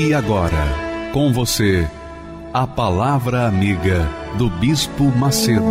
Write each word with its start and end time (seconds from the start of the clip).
E 0.00 0.14
agora, 0.14 1.10
com 1.12 1.32
você, 1.32 1.84
a 2.54 2.64
Palavra 2.68 3.48
Amiga 3.48 4.08
do 4.38 4.48
Bispo 4.48 5.02
Macedo. 5.02 5.64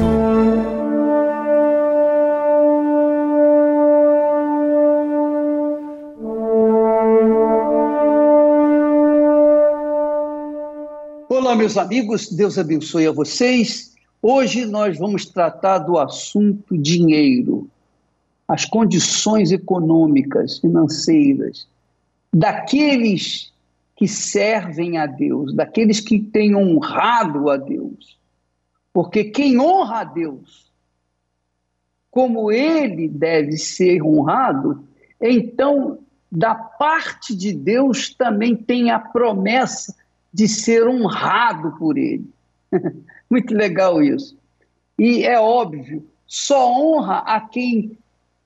Olá, 11.29 11.55
meus 11.55 11.77
amigos, 11.77 12.29
Deus 12.29 12.57
abençoe 12.57 13.07
a 13.07 13.13
vocês. 13.13 13.95
Hoje 14.21 14.65
nós 14.65 14.97
vamos 14.97 15.25
tratar 15.25 15.77
do 15.77 15.97
assunto 15.97 16.77
dinheiro, 16.77 17.69
as 18.45 18.65
condições 18.65 19.53
econômicas, 19.53 20.57
financeiras 20.57 21.65
daqueles 22.33 23.55
que 23.97 24.07
servem 24.07 24.99
a 24.99 25.07
Deus, 25.07 25.55
daqueles 25.55 25.99
que 25.99 26.19
têm 26.19 26.55
honrado 26.55 27.49
a 27.49 27.57
Deus. 27.57 28.15
Porque 28.93 29.25
quem 29.25 29.59
honra 29.59 30.01
a 30.01 30.03
Deus, 30.03 30.71
como 32.11 32.51
ele 32.51 33.09
deve 33.09 33.57
ser 33.57 34.03
honrado, 34.03 34.87
então, 35.19 35.97
da 36.31 36.53
parte 36.53 37.35
de 37.35 37.51
Deus 37.51 38.13
também 38.13 38.55
tem 38.55 38.91
a 38.91 38.99
promessa 38.99 39.95
de 40.31 40.47
ser 40.47 40.87
honrado 40.87 41.75
por 41.79 41.97
ele. 41.97 42.29
Muito 43.27 43.51
legal 43.55 44.03
isso. 44.03 44.37
E 44.99 45.23
é 45.23 45.39
óbvio, 45.39 46.05
só 46.27 46.71
honra 46.71 47.19
a 47.19 47.41
quem 47.41 47.97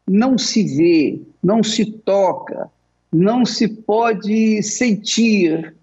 não 0.08 0.38
se 0.38 0.64
vê, 0.64 1.22
não 1.44 1.62
se 1.62 1.86
toca, 1.86 2.70
não 3.12 3.46
se 3.46 3.68
pode 3.68 4.64
sentir 4.64 5.76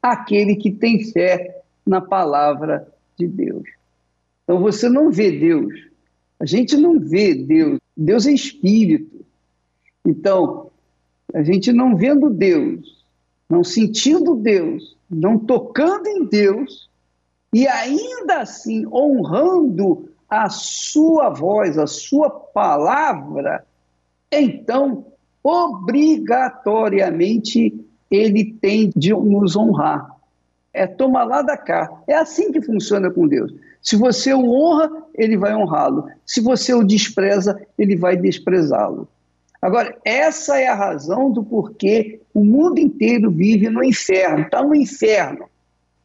aquele 0.00 0.56
que 0.56 0.70
tem 0.70 1.04
fé 1.04 1.62
na 1.84 2.00
palavra 2.00 2.86
de 3.18 3.26
Deus. 3.26 3.64
Então 4.44 4.60
você 4.60 4.88
não 4.88 5.10
vê 5.10 5.32
Deus. 5.32 5.74
A 6.38 6.46
gente 6.46 6.76
não 6.76 7.00
vê 7.00 7.34
Deus. 7.34 7.80
Deus 7.96 8.26
é 8.26 8.32
espírito. 8.32 9.24
Então, 10.04 10.70
a 11.34 11.42
gente 11.42 11.72
não 11.72 11.96
vendo 11.96 12.30
Deus, 12.30 13.04
não 13.48 13.64
sentindo 13.64 14.36
Deus, 14.36 14.96
não 15.10 15.38
tocando 15.38 16.06
em 16.06 16.24
Deus, 16.24 16.88
e 17.52 17.66
ainda 17.66 18.40
assim 18.40 18.86
honrando 18.86 20.08
a 20.28 20.48
sua 20.48 21.30
voz, 21.30 21.78
a 21.78 21.86
sua 21.86 22.28
palavra, 22.30 23.64
então 24.30 25.06
obrigatoriamente 25.46 27.72
ele 28.10 28.52
tem 28.60 28.90
de 28.96 29.12
nos 29.12 29.54
honrar. 29.54 30.10
É 30.72 30.88
tomar 30.88 31.22
lá 31.22 31.40
da 31.40 31.56
cá. 31.56 31.88
É 32.08 32.16
assim 32.16 32.50
que 32.50 32.60
funciona 32.60 33.12
com 33.12 33.28
Deus. 33.28 33.54
Se 33.80 33.94
você 33.94 34.34
o 34.34 34.50
honra, 34.50 34.90
ele 35.14 35.36
vai 35.36 35.54
honrá-lo. 35.54 36.08
Se 36.26 36.40
você 36.40 36.74
o 36.74 36.82
despreza, 36.82 37.64
ele 37.78 37.94
vai 37.94 38.16
desprezá-lo. 38.16 39.06
Agora, 39.62 39.96
essa 40.04 40.58
é 40.58 40.66
a 40.66 40.74
razão 40.74 41.30
do 41.30 41.44
porquê 41.44 42.20
o 42.34 42.44
mundo 42.44 42.80
inteiro 42.80 43.30
vive 43.30 43.70
no 43.70 43.84
inferno, 43.84 44.42
está 44.42 44.60
no 44.62 44.74
inferno. 44.74 45.48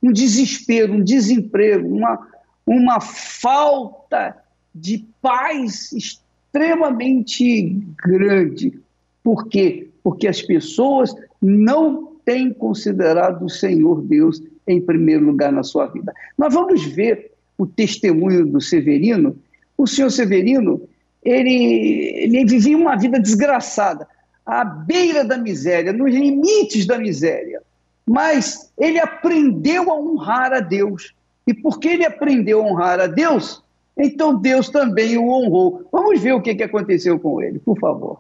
Um 0.02 0.10
desespero, 0.12 0.94
um 0.94 1.04
desemprego, 1.04 1.88
uma, 1.88 2.28
uma 2.66 3.02
falta 3.02 4.36
de 4.74 5.06
paz 5.22 5.92
extremamente 5.92 7.78
grande. 7.98 8.80
Por 9.24 9.48
quê? 9.48 9.90
Porque 10.04 10.28
as 10.28 10.42
pessoas 10.42 11.14
não 11.42 12.12
têm 12.26 12.54
considerado 12.54 13.46
o 13.46 13.50
Senhor 13.50 14.02
Deus 14.02 14.42
em 14.68 14.82
primeiro 14.82 15.26
lugar 15.26 15.52
na 15.52 15.64
sua 15.64 15.88
vida. 15.88 16.14
Nós 16.38 16.54
vamos 16.54 16.84
ver 16.86 17.32
o 17.58 17.66
testemunho 17.66 18.46
do 18.46 18.60
Severino. 18.60 19.36
O 19.78 19.86
senhor 19.86 20.10
Severino, 20.10 20.82
ele, 21.24 22.24
ele 22.24 22.46
vivia 22.46 22.78
uma 22.78 22.96
vida 22.96 23.20
desgraçada, 23.20 24.08
à 24.46 24.64
beira 24.64 25.24
da 25.24 25.38
miséria, 25.38 25.94
nos 25.94 26.12
limites 26.12 26.86
da 26.86 26.98
miséria. 26.98 27.62
Mas 28.06 28.72
ele 28.80 29.00
aprendeu 29.00 29.92
a 29.92 30.00
honrar 30.00 30.54
a 30.54 30.60
Deus. 30.60 31.14
E 31.46 31.54
porque 31.54 31.90
ele 31.90 32.06
aprendeu 32.06 32.62
a 32.62 32.66
honrar 32.66 33.00
a 33.00 33.08
Deus, 33.08 33.64
então 33.98 34.40
Deus 34.40 34.70
também 34.70 35.18
o 35.18 35.30
honrou. 35.30 35.88
Vamos 35.92 36.20
ver 36.22 36.34
o 36.34 36.42
que, 36.42 36.56
que 36.56 36.64
aconteceu 36.64 37.20
com 37.20 37.42
ele, 37.42 37.60
por 37.60 37.78
favor. 37.80 38.20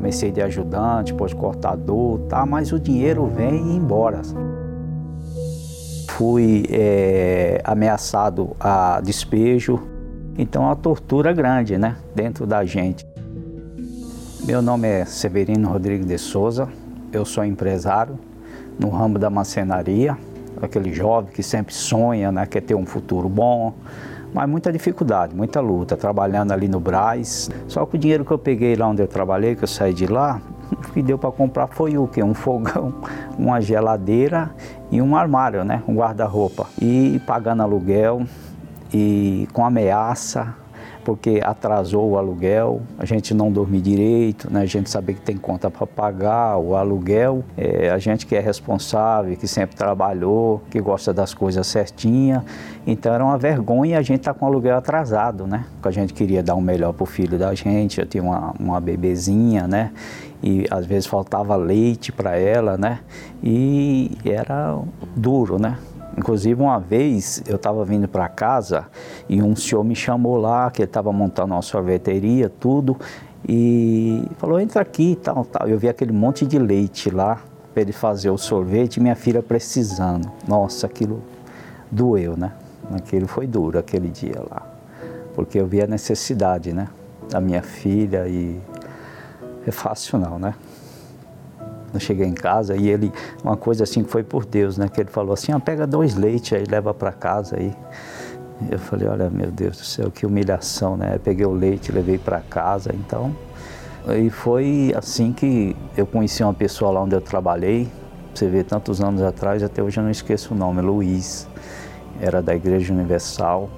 Comecei 0.00 0.32
de 0.32 0.40
ajudante, 0.40 1.12
depois 1.12 1.34
cortador, 1.34 2.20
tá? 2.20 2.46
mas 2.46 2.72
o 2.72 2.80
dinheiro 2.80 3.26
vem 3.26 3.54
e 3.54 3.76
embora. 3.76 4.22
Fui 6.08 6.64
é, 6.70 7.60
ameaçado 7.62 8.56
a 8.58 8.98
despejo, 9.02 9.78
então 10.38 10.70
a 10.70 10.74
tortura 10.74 11.34
grande, 11.34 11.76
né, 11.76 11.96
dentro 12.14 12.46
da 12.46 12.64
gente. 12.64 13.06
Meu 14.42 14.62
nome 14.62 14.88
é 14.88 15.04
Severino 15.04 15.68
Rodrigues 15.68 16.06
de 16.06 16.16
Souza, 16.16 16.66
eu 17.12 17.26
sou 17.26 17.44
empresário 17.44 18.18
no 18.78 18.88
ramo 18.88 19.18
da 19.18 19.28
macenaria, 19.28 20.16
aquele 20.62 20.94
jovem 20.94 21.30
que 21.30 21.42
sempre 21.42 21.74
sonha, 21.74 22.32
né, 22.32 22.46
quer 22.46 22.62
ter 22.62 22.74
um 22.74 22.86
futuro 22.86 23.28
bom, 23.28 23.74
mas 24.32 24.48
muita 24.48 24.72
dificuldade, 24.72 25.34
muita 25.34 25.60
luta, 25.60 25.96
trabalhando 25.96 26.52
ali 26.52 26.68
no 26.68 26.80
Braz. 26.80 27.50
Só 27.66 27.84
que 27.86 27.96
o 27.96 27.98
dinheiro 27.98 28.24
que 28.24 28.30
eu 28.30 28.38
peguei 28.38 28.76
lá 28.76 28.88
onde 28.88 29.02
eu 29.02 29.08
trabalhei, 29.08 29.54
que 29.54 29.64
eu 29.64 29.68
saí 29.68 29.92
de 29.92 30.06
lá, 30.06 30.40
o 30.72 30.92
que 30.92 31.02
deu 31.02 31.18
para 31.18 31.30
comprar 31.30 31.66
foi 31.66 31.96
o 31.98 32.06
quê? 32.06 32.22
Um 32.22 32.34
fogão, 32.34 32.94
uma 33.38 33.60
geladeira 33.60 34.50
e 34.90 35.00
um 35.00 35.16
armário, 35.16 35.64
né? 35.64 35.82
Um 35.86 35.94
guarda-roupa. 35.94 36.66
E 36.80 37.20
pagando 37.26 37.62
aluguel 37.62 38.22
e 38.92 39.48
com 39.52 39.64
ameaça, 39.64 40.54
porque 41.10 41.40
atrasou 41.42 42.10
o 42.10 42.16
aluguel, 42.16 42.82
a 42.96 43.04
gente 43.04 43.34
não 43.34 43.50
dormir 43.50 43.80
direito, 43.80 44.48
né? 44.48 44.60
a 44.60 44.64
gente 44.64 44.88
saber 44.88 45.14
que 45.14 45.20
tem 45.20 45.36
conta 45.36 45.68
para 45.68 45.84
pagar, 45.84 46.56
o 46.56 46.76
aluguel, 46.76 47.42
é, 47.56 47.90
a 47.90 47.98
gente 47.98 48.24
que 48.24 48.36
é 48.36 48.38
responsável, 48.38 49.36
que 49.36 49.48
sempre 49.48 49.74
trabalhou, 49.74 50.62
que 50.70 50.80
gosta 50.80 51.12
das 51.12 51.34
coisas 51.34 51.66
certinha, 51.66 52.44
então 52.86 53.12
era 53.12 53.24
uma 53.24 53.36
vergonha 53.36 53.98
a 53.98 54.02
gente 54.02 54.20
estar 54.20 54.34
tá 54.34 54.38
com 54.38 54.46
o 54.46 54.48
aluguel 54.48 54.76
atrasado, 54.76 55.48
né? 55.48 55.66
Porque 55.72 55.88
a 55.88 55.90
gente 55.90 56.14
queria 56.14 56.44
dar 56.44 56.54
o 56.54 56.58
um 56.58 56.60
melhor 56.60 56.92
para 56.92 57.02
o 57.02 57.06
filho 57.06 57.36
da 57.36 57.52
gente, 57.56 57.98
eu 57.98 58.06
tinha 58.06 58.22
uma, 58.22 58.54
uma 58.56 58.80
bebezinha, 58.80 59.66
né? 59.66 59.90
E 60.40 60.64
às 60.70 60.86
vezes 60.86 61.06
faltava 61.06 61.56
leite 61.56 62.12
para 62.12 62.36
ela, 62.36 62.78
né? 62.78 63.00
E 63.42 64.12
era 64.24 64.78
duro, 65.16 65.60
né? 65.60 65.76
Inclusive, 66.16 66.60
uma 66.60 66.78
vez 66.78 67.42
eu 67.46 67.56
estava 67.56 67.84
vindo 67.84 68.08
para 68.08 68.28
casa 68.28 68.86
e 69.28 69.42
um 69.42 69.54
senhor 69.54 69.84
me 69.84 69.94
chamou 69.94 70.36
lá, 70.36 70.70
que 70.70 70.82
ele 70.82 70.88
estava 70.88 71.12
montando 71.12 71.54
uma 71.54 71.62
sorveteria, 71.62 72.48
tudo, 72.48 72.96
e 73.48 74.22
falou: 74.38 74.60
entra 74.60 74.82
aqui 74.82 75.12
e 75.12 75.16
tal, 75.16 75.44
tal. 75.44 75.68
Eu 75.68 75.78
vi 75.78 75.88
aquele 75.88 76.12
monte 76.12 76.44
de 76.44 76.58
leite 76.58 77.10
lá 77.10 77.40
para 77.72 77.82
ele 77.82 77.92
fazer 77.92 78.30
o 78.30 78.36
sorvete 78.36 78.96
e 78.96 79.00
minha 79.00 79.14
filha 79.14 79.42
precisando. 79.42 80.30
Nossa, 80.46 80.86
aquilo 80.86 81.22
doeu, 81.90 82.36
né? 82.36 82.52
Aquilo 82.92 83.28
foi 83.28 83.46
duro 83.46 83.78
aquele 83.78 84.08
dia 84.08 84.42
lá, 84.50 84.62
porque 85.34 85.58
eu 85.60 85.66
vi 85.66 85.80
a 85.80 85.86
necessidade, 85.86 86.72
né? 86.72 86.88
Da 87.30 87.40
minha 87.40 87.62
filha 87.62 88.26
e 88.26 88.60
é 89.66 89.70
fácil 89.70 90.18
não, 90.18 90.38
né? 90.38 90.54
Eu 91.92 92.00
cheguei 92.00 92.26
em 92.26 92.34
casa 92.34 92.76
e 92.76 92.88
ele, 92.88 93.12
uma 93.42 93.56
coisa 93.56 93.84
assim 93.84 94.02
que 94.02 94.10
foi 94.10 94.22
por 94.22 94.44
Deus, 94.44 94.78
né? 94.78 94.88
Que 94.88 95.00
ele 95.00 95.10
falou 95.10 95.32
assim, 95.32 95.52
ah, 95.52 95.60
pega 95.60 95.86
dois 95.86 96.14
leites 96.14 96.52
aí, 96.52 96.64
leva 96.68 96.94
para 96.94 97.12
casa 97.12 97.56
aí. 97.56 97.74
Eu 98.70 98.78
falei, 98.78 99.08
olha, 99.08 99.30
meu 99.30 99.50
Deus 99.50 99.78
do 99.78 99.84
céu, 99.84 100.10
que 100.10 100.26
humilhação, 100.26 100.96
né? 100.96 101.14
Eu 101.14 101.20
peguei 101.20 101.46
o 101.46 101.52
leite, 101.52 101.90
levei 101.92 102.18
para 102.18 102.40
casa, 102.40 102.90
então... 102.94 103.34
E 104.16 104.30
foi 104.30 104.94
assim 104.96 105.30
que 105.30 105.76
eu 105.94 106.06
conheci 106.06 106.42
uma 106.42 106.54
pessoa 106.54 106.90
lá 106.90 107.02
onde 107.02 107.14
eu 107.14 107.20
trabalhei, 107.20 107.86
você 108.34 108.48
vê, 108.48 108.64
tantos 108.64 109.00
anos 109.00 109.20
atrás, 109.22 109.62
até 109.62 109.82
hoje 109.82 109.98
eu 109.98 110.04
não 110.04 110.10
esqueço 110.10 110.54
o 110.54 110.56
nome, 110.56 110.80
Luiz, 110.80 111.46
era 112.20 112.40
da 112.40 112.54
Igreja 112.54 112.94
Universal, 112.94 113.68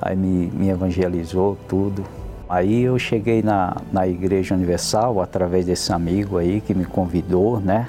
aí 0.00 0.14
me, 0.14 0.50
me 0.50 0.68
evangelizou 0.68 1.56
tudo, 1.66 2.04
Aí 2.48 2.82
eu 2.82 2.96
cheguei 2.96 3.42
na, 3.42 3.76
na 3.92 4.06
Igreja 4.06 4.54
Universal 4.54 5.20
através 5.20 5.66
desse 5.66 5.92
amigo 5.92 6.38
aí 6.38 6.60
que 6.60 6.72
me 6.74 6.84
convidou, 6.84 7.58
né? 7.58 7.88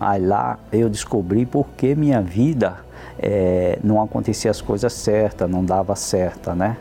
Aí 0.00 0.24
lá 0.24 0.58
eu 0.72 0.88
descobri 0.88 1.44
por 1.44 1.66
que 1.76 1.94
minha 1.94 2.20
vida 2.20 2.76
é, 3.18 3.78
não 3.82 4.00
acontecia 4.00 4.50
as 4.50 4.60
coisas 4.60 4.92
certas, 4.92 5.50
não 5.50 5.64
dava 5.64 5.96
certa, 5.96 6.54
né? 6.54 6.76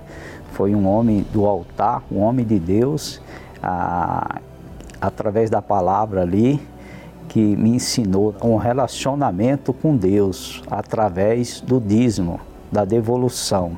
Foi 0.52 0.76
um 0.76 0.88
homem 0.88 1.26
do 1.34 1.48
altar, 1.48 2.04
um 2.12 2.20
homem 2.20 2.46
de 2.46 2.60
Deus, 2.60 3.20
a, 3.62 4.40
através 5.02 5.50
da 5.50 5.64
palavra 5.64 6.22
ali, 6.22 6.62
que 7.28 7.56
me 7.56 7.72
ensinou 7.72 8.36
um 8.44 8.56
relacionamento 8.56 9.74
com 9.74 9.96
Deus 9.96 10.62
através 10.70 11.60
do 11.60 11.80
dízimo, 11.80 12.40
da 12.72 12.86
devolução, 12.86 13.72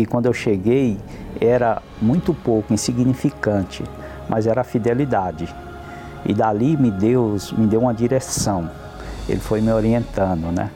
que 0.00 0.06
quando 0.06 0.26
eu 0.26 0.32
cheguei 0.32 0.98
era 1.40 1.82
muito 2.00 2.32
pouco, 2.32 2.72
insignificante, 2.72 3.84
mas 4.28 4.46
era 4.46 4.62
a 4.62 4.64
fidelidade. 4.64 5.54
E 6.24 6.32
dali 6.32 6.76
me 6.76 6.90
Deus 6.90 7.52
me 7.52 7.66
deu 7.66 7.80
uma 7.80 7.92
direção. 7.92 8.70
Ele 9.28 9.40
foi 9.40 9.60
me 9.60 9.70
orientando, 9.70 10.50
né? 10.52 10.70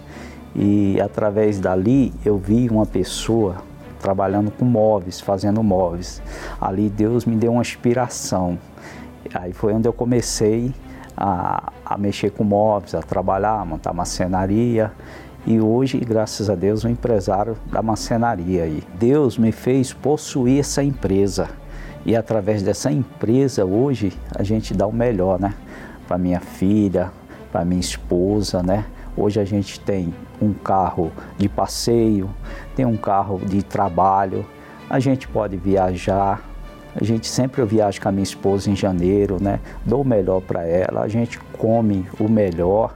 E 0.54 1.00
através 1.00 1.58
dali 1.58 2.12
eu 2.24 2.36
vi 2.36 2.68
uma 2.68 2.84
pessoa 2.84 3.56
trabalhando 3.98 4.50
com 4.50 4.64
móveis, 4.64 5.20
fazendo 5.20 5.62
móveis. 5.62 6.22
Ali 6.60 6.90
Deus 6.90 7.24
me 7.24 7.34
deu 7.34 7.52
uma 7.52 7.62
inspiração. 7.62 8.58
Aí 9.32 9.54
foi 9.54 9.72
onde 9.72 9.88
eu 9.88 9.92
comecei 9.92 10.72
a, 11.16 11.72
a 11.84 11.96
mexer 11.96 12.30
com 12.30 12.44
móveis, 12.44 12.94
a 12.94 13.00
trabalhar, 13.00 13.64
montar 13.64 13.94
macenaria. 13.94 14.92
E 15.46 15.60
hoje, 15.60 15.98
graças 15.98 16.48
a 16.48 16.54
Deus, 16.54 16.86
um 16.86 16.88
empresário 16.88 17.54
da 17.70 17.82
macenaria 17.82 18.62
aí. 18.62 18.82
Deus 18.98 19.36
me 19.36 19.52
fez 19.52 19.92
possuir 19.92 20.60
essa 20.60 20.82
empresa. 20.82 21.50
E 22.06 22.16
através 22.16 22.62
dessa 22.62 22.90
empresa, 22.90 23.62
hoje, 23.62 24.10
a 24.34 24.42
gente 24.42 24.72
dá 24.72 24.86
o 24.86 24.92
melhor, 24.92 25.38
né? 25.38 25.52
Para 26.08 26.16
minha 26.16 26.40
filha, 26.40 27.12
para 27.52 27.62
minha 27.62 27.80
esposa, 27.80 28.62
né? 28.62 28.86
Hoje 29.14 29.38
a 29.38 29.44
gente 29.44 29.78
tem 29.80 30.14
um 30.40 30.54
carro 30.54 31.12
de 31.36 31.46
passeio, 31.46 32.30
tem 32.74 32.86
um 32.86 32.96
carro 32.96 33.38
de 33.38 33.62
trabalho, 33.62 34.46
a 34.88 34.98
gente 34.98 35.28
pode 35.28 35.58
viajar. 35.58 36.42
A 36.96 37.04
gente 37.04 37.26
sempre 37.26 37.60
eu 37.60 37.66
viajo 37.66 38.00
com 38.00 38.08
a 38.08 38.12
minha 38.12 38.22
esposa 38.22 38.70
em 38.70 38.76
janeiro, 38.76 39.36
né? 39.42 39.60
Dou 39.84 40.00
o 40.00 40.04
melhor 40.06 40.40
para 40.40 40.66
ela, 40.66 41.02
a 41.02 41.08
gente 41.08 41.38
come 41.58 42.06
o 42.18 42.30
melhor. 42.30 42.94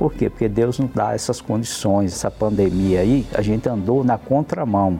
Por 0.00 0.14
quê? 0.14 0.30
Porque 0.30 0.48
Deus 0.48 0.78
nos 0.78 0.90
dá 0.94 1.12
essas 1.12 1.42
condições. 1.42 2.14
Essa 2.14 2.30
pandemia 2.30 3.00
aí, 3.00 3.26
a 3.34 3.42
gente 3.42 3.68
andou 3.68 4.02
na 4.02 4.16
contramão. 4.16 4.98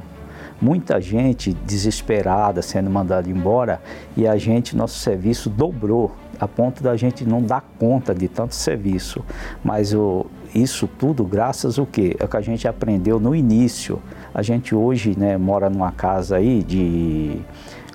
Muita 0.60 1.00
gente 1.00 1.54
desesperada 1.54 2.60
sendo 2.60 2.90
mandada 2.90 3.26
embora 3.30 3.80
e 4.14 4.28
a 4.28 4.36
gente, 4.36 4.76
nosso 4.76 4.98
serviço 4.98 5.48
dobrou 5.48 6.14
a 6.38 6.46
ponto 6.46 6.82
da 6.82 6.98
gente 6.98 7.24
não 7.24 7.40
dar 7.40 7.62
conta 7.78 8.14
de 8.14 8.28
tanto 8.28 8.54
serviço. 8.54 9.24
Mas 9.64 9.94
o, 9.94 10.26
isso 10.54 10.86
tudo 10.86 11.24
graças 11.24 11.78
ao 11.78 11.86
quê? 11.86 12.14
É 12.20 12.24
o 12.26 12.28
que 12.28 12.36
a 12.36 12.42
gente 12.42 12.68
aprendeu 12.68 13.18
no 13.18 13.34
início. 13.34 14.02
A 14.34 14.42
gente 14.42 14.74
hoje 14.74 15.18
né, 15.18 15.38
mora 15.38 15.70
numa 15.70 15.92
casa 15.92 16.36
aí 16.36 16.62
de 16.62 17.40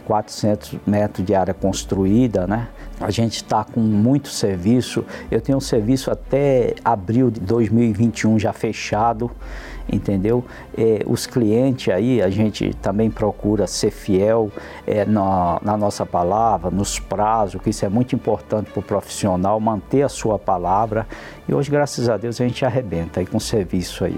400 0.05 0.77
metros 0.87 1.23
de 1.23 1.35
área 1.35 1.53
construída, 1.53 2.47
né? 2.47 2.67
A 3.05 3.11
gente 3.11 3.35
está 3.35 3.63
com 3.63 3.79
muito 3.79 4.29
serviço. 4.29 5.05
Eu 5.29 5.39
tenho 5.39 5.59
um 5.59 5.61
serviço 5.61 6.09
até 6.09 6.73
abril 6.83 7.29
de 7.29 7.39
2021 7.39 8.39
já 8.39 8.51
fechado, 8.51 9.29
entendeu? 9.87 10.43
É, 10.75 11.03
os 11.05 11.27
clientes 11.27 11.93
aí, 11.93 12.19
a 12.19 12.31
gente 12.31 12.73
também 12.81 13.11
procura 13.11 13.67
ser 13.67 13.91
fiel 13.91 14.51
é, 14.87 15.05
na, 15.05 15.59
na, 15.61 15.77
nossa 15.77 16.03
palavra, 16.03 16.71
nos 16.71 16.99
prazos, 16.99 17.61
que 17.61 17.69
isso 17.69 17.85
é 17.85 17.89
muito 17.89 18.15
importante 18.15 18.71
para 18.71 18.79
o 18.79 18.83
profissional, 18.83 19.59
manter 19.59 20.01
a 20.01 20.09
sua 20.09 20.39
palavra. 20.39 21.05
E 21.47 21.53
hoje, 21.53 21.69
graças 21.69 22.09
a 22.09 22.17
Deus, 22.17 22.41
a 22.41 22.43
gente 22.43 22.65
arrebenta 22.65 23.19
aí 23.19 23.27
com 23.27 23.37
o 23.37 23.39
serviço 23.39 24.03
aí. 24.03 24.17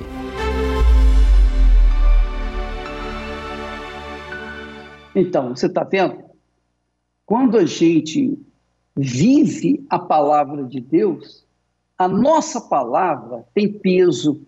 Então, 5.14 5.54
você 5.54 5.66
está 5.66 5.84
vendo? 5.84 6.24
Quando 7.26 7.58
a 7.58 7.66
gente 7.66 8.47
vive 8.98 9.86
a 9.90 10.00
palavra 10.00 10.64
de 10.64 10.82
Deus, 10.82 11.46
a 11.98 12.08
nossa 12.08 12.60
palavra 12.60 13.46
tem 13.54 13.72
peso, 13.72 14.42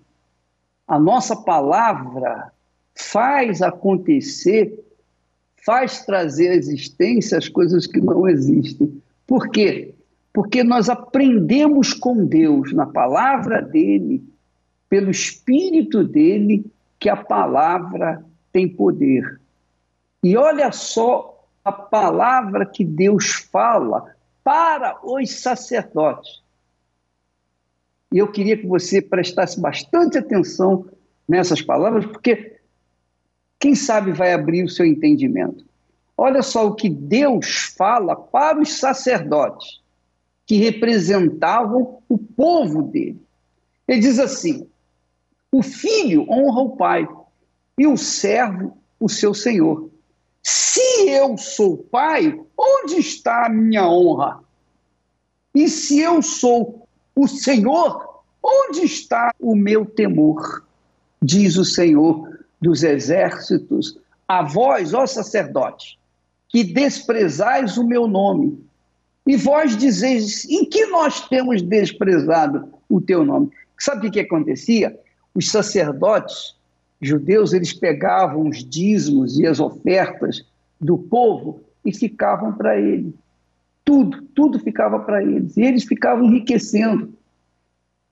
a 0.88 1.00
nossa 1.00 1.36
palavra 1.36 2.52
faz 2.96 3.62
acontecer, 3.62 4.84
faz 5.64 6.04
trazer 6.04 6.50
à 6.50 6.56
existência 6.56 7.38
as 7.38 7.48
coisas 7.48 7.86
que 7.86 8.02
não 8.02 8.28
existem. 8.28 9.02
Por 9.28 9.50
quê? 9.50 9.94
Porque 10.34 10.64
nós 10.64 10.90
aprendemos 10.90 11.94
com 11.94 12.26
Deus, 12.26 12.74
na 12.74 12.88
palavra 12.88 13.62
dele, 13.62 14.24
pelo 14.90 15.12
Espírito 15.12 16.04
dele, 16.04 16.66
que 17.00 17.10
a 17.10 17.16
palavra 17.16 18.24
tem 18.52 18.68
poder. 18.68 19.40
E 20.24 20.36
olha 20.36 20.72
só 20.72 21.46
a 21.64 21.72
palavra 21.72 22.66
que 22.66 22.84
Deus 22.84 23.48
fala 23.52 24.16
para 24.44 25.00
os 25.04 25.32
sacerdotes. 25.32 26.42
E 28.12 28.18
eu 28.18 28.32
queria 28.32 28.58
que 28.58 28.66
você 28.66 29.02
prestasse 29.02 29.60
bastante 29.60 30.18
atenção 30.18 30.88
nessas 31.28 31.62
palavras, 31.62 32.06
porque 32.06 32.60
quem 33.60 33.76
sabe 33.76 34.12
vai 34.12 34.34
abrir 34.34 34.64
o 34.64 34.70
seu 34.70 34.86
entendimento. 34.86 35.64
Olha 36.18 36.42
só 36.42 36.68
o 36.68 36.76
que 36.76 36.90
Deus 36.90 37.74
fala 37.78 38.16
para 38.16 38.60
os 38.60 38.74
sacerdotes, 38.74 39.82
que 40.46 40.56
representavam 40.58 42.02
o 42.10 42.18
povo 42.18 42.82
dele. 42.82 43.22
Ele 43.88 44.00
diz 44.00 44.18
assim: 44.20 44.68
o 45.52 45.62
filho 45.62 46.26
honra 46.30 46.62
o 46.62 46.76
pai, 46.76 47.08
e 47.78 47.88
o 47.88 47.96
servo 47.96 48.78
o 49.00 49.08
seu 49.08 49.34
senhor. 49.34 49.90
Se 50.44 50.82
eu 51.08 51.38
sou 51.38 51.78
pai, 51.78 52.40
onde 52.58 52.96
está 52.96 53.46
a 53.46 53.50
minha 53.50 53.88
honra? 53.88 54.40
E 55.54 55.68
se 55.68 56.00
eu 56.00 56.22
sou 56.22 56.88
o 57.16 57.28
Senhor, 57.28 58.22
onde 58.44 58.82
está 58.82 59.34
o 59.40 59.56
meu 59.56 59.86
temor? 59.86 60.64
Diz 61.22 61.58
o 61.58 61.66
Senhor 61.66 62.40
dos 62.62 62.84
exércitos, 62.84 63.98
a 64.28 64.44
vós, 64.44 64.94
ó 64.94 65.06
sacerdotes, 65.06 65.98
que 66.48 66.64
desprezais 66.64 67.78
o 67.78 67.86
meu 67.86 68.08
nome. 68.08 68.64
E 69.26 69.36
vós 69.36 69.78
dizeis, 69.78 70.46
em 70.46 70.66
que 70.66 70.86
nós 70.88 71.28
temos 71.28 71.62
desprezado 71.62 72.70
o 72.90 73.00
teu 73.00 73.24
nome? 73.24 73.50
Sabe 73.78 74.08
o 74.08 74.12
que 74.12 74.20
acontecia? 74.20 74.98
Os 75.34 75.50
sacerdotes 75.52 76.56
judeus, 77.02 77.54
eles 77.54 77.74
pegavam 77.74 78.48
os 78.50 78.64
dízimos 78.64 79.40
e 79.40 79.48
as 79.48 79.60
ofertas 79.60 80.46
do 80.80 80.98
povo 80.98 81.62
e 81.86 81.94
ficavam 81.94 82.54
para 82.54 82.80
ele. 82.80 83.14
Tudo, 83.84 84.22
tudo 84.36 84.60
ficava 84.60 85.00
para 85.00 85.24
eles. 85.24 85.58
E 85.58 85.62
eles 85.62 85.84
ficavam 85.84 86.26
enriquecendo. 86.26 87.14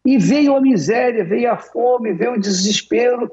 E 0.06 0.18
veio 0.18 0.56
a 0.56 0.62
miséria, 0.62 1.24
veio 1.24 1.52
a 1.52 1.58
fome, 1.58 2.14
veio 2.14 2.34
o 2.34 2.40
desespero, 2.40 3.30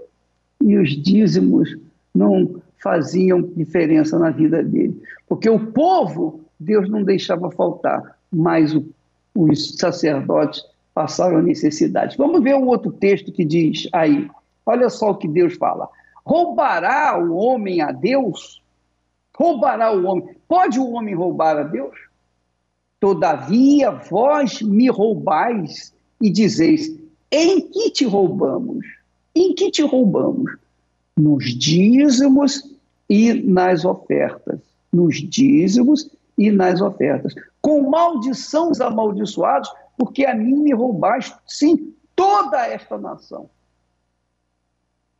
e 0.60 0.76
os 0.76 0.90
dízimos 0.90 1.76
não 2.14 2.60
faziam 2.82 3.40
diferença 3.40 4.18
na 4.18 4.30
vida 4.30 4.62
dele. 4.62 5.00
Porque 5.28 5.48
o 5.48 5.72
povo, 5.72 6.40
Deus 6.58 6.88
não 6.88 7.02
deixava 7.02 7.50
faltar, 7.50 8.18
mas 8.30 8.74
o, 8.74 8.84
os 9.34 9.76
sacerdotes 9.76 10.64
passaram 10.92 11.42
necessidade. 11.42 12.16
Vamos 12.16 12.42
ver 12.42 12.54
um 12.54 12.66
outro 12.66 12.92
texto 12.92 13.32
que 13.32 13.44
diz 13.44 13.88
aí. 13.92 14.28
Olha 14.66 14.88
só 14.88 15.10
o 15.10 15.16
que 15.16 15.28
Deus 15.28 15.54
fala. 15.54 15.88
Roubará 16.24 17.18
o 17.18 17.34
homem 17.36 17.82
a 17.82 17.92
Deus? 17.92 18.62
Roubará 19.36 19.92
o 19.92 20.04
homem. 20.04 20.36
Pode 20.48 20.78
o 20.78 20.90
homem 20.90 21.14
roubar 21.14 21.56
a 21.56 21.62
Deus? 21.64 21.96
Todavia 23.00 23.90
vós 23.90 24.62
me 24.62 24.88
roubais 24.88 25.92
e 26.20 26.30
dizeis: 26.30 26.88
Em 27.30 27.60
que 27.60 27.90
te 27.90 28.04
roubamos? 28.04 28.86
Em 29.34 29.54
que 29.54 29.70
te 29.70 29.82
roubamos? 29.82 30.56
Nos 31.16 31.44
dízimos 31.44 32.74
e 33.08 33.34
nas 33.34 33.84
ofertas. 33.84 34.60
Nos 34.92 35.16
dízimos 35.16 36.10
e 36.38 36.50
nas 36.50 36.80
ofertas. 36.80 37.34
Com 37.60 37.90
maldição 37.90 38.70
os 38.70 38.80
amaldiçoados, 38.80 39.70
porque 39.98 40.24
a 40.24 40.34
mim 40.34 40.56
me 40.56 40.72
roubaste, 40.72 41.36
sim, 41.46 41.94
toda 42.14 42.66
esta 42.66 42.96
nação. 42.98 43.48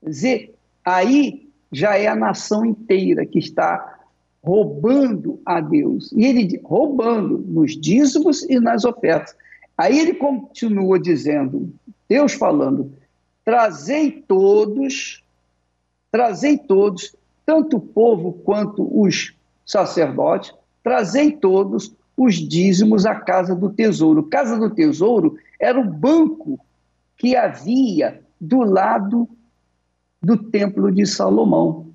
Quer 0.01 0.11
dizer, 0.11 0.55
aí 0.85 1.49
já 1.73 1.97
é 1.97 2.07
a 2.07 2.15
nação 2.15 2.65
inteira 2.65 3.27
que 3.27 3.39
está 3.39 3.94
roubando 4.45 5.41
a 5.47 5.59
Deus. 5.59 6.13
E 6.13 6.27
ele 6.27 6.61
roubando 6.63 7.39
nos 7.39 7.73
dízimos 7.81 8.43
e 8.43 8.61
nas 8.61 8.85
ofertas. 8.85 9.35
Aí 9.77 9.99
ele 9.99 10.15
continua 10.15 11.01
dizendo, 11.01 11.73
Deus 12.07 12.35
falando, 12.35 12.93
trazei 13.43 14.11
todos, 14.11 15.25
trazei 16.13 16.59
todos, 16.59 17.17
tanto 17.47 17.79
o 17.79 17.81
povo 17.81 18.35
quanto 18.45 18.87
os 19.01 19.35
sacerdotes, 19.65 20.53
trazei 20.83 21.33
todos 21.33 21.95
os 22.15 22.35
dízimos 22.35 23.07
à 23.07 23.15
casa 23.15 23.55
do 23.55 23.71
tesouro. 23.71 24.25
Casa 24.25 24.59
do 24.59 24.71
tesouro 24.71 25.37
era 25.59 25.81
o 25.81 25.91
banco 25.91 26.61
que 27.17 27.35
havia 27.35 28.21
do 28.39 28.59
lado 28.61 29.27
do 30.23 30.37
templo 30.37 30.93
de 30.93 31.07
Salomão. 31.07 31.94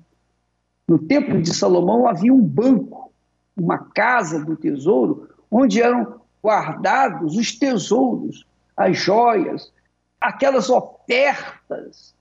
No 0.90 0.98
templo 0.98 1.40
de 1.40 1.54
Salomão 1.54 2.08
havia 2.08 2.34
um 2.34 2.42
banco, 2.42 3.12
uma 3.56 3.78
casa 3.78 4.44
do 4.44 4.56
tesouro, 4.56 5.28
onde 5.48 5.80
eram 5.80 6.20
guardados 6.42 7.36
os 7.36 7.56
tesouros, 7.56 8.44
as 8.76 8.98
joias, 8.98 9.72
aquelas 10.20 10.68
ofertas 10.68 12.12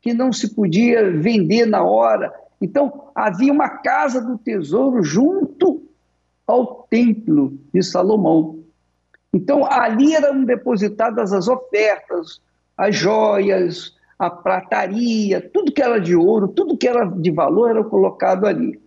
que 0.00 0.14
não 0.14 0.32
se 0.32 0.54
podia 0.54 1.10
vender 1.10 1.66
na 1.66 1.84
hora. 1.84 2.32
Então, 2.62 3.10
havia 3.14 3.52
uma 3.52 3.68
casa 3.68 4.22
do 4.22 4.38
tesouro 4.38 5.02
junto 5.02 5.86
ao 6.46 6.86
templo 6.88 7.58
de 7.74 7.82
Salomão. 7.82 8.58
Então, 9.34 9.66
ali 9.70 10.14
eram 10.14 10.46
depositadas 10.46 11.30
as 11.30 11.46
ofertas, 11.46 12.40
as 12.74 12.96
joias, 12.96 13.94
a 14.26 14.30
prataria, 14.30 15.40
tudo 15.40 15.72
que 15.72 15.82
era 15.82 15.98
de 15.98 16.14
ouro, 16.14 16.48
tudo 16.48 16.76
que 16.76 16.88
era 16.88 17.04
de 17.04 17.30
valor 17.30 17.70
era 17.70 17.84
colocado 17.84 18.46
ali. 18.46 18.80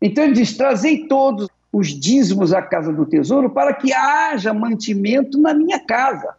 Então 0.00 0.24
ele 0.24 0.34
diz: 0.34 0.56
trazei 0.56 1.06
todos 1.06 1.48
os 1.72 1.88
dízimos 1.88 2.52
à 2.52 2.62
casa 2.62 2.92
do 2.92 3.06
tesouro 3.06 3.50
para 3.50 3.74
que 3.74 3.92
haja 3.92 4.52
mantimento 4.52 5.38
na 5.38 5.54
minha 5.54 5.78
casa. 5.78 6.34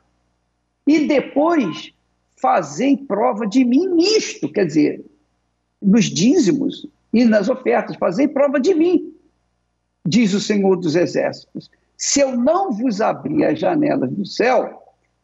E 0.86 1.08
depois 1.08 1.94
fazei 2.36 2.98
prova 2.98 3.46
de 3.46 3.64
mim 3.64 3.88
nisto, 3.88 4.52
quer 4.52 4.66
dizer, 4.66 5.06
nos 5.82 6.06
dízimos 6.06 6.88
e 7.14 7.24
nas 7.24 7.50
ofertas, 7.50 7.96
fazei 7.98 8.28
prova 8.28 8.60
de 8.60 8.74
mim, 8.74 9.14
diz 10.06 10.34
o 10.34 10.40
Senhor 10.40 10.76
dos 10.76 10.96
Exércitos. 10.96 11.70
Se 11.96 12.20
eu 12.20 12.36
não 12.36 12.72
vos 12.72 13.00
abrir 13.00 13.46
as 13.46 13.60
janelas 13.60 14.10
do 14.10 14.26
céu 14.26 14.82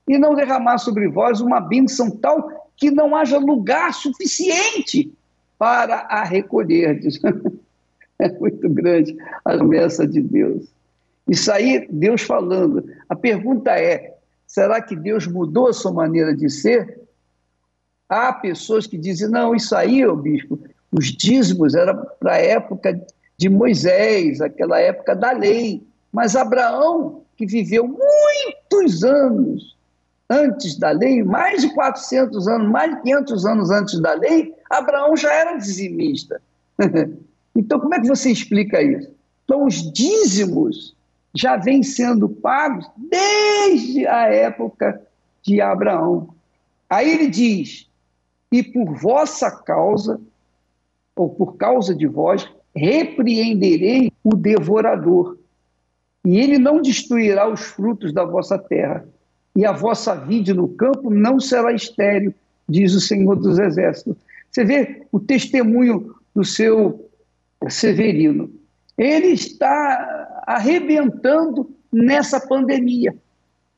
e 0.08 0.18
não 0.18 0.36
derramar 0.36 0.78
sobre 0.78 1.08
vós 1.08 1.42
uma 1.42 1.60
bênção 1.60 2.12
tal 2.12 2.57
que 2.78 2.92
não 2.92 3.16
haja 3.16 3.38
lugar 3.38 3.94
suficiente 3.94 5.12
para 5.58 6.02
a 6.10 6.24
recolherdes. 6.24 7.20
É 8.20 8.32
muito 8.40 8.68
grande 8.68 9.16
a 9.46 9.56
promessa 9.56 10.08
de 10.08 10.20
Deus. 10.24 10.74
Isso 11.30 11.52
aí, 11.52 11.88
Deus 11.88 12.24
falando. 12.24 12.84
A 13.08 13.16
pergunta 13.16 13.80
é: 13.80 14.18
será 14.48 14.82
que 14.82 14.96
Deus 14.96 15.28
mudou 15.28 15.68
a 15.68 15.74
sua 15.74 15.92
maneira 15.92 16.36
de 16.36 16.50
ser? 16.50 17.00
Há 18.10 18.34
pessoas 18.34 18.88
que 18.88 18.98
dizem: 18.98 19.30
não, 19.30 19.54
isso 19.54 19.76
aí, 19.76 20.04
ô 20.04 20.16
bispo, 20.16 20.60
os 20.92 21.16
dízimos 21.16 21.76
era 21.76 21.94
para 21.94 22.34
a 22.34 22.38
época 22.38 23.00
de 23.38 23.50
Moisés, 23.50 24.42
aquela 24.42 24.80
época 24.80 25.16
da 25.16 25.32
lei. 25.32 25.86
Mas 26.12 26.36
Abraão, 26.36 27.22
que 27.36 27.46
viveu 27.46 27.88
muitos 27.88 29.04
anos 29.04 29.77
antes 30.30 30.78
da 30.78 30.92
lei, 30.92 31.24
mais 31.24 31.62
de 31.62 31.74
400 31.74 32.48
anos, 32.48 32.70
mais 32.70 32.96
de 32.96 33.02
500 33.02 33.46
anos 33.46 33.72
antes 33.72 34.00
da 34.00 34.14
lei, 34.14 34.54
Abraão 34.70 35.16
já 35.16 35.32
era 35.34 35.58
dizimista. 35.58 36.42
então, 37.56 37.80
como 37.80 37.96
é 37.96 38.02
que 38.02 38.08
você 38.08 38.32
explica 38.32 38.82
isso? 38.82 39.10
Então, 39.46 39.66
os 39.66 39.92
dízimos 39.92 40.96
já 41.34 41.56
vêm 41.56 41.84
sendo 41.84 42.28
pagos 42.28 42.86
desde 42.98 44.06
a 44.08 44.28
época 44.28 45.02
de 45.42 45.62
Abraão. 45.62 46.30
Aí 46.90 47.10
ele 47.10 47.28
diz: 47.28 47.88
e 48.52 48.62
por 48.62 48.94
vossa 48.96 49.50
causa, 49.52 50.20
ou 51.16 51.30
por 51.30 51.56
causa 51.56 51.96
de 51.96 52.08
vós, 52.08 52.50
repreenderei 52.76 54.12
o 54.24 54.36
devorador, 54.36 55.38
e 56.26 56.38
ele 56.38 56.58
não 56.58 56.82
destruirá 56.82 57.50
os 57.50 57.62
frutos 57.62 58.12
da 58.12 58.26
vossa 58.26 58.58
terra 58.58 59.08
e 59.58 59.66
a 59.66 59.72
vossa 59.72 60.14
vide 60.14 60.54
no 60.54 60.68
campo 60.68 61.10
não 61.10 61.40
será 61.40 61.74
estéril, 61.74 62.32
diz 62.70 62.94
o 62.94 63.02
Senhor 63.02 63.36
dos 63.36 63.58
Exércitos. 63.58 64.16
Você 64.52 64.64
vê 64.64 65.08
o 65.12 65.20
testemunho 65.20 66.16
do 66.36 66.46
seu 66.46 67.10
Severino. 67.68 68.52
Ele 68.96 69.30
está 69.30 70.44
arrebentando 70.46 71.72
nessa 71.92 72.40
pandemia. 72.40 73.18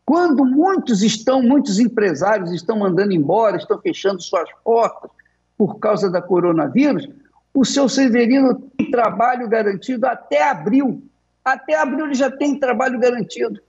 Quando 0.05 0.43
muitos 0.43 1.01
estão, 1.01 1.41
muitos 1.41 1.79
empresários 1.79 2.51
estão 2.51 2.79
mandando 2.79 3.13
embora, 3.13 3.55
estão 3.55 3.79
fechando 3.79 4.21
suas 4.21 4.50
portas 4.65 5.09
por 5.57 5.79
causa 5.79 6.09
da 6.12 6.21
coronavírus, 6.21 7.07
o 7.53 7.63
seu 7.63 7.88
Severino 7.88 8.69
tem 8.77 8.91
trabalho 8.91 9.48
garantido 9.48 10.05
até 10.07 10.43
abril. 10.43 11.01
Até 11.43 11.79
abril 11.79 12.07
ele 12.07 12.15
já 12.15 12.29
tem 12.29 12.59
trabalho 12.59 13.00
garantido. 13.00 13.62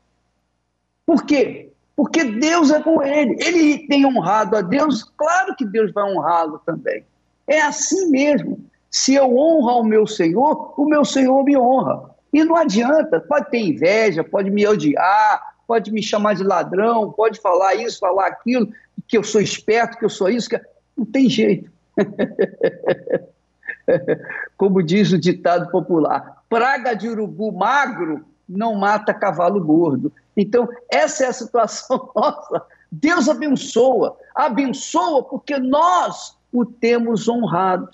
Por 1.07 1.25
quê? 1.25 1.70
Porque 2.00 2.25
Deus 2.25 2.71
é 2.71 2.80
com 2.80 3.02
ele. 3.02 3.37
Ele 3.45 3.87
tem 3.87 4.07
honrado 4.07 4.57
a 4.57 4.62
Deus, 4.62 5.04
claro 5.19 5.54
que 5.54 5.66
Deus 5.66 5.92
vai 5.92 6.02
honrá-lo 6.02 6.59
também. 6.64 7.04
É 7.47 7.61
assim 7.61 8.09
mesmo. 8.09 8.59
Se 8.90 9.16
eu 9.16 9.37
honro 9.37 9.69
ao 9.69 9.85
meu 9.85 10.07
Senhor, 10.07 10.73
o 10.80 10.87
meu 10.87 11.04
Senhor 11.04 11.45
me 11.45 11.59
honra. 11.59 12.11
E 12.33 12.42
não 12.42 12.57
adianta, 12.57 13.21
pode 13.21 13.50
ter 13.50 13.59
inveja, 13.59 14.25
pode 14.25 14.50
me 14.50 14.66
odiar, 14.66 15.57
pode 15.66 15.92
me 15.92 16.02
chamar 16.02 16.37
de 16.37 16.42
ladrão, 16.42 17.12
pode 17.12 17.38
falar 17.38 17.75
isso, 17.75 17.99
falar 17.99 18.28
aquilo, 18.28 18.73
que 19.07 19.19
eu 19.19 19.23
sou 19.23 19.42
esperto, 19.42 19.99
que 19.99 20.07
eu 20.07 20.11
sou 20.11 20.30
isso, 20.30 20.49
que... 20.49 20.59
não 20.97 21.04
tem 21.04 21.28
jeito. 21.28 21.71
Como 24.57 24.83
diz 24.83 25.12
o 25.12 25.19
ditado 25.19 25.71
popular, 25.71 26.42
praga 26.49 26.95
de 26.95 27.11
urubu 27.11 27.52
magro 27.52 28.25
não 28.50 28.75
mata 28.75 29.14
cavalo 29.14 29.62
gordo. 29.64 30.12
Então, 30.37 30.69
essa 30.90 31.25
é 31.25 31.26
a 31.28 31.33
situação 31.33 32.11
nossa. 32.14 32.62
Deus 32.90 33.28
abençoa, 33.28 34.16
abençoa 34.35 35.23
porque 35.23 35.59
nós 35.59 36.37
o 36.52 36.64
temos 36.64 37.28
honrado. 37.28 37.88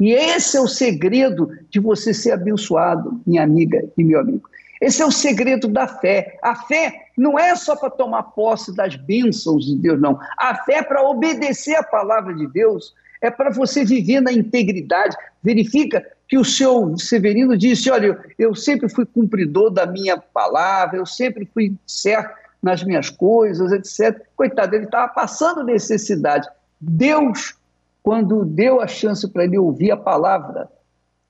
E 0.00 0.12
esse 0.12 0.56
é 0.56 0.60
o 0.60 0.68
segredo 0.68 1.50
de 1.70 1.80
você 1.80 2.14
ser 2.14 2.32
abençoado, 2.32 3.20
minha 3.26 3.42
amiga 3.42 3.84
e 3.96 4.04
meu 4.04 4.20
amigo. 4.20 4.48
Esse 4.80 5.02
é 5.02 5.06
o 5.06 5.10
segredo 5.10 5.66
da 5.66 5.88
fé. 5.88 6.38
A 6.40 6.54
fé 6.54 7.08
não 7.16 7.38
é 7.38 7.56
só 7.56 7.74
para 7.74 7.90
tomar 7.90 8.22
posse 8.22 8.74
das 8.76 8.94
bênçãos 8.94 9.66
de 9.66 9.74
Deus, 9.74 10.00
não. 10.00 10.18
A 10.36 10.54
fé 10.64 10.74
é 10.74 10.82
para 10.82 11.02
obedecer 11.02 11.74
a 11.74 11.82
palavra 11.82 12.32
de 12.34 12.46
Deus, 12.46 12.94
é 13.20 13.28
para 13.30 13.50
você 13.50 13.84
viver 13.84 14.20
na 14.20 14.32
integridade. 14.32 15.16
Verifica 15.42 16.04
que 16.28 16.36
o 16.36 16.44
seu 16.44 16.96
Severino 16.98 17.56
disse: 17.56 17.90
Olha, 17.90 18.18
eu 18.38 18.54
sempre 18.54 18.88
fui 18.88 19.06
cumpridor 19.06 19.70
da 19.70 19.86
minha 19.86 20.18
palavra, 20.18 20.98
eu 20.98 21.06
sempre 21.06 21.48
fui 21.52 21.74
certo 21.86 22.36
nas 22.62 22.84
minhas 22.84 23.08
coisas, 23.08 23.72
etc. 23.72 24.22
Coitado, 24.36 24.74
ele 24.74 24.84
estava 24.84 25.08
passando 25.08 25.64
necessidade. 25.64 26.46
Deus, 26.78 27.56
quando 28.02 28.44
deu 28.44 28.80
a 28.80 28.86
chance 28.86 29.26
para 29.28 29.44
ele 29.44 29.58
ouvir 29.58 29.90
a 29.90 29.96
palavra, 29.96 30.68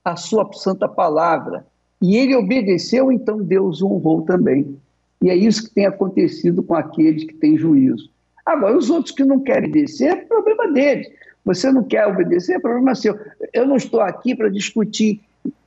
a 0.03 0.15
sua 0.15 0.51
santa 0.53 0.87
palavra, 0.87 1.65
e 2.01 2.17
ele 2.17 2.35
obedeceu, 2.35 3.11
então 3.11 3.41
Deus 3.41 3.81
o 3.81 3.87
honrou 3.87 4.23
também. 4.23 4.77
E 5.21 5.29
é 5.29 5.35
isso 5.35 5.67
que 5.67 5.75
tem 5.75 5.85
acontecido 5.85 6.63
com 6.63 6.75
aqueles 6.75 7.25
que 7.25 7.33
têm 7.33 7.57
juízo. 7.57 8.09
Agora, 8.45 8.77
os 8.77 8.89
outros 8.89 9.13
que 9.13 9.23
não 9.23 9.39
querem 9.39 9.69
descer, 9.69 10.11
é 10.11 10.15
problema 10.15 10.71
deles. 10.71 11.07
Você 11.45 11.71
não 11.71 11.83
quer 11.83 12.05
obedecer, 12.07 12.55
é 12.55 12.59
problema 12.59 12.95
seu. 12.95 13.17
Eu 13.53 13.65
não 13.65 13.75
estou 13.75 14.01
aqui 14.01 14.35
para 14.35 14.49
discutir 14.49 15.21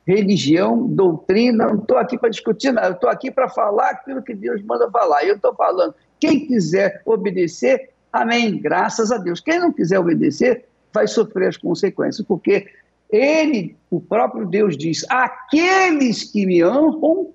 religião, 0.05 0.85
doutrina, 0.87 1.67
não 1.67 1.81
estou 1.81 1.97
aqui 1.97 2.17
para 2.17 2.29
discutir 2.29 2.71
nada, 2.71 2.87
eu 2.87 2.93
estou 2.93 3.09
aqui 3.09 3.31
para 3.31 3.49
falar 3.49 3.89
aquilo 3.89 4.21
que 4.21 4.33
Deus 4.33 4.61
manda 4.63 4.89
falar. 4.91 5.23
Eu 5.23 5.35
estou 5.35 5.53
falando, 5.55 5.95
quem 6.19 6.45
quiser 6.45 7.01
obedecer, 7.05 7.89
amém, 8.11 8.59
graças 8.59 9.11
a 9.11 9.17
Deus. 9.17 9.39
Quem 9.39 9.59
não 9.59 9.71
quiser 9.71 9.99
obedecer, 9.99 10.65
vai 10.93 11.07
sofrer 11.07 11.47
as 11.47 11.57
consequências, 11.57 12.25
porque 12.25 12.67
ele, 13.09 13.75
o 13.89 13.99
próprio 13.99 14.45
Deus 14.45 14.77
diz: 14.77 15.05
aqueles 15.09 16.23
que 16.23 16.45
me 16.45 16.63
honram 16.63 17.33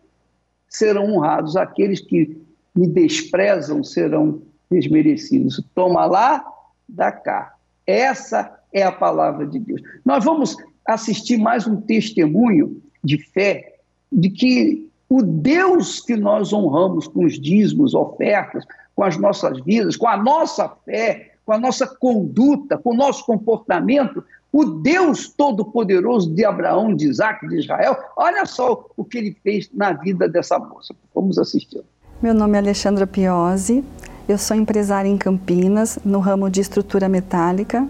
serão 0.69 1.13
honrados, 1.13 1.57
aqueles 1.57 2.01
que 2.01 2.41
me 2.75 2.87
desprezam 2.87 3.83
serão 3.83 4.43
desmerecidos. 4.71 5.63
Toma 5.75 6.05
lá, 6.05 6.45
dá 6.89 7.11
cá. 7.11 7.55
Essa 7.89 8.55
é 8.71 8.83
a 8.83 8.93
palavra 8.93 9.47
de 9.47 9.59
Deus. 9.59 9.81
Nós 10.05 10.23
vamos 10.23 10.55
assistir 10.87 11.39
mais 11.39 11.67
um 11.67 11.81
testemunho 11.81 12.83
de 13.03 13.17
fé 13.17 13.77
de 14.13 14.29
que 14.29 14.87
o 15.09 15.23
Deus 15.23 15.99
que 15.99 16.15
nós 16.15 16.53
honramos 16.53 17.09
com 17.09 17.25
os 17.25 17.41
dízimos, 17.41 17.95
ofertas, 17.95 18.67
com 18.95 19.03
as 19.03 19.17
nossas 19.17 19.59
vidas, 19.65 19.97
com 19.97 20.07
a 20.07 20.19
nossa 20.19 20.69
fé, 20.85 21.33
com 21.47 21.53
a 21.53 21.59
nossa 21.59 21.87
conduta, 21.87 22.77
com 22.77 22.91
o 22.91 22.97
nosso 22.97 23.25
comportamento, 23.25 24.23
o 24.53 24.67
Deus 24.67 25.33
Todo-Poderoso 25.35 26.35
de 26.35 26.45
Abraão, 26.45 26.95
de 26.95 27.09
Isaac, 27.09 27.49
de 27.49 27.57
Israel, 27.57 27.97
olha 28.19 28.45
só 28.45 28.87
o 28.99 29.05
que 29.05 29.17
ele 29.17 29.37
fez 29.43 29.71
na 29.73 29.95
vida 29.95 30.29
dessa 30.29 30.59
moça. 30.59 30.95
Vamos 31.15 31.39
assistir. 31.39 31.83
Meu 32.21 32.35
nome 32.35 32.57
é 32.57 32.59
Alexandra 32.59 33.07
Piozzi, 33.07 33.83
eu 34.29 34.37
sou 34.37 34.55
empresária 34.55 35.09
em 35.09 35.17
Campinas, 35.17 35.99
no 36.05 36.19
ramo 36.19 36.51
de 36.51 36.61
estrutura 36.61 37.09
metálica. 37.09 37.89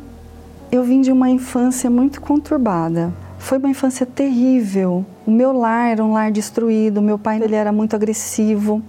Eu 0.71 0.85
vim 0.85 1.01
de 1.01 1.11
uma 1.11 1.29
infância 1.29 1.91
muito 1.91 2.21
conturbada. 2.21 3.13
Foi 3.41 3.59
uma 3.59 3.69
infância 3.69 4.07
terrível. 4.07 5.05
O 5.27 5.33
meu 5.33 5.53
lar 5.53 5.91
era 5.91 6.05
um 6.05 6.13
lar 6.13 6.31
destruído, 6.31 7.03
meu 7.03 7.19
pai 7.19 7.43
ele 7.43 7.57
era 7.57 7.73
muito 7.73 7.97
agressivo. 7.97 8.81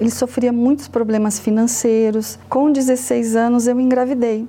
Ele 0.00 0.10
sofria 0.10 0.50
muitos 0.50 0.88
problemas 0.88 1.38
financeiros. 1.38 2.38
Com 2.48 2.72
16 2.72 3.36
anos 3.36 3.66
eu 3.66 3.78
engravidei. 3.78 4.48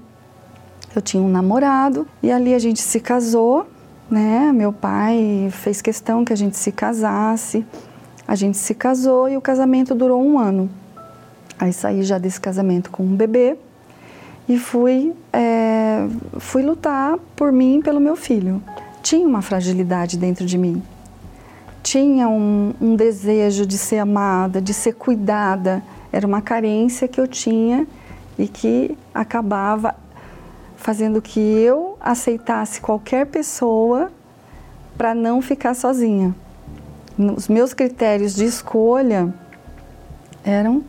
Eu 0.95 1.01
tinha 1.01 1.21
um 1.21 1.29
namorado 1.29 2.07
e 2.23 2.31
ali 2.31 2.53
a 2.53 2.59
gente 2.59 2.81
se 2.81 3.01
casou, 3.01 3.67
né? 4.09 4.53
Meu 4.53 4.71
pai 4.71 5.49
fez 5.51 5.81
questão 5.81 6.23
que 6.23 6.31
a 6.31 6.37
gente 6.37 6.55
se 6.55 6.71
casasse. 6.71 7.65
A 8.25 8.35
gente 8.35 8.57
se 8.57 8.73
casou 8.73 9.27
e 9.27 9.35
o 9.35 9.41
casamento 9.41 9.93
durou 9.93 10.23
um 10.23 10.39
ano. 10.39 10.69
Aí 11.59 11.73
saí 11.73 12.03
já 12.03 12.17
desse 12.17 12.39
casamento 12.39 12.89
com 12.89 13.03
um 13.03 13.15
bebê 13.15 13.57
e 14.47 14.57
fui, 14.57 15.13
é, 15.33 16.07
fui 16.39 16.63
lutar 16.63 17.17
por 17.35 17.51
mim 17.51 17.79
e 17.79 17.83
pelo 17.83 17.99
meu 17.99 18.15
filho. 18.15 18.63
Tinha 19.03 19.27
uma 19.27 19.41
fragilidade 19.41 20.17
dentro 20.17 20.45
de 20.45 20.57
mim. 20.57 20.81
Tinha 21.83 22.29
um, 22.29 22.73
um 22.79 22.95
desejo 22.95 23.65
de 23.65 23.77
ser 23.77 23.99
amada, 23.99 24.61
de 24.61 24.73
ser 24.73 24.93
cuidada. 24.93 25.83
Era 26.11 26.25
uma 26.25 26.41
carência 26.41 27.07
que 27.07 27.19
eu 27.19 27.27
tinha 27.27 27.85
e 28.37 28.47
que 28.47 28.97
acabava 29.13 29.93
fazendo 30.77 31.21
que 31.21 31.39
eu 31.39 31.97
aceitasse 31.99 32.79
qualquer 32.79 33.25
pessoa 33.25 34.09
para 34.97 35.13
não 35.13 35.41
ficar 35.41 35.73
sozinha 35.73 36.33
os 37.19 37.49
meus 37.49 37.73
critérios 37.73 38.33
de 38.33 38.45
escolha 38.45 39.33
eram 40.43 40.81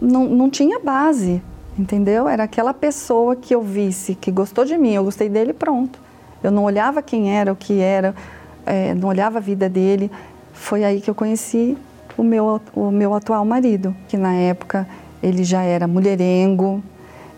não, 0.00 0.28
não 0.28 0.50
tinha 0.50 0.78
base, 0.80 1.42
entendeu? 1.78 2.28
Era 2.28 2.44
aquela 2.44 2.74
pessoa 2.74 3.36
que 3.36 3.54
eu 3.54 3.62
visse 3.62 4.14
que 4.14 4.30
gostou 4.30 4.64
de 4.64 4.76
mim, 4.76 4.92
eu 4.92 5.04
gostei 5.04 5.28
dele, 5.28 5.52
pronto. 5.52 5.98
Eu 6.42 6.50
não 6.50 6.64
olhava 6.64 7.00
quem 7.02 7.36
era, 7.36 7.52
o 7.52 7.56
que 7.56 7.78
era, 7.78 8.14
é, 8.66 8.94
não 8.94 9.08
olhava 9.08 9.38
a 9.38 9.40
vida 9.40 9.68
dele. 9.68 10.10
Foi 10.52 10.84
aí 10.84 11.00
que 11.00 11.08
eu 11.08 11.14
conheci 11.14 11.76
o 12.16 12.22
meu, 12.22 12.60
o 12.74 12.90
meu 12.90 13.14
atual 13.14 13.44
marido, 13.44 13.94
que 14.08 14.16
na 14.16 14.34
época 14.34 14.86
ele 15.22 15.44
já 15.44 15.62
era 15.62 15.86
mulherengo. 15.86 16.82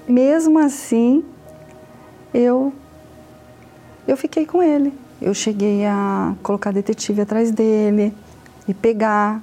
Mesmo 0.09 0.59
assim, 0.59 1.25
eu, 2.33 2.73
eu 4.06 4.16
fiquei 4.16 4.47
com 4.47 4.62
ele. 4.62 4.92
Eu 5.21 5.33
cheguei 5.33 5.87
a 5.87 6.35
colocar 6.42 6.73
detetive 6.73 7.23
atrás 7.23 7.50
dele 7.50 8.12
e 8.66 8.75
pegar. 8.75 9.42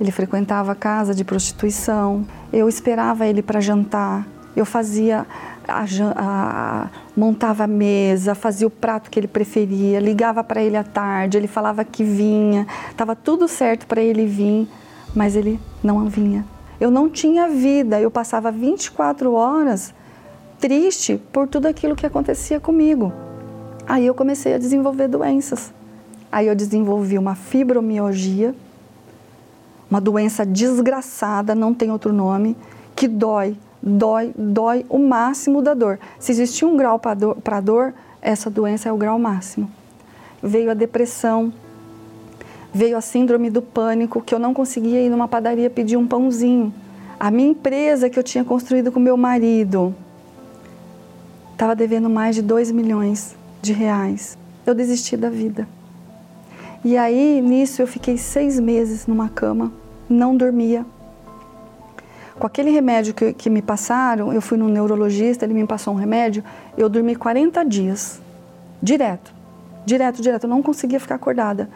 Ele 0.00 0.10
frequentava 0.10 0.74
casa 0.74 1.14
de 1.14 1.24
prostituição. 1.24 2.26
Eu 2.52 2.68
esperava 2.68 3.26
ele 3.26 3.42
para 3.42 3.60
jantar. 3.60 4.26
Eu 4.56 4.64
fazia 4.64 5.26
a, 5.68 5.84
a, 6.16 6.88
montava 7.16 7.64
a 7.64 7.66
mesa, 7.66 8.34
fazia 8.34 8.66
o 8.66 8.70
prato 8.70 9.10
que 9.10 9.20
ele 9.20 9.28
preferia, 9.28 10.00
ligava 10.00 10.42
para 10.42 10.62
ele 10.62 10.76
à 10.76 10.82
tarde, 10.82 11.36
ele 11.36 11.46
falava 11.46 11.84
que 11.84 12.02
vinha, 12.02 12.66
estava 12.90 13.14
tudo 13.14 13.46
certo 13.46 13.86
para 13.86 14.02
ele 14.02 14.26
vir, 14.26 14.68
mas 15.14 15.36
ele 15.36 15.60
não 15.82 16.08
vinha. 16.08 16.44
Eu 16.80 16.90
não 16.90 17.08
tinha 17.08 17.48
vida, 17.48 18.00
eu 18.00 18.10
passava 18.10 18.50
24 18.50 19.32
horas 19.32 19.94
triste 20.58 21.20
por 21.32 21.48
tudo 21.48 21.66
aquilo 21.66 21.96
que 21.96 22.06
acontecia 22.06 22.60
comigo. 22.60 23.12
Aí 23.86 24.06
eu 24.06 24.14
comecei 24.14 24.54
a 24.54 24.58
desenvolver 24.58 25.08
doenças. 25.08 25.72
Aí 26.30 26.46
eu 26.46 26.54
desenvolvi 26.54 27.18
uma 27.18 27.34
fibromialgia, 27.34 28.54
uma 29.90 30.00
doença 30.00 30.46
desgraçada, 30.46 31.54
não 31.54 31.74
tem 31.74 31.90
outro 31.90 32.12
nome, 32.12 32.56
que 32.94 33.08
dói, 33.08 33.56
dói, 33.82 34.32
dói 34.38 34.86
o 34.88 34.98
máximo 34.98 35.60
da 35.60 35.74
dor. 35.74 35.98
Se 36.18 36.30
existia 36.30 36.68
um 36.68 36.76
grau 36.76 36.98
para 36.98 37.14
dor, 37.14 37.36
dor, 37.62 37.94
essa 38.22 38.48
doença 38.48 38.88
é 38.88 38.92
o 38.92 38.96
grau 38.96 39.18
máximo. 39.18 39.70
Veio 40.42 40.70
a 40.70 40.74
depressão, 40.74 41.52
veio 42.72 42.96
a 42.96 43.00
síndrome 43.00 43.50
do 43.50 43.60
pânico, 43.60 44.20
que 44.20 44.34
eu 44.34 44.38
não 44.38 44.54
conseguia 44.54 45.00
ir 45.00 45.10
numa 45.10 45.26
padaria 45.26 45.68
pedir 45.68 45.96
um 45.96 46.06
pãozinho. 46.06 46.72
A 47.18 47.30
minha 47.30 47.50
empresa 47.50 48.08
que 48.08 48.18
eu 48.18 48.22
tinha 48.22 48.44
construído 48.44 48.92
com 48.92 49.00
meu 49.00 49.16
marido 49.16 49.94
estava 51.52 51.74
devendo 51.74 52.08
mais 52.08 52.36
de 52.36 52.42
2 52.42 52.70
milhões 52.70 53.36
de 53.60 53.72
reais. 53.72 54.38
Eu 54.64 54.74
desisti 54.74 55.16
da 55.16 55.28
vida. 55.28 55.68
E 56.82 56.96
aí, 56.96 57.42
nisso, 57.42 57.82
eu 57.82 57.86
fiquei 57.86 58.16
seis 58.16 58.58
meses 58.58 59.06
numa 59.06 59.28
cama, 59.28 59.70
não 60.10 60.36
dormia. 60.36 60.84
Com 62.38 62.46
aquele 62.46 62.70
remédio 62.70 63.14
que, 63.14 63.32
que 63.32 63.48
me 63.48 63.62
passaram, 63.62 64.32
eu 64.32 64.42
fui 64.42 64.58
no 64.58 64.68
neurologista, 64.68 65.44
ele 65.44 65.54
me 65.54 65.66
passou 65.66 65.94
um 65.94 65.96
remédio, 65.96 66.42
eu 66.76 66.88
dormi 66.88 67.14
40 67.14 67.64
dias, 67.64 68.20
direto, 68.82 69.32
direto, 69.86 70.20
direto, 70.20 70.44
eu 70.44 70.50
não 70.50 70.62
conseguia 70.62 70.98
ficar 70.98 71.14
acordada. 71.14 71.68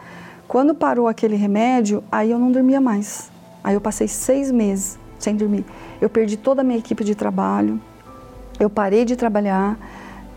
Quando 0.47 0.75
parou 0.75 1.07
aquele 1.07 1.35
remédio, 1.35 2.03
aí 2.11 2.31
eu 2.31 2.37
não 2.37 2.51
dormia 2.51 2.81
mais. 2.81 3.31
Aí 3.63 3.73
eu 3.73 3.81
passei 3.81 4.07
seis 4.07 4.51
meses 4.51 4.99
sem 5.17 5.35
dormir. 5.35 5.65
Eu 6.01 6.09
perdi 6.09 6.37
toda 6.37 6.61
a 6.61 6.63
minha 6.63 6.77
equipe 6.77 7.03
de 7.03 7.15
trabalho, 7.15 7.79
eu 8.59 8.69
parei 8.69 9.05
de 9.05 9.15
trabalhar, 9.15 9.77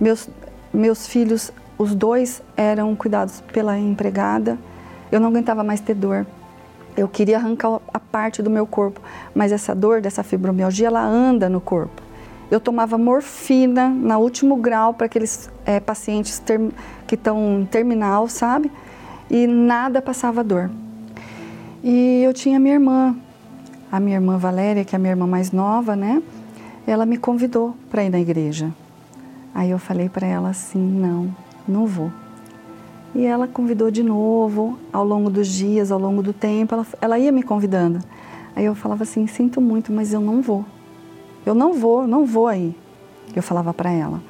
meus, 0.01 0.29
meus 0.73 1.07
filhos, 1.07 1.53
os 1.79 1.95
dois 1.95 2.43
eram 2.57 2.95
cuidados 2.97 3.41
pela 3.53 3.79
empregada. 3.79 4.59
Eu 5.11 5.21
não 5.21 5.29
aguentava 5.29 5.63
mais 5.63 5.81
ter 5.81 5.95
dor. 5.95 6.27
Eu 6.99 7.07
queria 7.07 7.37
arrancar 7.37 7.81
a 7.95 8.01
parte 8.01 8.43
do 8.43 8.51
meu 8.51 8.67
corpo, 8.67 9.01
mas 9.33 9.53
essa 9.53 9.73
dor 9.73 10.01
dessa 10.01 10.25
fibromialgia, 10.25 10.89
ela 10.89 11.01
anda 11.01 11.49
no 11.49 11.61
corpo. 11.61 12.03
Eu 12.51 12.59
tomava 12.59 12.99
morfina 12.99 13.89
na 13.89 14.19
último 14.19 14.57
grau 14.57 14.93
para 14.93 15.07
aqueles 15.07 15.49
é, 15.65 15.79
pacientes 15.79 16.41
ter, 16.41 16.61
que 17.07 17.15
estão 17.15 17.69
terminal, 17.71 18.27
sabe? 18.27 18.69
E 19.31 19.47
nada 19.47 20.03
passava 20.03 20.43
dor. 20.43 20.69
E 21.85 22.21
eu 22.25 22.35
tinha 22.35 22.59
minha 22.59 22.75
irmã, 22.75 23.15
a 23.93 24.01
minha 24.01 24.17
irmã 24.17 24.37
Valéria, 24.37 24.85
que 24.85 24.97
é 24.97 24.97
a 24.97 24.99
minha 24.99 25.13
irmã 25.13 25.25
mais 25.25 25.53
nova, 25.53 25.95
né? 25.95 26.21
Ela 26.85 27.07
me 27.07 27.17
convidou 27.17 27.77
para 27.89 28.03
ir 28.03 28.11
na 28.11 28.19
igreja. 28.19 28.73
Aí 29.55 29.71
eu 29.71 29.79
falei 29.79 30.09
para 30.09 30.27
ela 30.27 30.49
assim: 30.49 30.81
não, 30.81 31.33
não 31.67 31.87
vou. 31.87 32.11
E 33.14 33.25
ela 33.25 33.49
convidou 33.49 33.90
de 33.90 34.03
novo, 34.03 34.79
ao 34.92 35.05
longo 35.05 35.31
dos 35.31 35.49
dias, 35.49 35.90
ao 35.90 35.99
longo 35.99 36.23
do 36.23 36.33
tempo, 36.33 36.75
ela, 36.75 36.87
ela 37.01 37.18
ia 37.18 37.33
me 37.33 37.42
convidando. 37.42 38.01
Aí 38.55 38.64
eu 38.64 38.75
falava 38.75 39.03
assim: 39.03 39.27
sinto 39.27 39.61
muito, 39.61 39.92
mas 39.92 40.12
eu 40.12 40.21
não 40.21 40.42
vou. 40.42 40.64
Eu 41.44 41.55
não 41.55 41.73
vou, 41.73 42.07
não 42.07 42.25
vou 42.25 42.47
aí. 42.47 42.77
Eu 43.35 43.42
falava 43.42 43.73
para 43.73 43.90
ela. 43.90 44.21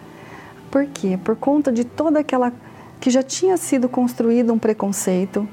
Por 0.71 0.87
quê? 0.87 1.19
Por 1.23 1.37
conta 1.37 1.73
de 1.73 1.85
toda 1.85 2.21
aquela 2.21 2.53
que 3.01 3.11
já 3.11 3.23
tinha 3.23 3.57
sido 3.57 3.89
construído 3.89 4.53
um 4.53 4.59
preconceito 4.59 5.49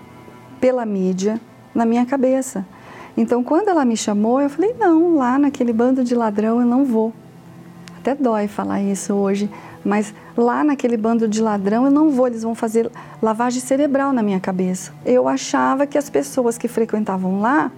pela 0.59 0.85
mídia 0.85 1.39
na 1.73 1.85
minha 1.85 2.05
cabeça. 2.05 2.65
Então, 3.17 3.43
quando 3.43 3.69
ela 3.69 3.85
me 3.85 3.97
chamou, 3.97 4.41
eu 4.41 4.49
falei: 4.49 4.75
não, 4.77 5.15
lá 5.15 5.39
naquele 5.39 5.73
bando 5.73 6.03
de 6.03 6.13
ladrão 6.13 6.59
eu 6.59 6.67
não 6.67 6.85
vou 6.85 7.13
até 8.05 8.13
dói 8.13 8.47
falar 8.47 8.83
isso 8.83 9.15
hoje, 9.15 9.49
mas 9.85 10.13
lá 10.35 10.63
naquele 10.63 10.97
bando 10.97 11.27
de 11.27 11.41
ladrão 11.41 11.85
eu 11.85 11.91
não 11.91 12.09
vou, 12.09 12.25
eles 12.25 12.41
vão 12.41 12.55
fazer 12.55 12.91
lavagem 13.21 13.61
cerebral 13.61 14.11
na 14.11 14.23
minha 14.23 14.39
cabeça. 14.39 14.91
Eu 15.05 15.27
achava 15.27 15.85
que 15.85 15.97
as 15.97 16.09
pessoas 16.09 16.57
que 16.57 16.67
frequentavam 16.67 17.39
lá, 17.39 17.71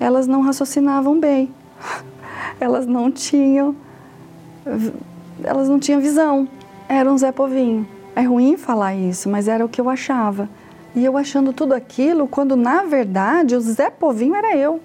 elas 0.00 0.26
não 0.26 0.40
raciocinavam 0.40 1.20
bem. 1.20 1.52
Elas 2.58 2.86
não 2.86 3.10
tinham 3.10 3.74
elas 5.42 5.68
não 5.68 5.78
tinham 5.78 6.00
visão. 6.00 6.48
Era 6.88 7.10
um 7.10 7.16
Zé 7.16 7.32
Povinho. 7.32 7.86
É 8.14 8.22
ruim 8.22 8.56
falar 8.56 8.94
isso, 8.94 9.28
mas 9.28 9.48
era 9.48 9.64
o 9.64 9.68
que 9.68 9.80
eu 9.80 9.88
achava. 9.88 10.48
E 10.94 11.04
eu 11.04 11.16
achando 11.16 11.52
tudo 11.52 11.72
aquilo, 11.72 12.26
quando 12.26 12.56
na 12.56 12.82
verdade 12.84 13.54
o 13.54 13.60
Zé 13.60 13.90
Povinho 13.90 14.34
era 14.34 14.56
eu. 14.56 14.80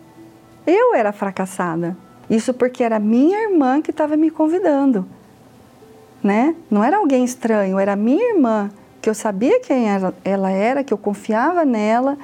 Eu 0.66 0.96
era 0.96 1.12
fracassada. 1.12 1.98
Isso 2.30 2.54
porque 2.54 2.84
era 2.84 3.00
minha 3.00 3.50
irmã 3.50 3.82
que 3.82 3.92
estava 3.92 4.16
me 4.16 4.30
convidando, 4.30 5.06
né? 6.26 6.56
Não 6.72 6.84
era 6.84 6.98
alguém 6.98 7.24
estranho, 7.24 7.78
era 7.78 7.96
minha 7.96 8.34
irmã, 8.34 8.72
que 9.00 9.08
eu 9.08 9.14
sabia 9.14 9.60
quem 9.60 9.86
ela 10.24 10.50
era, 10.50 10.84
que 10.84 10.92
eu 10.92 10.98
confiava 10.98 11.64
nela, 11.64 12.18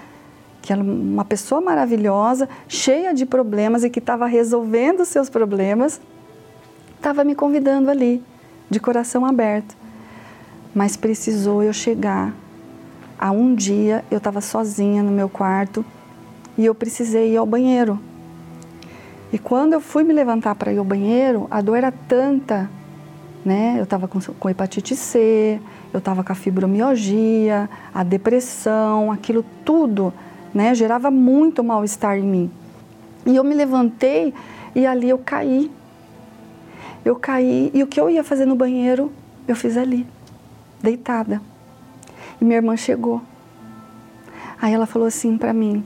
que 0.60 0.74
era 0.74 0.82
uma 0.82 1.24
pessoa 1.24 1.62
maravilhosa, 1.62 2.50
cheia 2.68 3.14
de 3.14 3.28
problemas 3.28 3.84
e 3.84 3.92
que 3.92 4.00
estava 4.00 4.26
resolvendo 4.26 5.06
seus 5.06 5.30
problemas, 5.30 6.02
estava 6.96 7.24
me 7.24 7.36
convidando 7.36 7.92
ali, 7.92 8.24
de 8.68 8.80
coração 8.80 9.24
aberto. 9.24 9.78
Mas 10.74 10.98
precisou 10.98 11.62
eu 11.62 11.72
chegar. 11.72 12.34
A 13.20 13.30
um 13.30 13.54
dia 13.54 14.04
eu 14.10 14.18
estava 14.18 14.42
sozinha 14.42 15.04
no 15.04 15.12
meu 15.12 15.30
quarto 15.30 15.86
e 16.58 16.66
eu 16.66 16.74
precisei 16.74 17.34
ir 17.34 17.38
ao 17.38 17.46
banheiro. 17.46 18.00
E 19.32 19.38
quando 19.38 19.74
eu 19.74 19.80
fui 19.80 20.04
me 20.04 20.12
levantar 20.12 20.56
para 20.56 20.74
ir 20.74 20.80
ao 20.80 20.84
banheiro, 20.84 21.46
a 21.52 21.62
dor 21.62 21.76
era 21.78 21.92
tanta, 21.92 22.68
né? 23.44 23.76
Eu 23.78 23.84
estava 23.84 24.08
com, 24.08 24.20
com 24.20 24.50
hepatite 24.50 24.96
C, 24.96 25.60
eu 25.94 25.98
estava 25.98 26.24
com 26.24 26.32
a 26.32 26.36
fibromialgia, 26.36 27.70
a 27.94 28.04
depressão, 28.04 29.12
aquilo 29.12 29.44
tudo, 29.66 30.14
né? 30.54 30.74
Gerava 30.74 31.10
muito 31.10 31.64
mal-estar 31.64 32.18
em 32.18 32.24
mim. 32.24 32.52
E 33.26 33.36
eu 33.36 33.44
me 33.44 33.54
levantei 33.54 34.34
e 34.76 34.86
ali 34.86 35.10
eu 35.10 35.18
caí. 35.18 35.72
Eu 37.04 37.16
caí 37.16 37.72
e 37.74 37.82
o 37.84 37.88
que 37.88 38.00
eu 38.00 38.10
ia 38.10 38.24
fazer 38.24 38.46
no 38.46 38.56
banheiro, 38.56 39.12
eu 39.48 39.56
fiz 39.56 39.76
ali, 39.76 40.06
deitada. 40.82 41.42
E 42.40 42.46
minha 42.46 42.58
irmã 42.58 42.78
chegou. 42.78 43.22
Aí 44.62 44.74
ela 44.74 44.86
falou 44.86 45.08
assim 45.08 45.38
para 45.38 45.54
mim: 45.54 45.84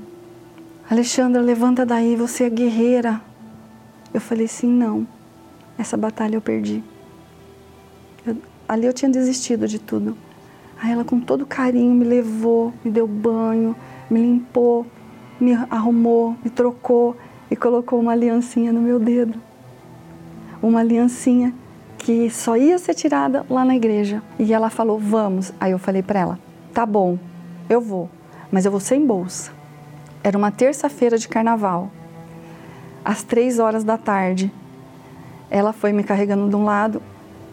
Alexandra, 0.90 1.42
levanta 1.42 1.86
daí, 1.86 2.16
você 2.16 2.44
é 2.44 2.50
guerreira. 2.50 3.22
Eu 4.14 4.20
falei 4.20 4.46
assim: 4.46 4.68
não, 4.68 5.08
essa 5.78 5.96
batalha 5.96 6.36
eu 6.36 6.42
perdi. 6.42 6.84
Ali 8.68 8.88
eu 8.88 8.94
tinha 8.94 9.12
desistido 9.12 9.68
de 9.68 9.80
tudo. 9.80 10.18
Aí 10.82 10.92
ela, 10.92 11.04
com 11.04 11.20
todo 11.20 11.46
carinho, 11.46 11.94
me 11.94 12.04
levou, 12.04 12.74
me 12.84 12.92
deu 12.92 13.08
banho, 13.08 13.76
me 14.10 14.20
limpou, 14.20 14.86
me 15.40 15.54
arrumou, 15.70 16.36
me 16.44 16.50
trocou 16.50 17.16
e 17.50 17.56
colocou 17.56 18.00
uma 18.00 18.12
aliancinha 18.12 18.74
no 18.74 18.82
meu 18.82 19.00
dedo. 19.00 19.40
Uma 20.62 20.80
aliancinha 20.80 21.54
que 21.98 22.30
só 22.30 22.58
ia 22.58 22.78
ser 22.78 22.94
tirada 22.94 23.46
lá 23.50 23.64
na 23.64 23.76
igreja. 23.76 24.22
E 24.38 24.54
ela 24.54 24.70
falou: 24.70 25.00
Vamos. 25.00 25.54
Aí 25.60 25.72
eu 25.72 25.80
falei 25.80 26.02
para 26.02 26.20
ela: 26.20 26.40
Tá 26.74 26.86
bom, 26.86 27.18
eu 27.70 27.80
vou, 27.80 28.10
mas 28.52 28.66
eu 28.66 28.72
vou 28.72 28.80
sem 28.80 29.06
bolsa. 29.06 29.52
Era 30.24 30.38
uma 30.38 30.52
terça-feira 30.52 31.18
de 31.18 31.28
carnaval, 31.28 31.92
às 33.04 33.24
três 33.24 33.60
horas 33.60 33.84
da 33.84 33.98
tarde. 33.98 34.52
Ela 35.50 35.72
foi 35.72 35.94
me 35.94 36.04
carregando 36.04 36.50
de 36.50 36.56
um 36.56 36.66
lado, 36.66 37.02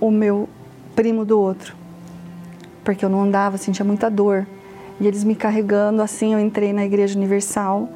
o 0.00 0.10
meu 0.10 0.48
primo 0.94 1.24
do 1.24 1.38
outro, 1.38 1.74
porque 2.84 3.04
eu 3.04 3.08
não 3.08 3.22
andava, 3.22 3.58
sentia 3.58 3.84
muita 3.84 4.10
dor. 4.10 4.46
E 5.00 5.06
eles 5.06 5.24
me 5.24 5.34
carregando, 5.34 6.02
assim 6.02 6.32
eu 6.34 6.40
entrei 6.40 6.72
na 6.72 6.84
Igreja 6.84 7.16
Universal. 7.18 7.88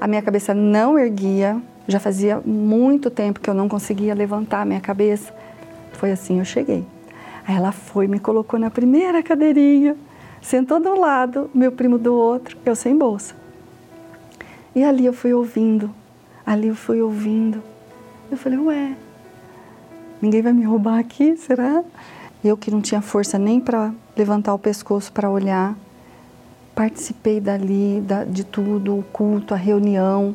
A 0.00 0.06
minha 0.06 0.22
cabeça 0.22 0.54
não 0.54 0.98
erguia, 0.98 1.60
já 1.86 1.98
fazia 1.98 2.40
muito 2.44 3.10
tempo 3.10 3.40
que 3.40 3.48
eu 3.48 3.54
não 3.54 3.68
conseguia 3.68 4.14
levantar 4.14 4.62
a 4.62 4.64
minha 4.64 4.80
cabeça. 4.80 5.34
Foi 5.92 6.12
assim 6.12 6.38
eu 6.38 6.44
cheguei. 6.44 6.84
Aí 7.46 7.56
ela 7.56 7.72
foi, 7.72 8.06
me 8.06 8.18
colocou 8.18 8.58
na 8.58 8.70
primeira 8.70 9.22
cadeirinha, 9.22 9.96
sentou 10.40 10.80
do 10.80 10.98
lado, 10.98 11.50
meu 11.54 11.72
primo 11.72 11.98
do 11.98 12.14
outro, 12.14 12.56
eu 12.64 12.74
sem 12.74 12.96
bolsa. 12.96 13.34
E 14.74 14.82
ali 14.82 15.04
eu 15.06 15.12
fui 15.12 15.32
ouvindo, 15.32 15.90
ali 16.44 16.68
eu 16.68 16.74
fui 16.74 17.00
ouvindo. 17.00 17.62
Eu 18.30 18.36
falei, 18.36 18.58
ué, 18.58 18.96
ninguém 20.20 20.42
vai 20.42 20.52
me 20.52 20.64
roubar 20.64 20.98
aqui, 20.98 21.36
será? 21.36 21.84
Eu 22.44 22.58
que 22.58 22.70
não 22.70 22.82
tinha 22.82 23.00
força 23.00 23.38
nem 23.38 23.58
para 23.58 23.90
levantar 24.14 24.52
o 24.52 24.58
pescoço 24.58 25.10
para 25.10 25.30
olhar, 25.30 25.74
participei 26.74 27.40
dali, 27.40 28.02
da, 28.02 28.24
de 28.24 28.44
tudo, 28.44 28.98
o 28.98 29.02
culto, 29.02 29.54
a 29.54 29.56
reunião, 29.56 30.34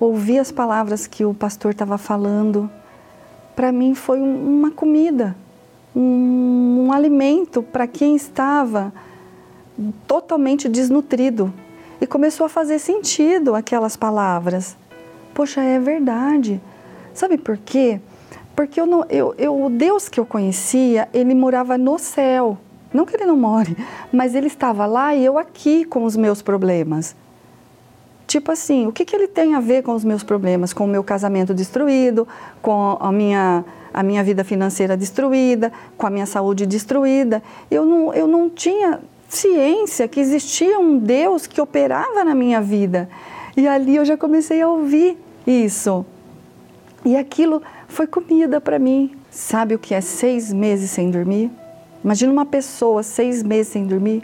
ouvi 0.00 0.38
as 0.38 0.50
palavras 0.50 1.06
que 1.06 1.22
o 1.22 1.34
pastor 1.34 1.72
estava 1.72 1.98
falando. 1.98 2.70
Para 3.54 3.70
mim 3.70 3.94
foi 3.94 4.20
um, 4.20 4.58
uma 4.58 4.70
comida, 4.70 5.36
um, 5.94 6.86
um 6.86 6.92
alimento 6.92 7.62
para 7.62 7.86
quem 7.86 8.16
estava 8.16 8.90
totalmente 10.08 10.66
desnutrido. 10.66 11.52
E 12.00 12.06
começou 12.06 12.46
a 12.46 12.48
fazer 12.48 12.78
sentido 12.78 13.54
aquelas 13.54 13.98
palavras. 13.98 14.74
Poxa, 15.34 15.60
é 15.60 15.78
verdade. 15.78 16.58
Sabe 17.12 17.36
por 17.36 17.58
quê? 17.58 18.00
Porque 18.54 18.80
eu 18.80 18.86
não, 18.86 19.04
eu, 19.08 19.34
eu, 19.36 19.64
o 19.64 19.68
Deus 19.68 20.08
que 20.08 20.20
eu 20.20 20.26
conhecia, 20.26 21.08
ele 21.12 21.34
morava 21.34 21.76
no 21.76 21.98
céu. 21.98 22.58
Não 22.92 23.04
que 23.04 23.16
ele 23.16 23.26
não 23.26 23.36
more, 23.36 23.76
mas 24.12 24.36
ele 24.36 24.46
estava 24.46 24.86
lá 24.86 25.14
e 25.14 25.24
eu 25.24 25.36
aqui 25.36 25.84
com 25.84 26.04
os 26.04 26.16
meus 26.16 26.40
problemas. 26.40 27.16
Tipo 28.26 28.52
assim, 28.52 28.86
o 28.86 28.92
que, 28.92 29.04
que 29.04 29.14
ele 29.14 29.26
tem 29.26 29.54
a 29.54 29.60
ver 29.60 29.82
com 29.82 29.92
os 29.92 30.04
meus 30.04 30.22
problemas? 30.22 30.72
Com 30.72 30.84
o 30.84 30.88
meu 30.88 31.02
casamento 31.02 31.52
destruído, 31.52 32.26
com 32.62 32.96
a 33.00 33.10
minha, 33.10 33.64
a 33.92 34.02
minha 34.02 34.22
vida 34.22 34.44
financeira 34.44 34.96
destruída, 34.96 35.72
com 35.98 36.06
a 36.06 36.10
minha 36.10 36.24
saúde 36.24 36.66
destruída. 36.66 37.42
Eu 37.68 37.84
não, 37.84 38.14
eu 38.14 38.28
não 38.28 38.48
tinha 38.48 39.00
ciência 39.28 40.06
que 40.06 40.20
existia 40.20 40.78
um 40.78 40.96
Deus 40.96 41.46
que 41.46 41.60
operava 41.60 42.24
na 42.24 42.34
minha 42.34 42.60
vida. 42.60 43.08
E 43.56 43.66
ali 43.68 43.96
eu 43.96 44.04
já 44.04 44.16
comecei 44.16 44.62
a 44.62 44.68
ouvir 44.68 45.18
isso. 45.46 46.06
E 47.04 47.16
aquilo 47.16 47.60
foi 47.88 48.06
comida 48.06 48.60
para 48.60 48.78
mim. 48.78 49.16
Sabe 49.30 49.74
o 49.74 49.78
que 49.78 49.94
é 49.94 50.00
seis 50.00 50.52
meses 50.52 50.90
sem 50.90 51.10
dormir? 51.10 51.50
Imagina 52.02 52.32
uma 52.32 52.46
pessoa 52.46 53.02
seis 53.02 53.42
meses 53.42 53.72
sem 53.72 53.86
dormir. 53.86 54.22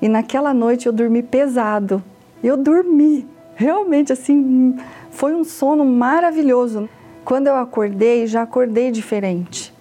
E 0.00 0.08
naquela 0.08 0.52
noite 0.52 0.86
eu 0.86 0.92
dormi 0.92 1.22
pesado. 1.22 2.02
Eu 2.42 2.56
dormi, 2.56 3.26
realmente 3.54 4.12
assim, 4.12 4.76
foi 5.10 5.34
um 5.34 5.42
sono 5.42 5.84
maravilhoso. 5.84 6.88
Quando 7.24 7.46
eu 7.46 7.56
acordei, 7.56 8.26
já 8.26 8.42
acordei 8.42 8.90
diferente. 8.90 9.74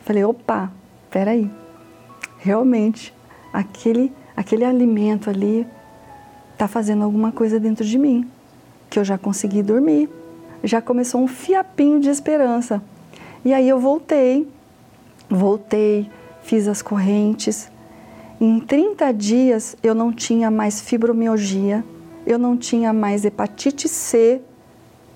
Falei, 0.00 0.24
opa, 0.24 0.72
peraí, 1.10 1.50
realmente 2.38 3.12
aquele, 3.52 4.12
aquele 4.36 4.64
alimento 4.64 5.28
ali 5.28 5.66
está 6.52 6.66
fazendo 6.66 7.04
alguma 7.04 7.30
coisa 7.30 7.60
dentro 7.60 7.84
de 7.84 7.98
mim, 7.98 8.28
que 8.88 8.98
eu 8.98 9.04
já 9.04 9.18
consegui 9.18 9.62
dormir. 9.62 10.08
Já 10.66 10.82
começou 10.82 11.22
um 11.22 11.28
fiapinho 11.28 12.00
de 12.00 12.10
esperança. 12.10 12.82
E 13.44 13.54
aí 13.54 13.68
eu 13.68 13.78
voltei, 13.78 14.48
voltei, 15.30 16.10
fiz 16.42 16.66
as 16.66 16.82
correntes. 16.82 17.70
Em 18.40 18.58
30 18.58 19.12
dias 19.12 19.76
eu 19.80 19.94
não 19.94 20.12
tinha 20.12 20.50
mais 20.50 20.80
fibromialgia, 20.80 21.84
eu 22.26 22.36
não 22.36 22.56
tinha 22.56 22.92
mais 22.92 23.24
hepatite 23.24 23.88
C, 23.88 24.40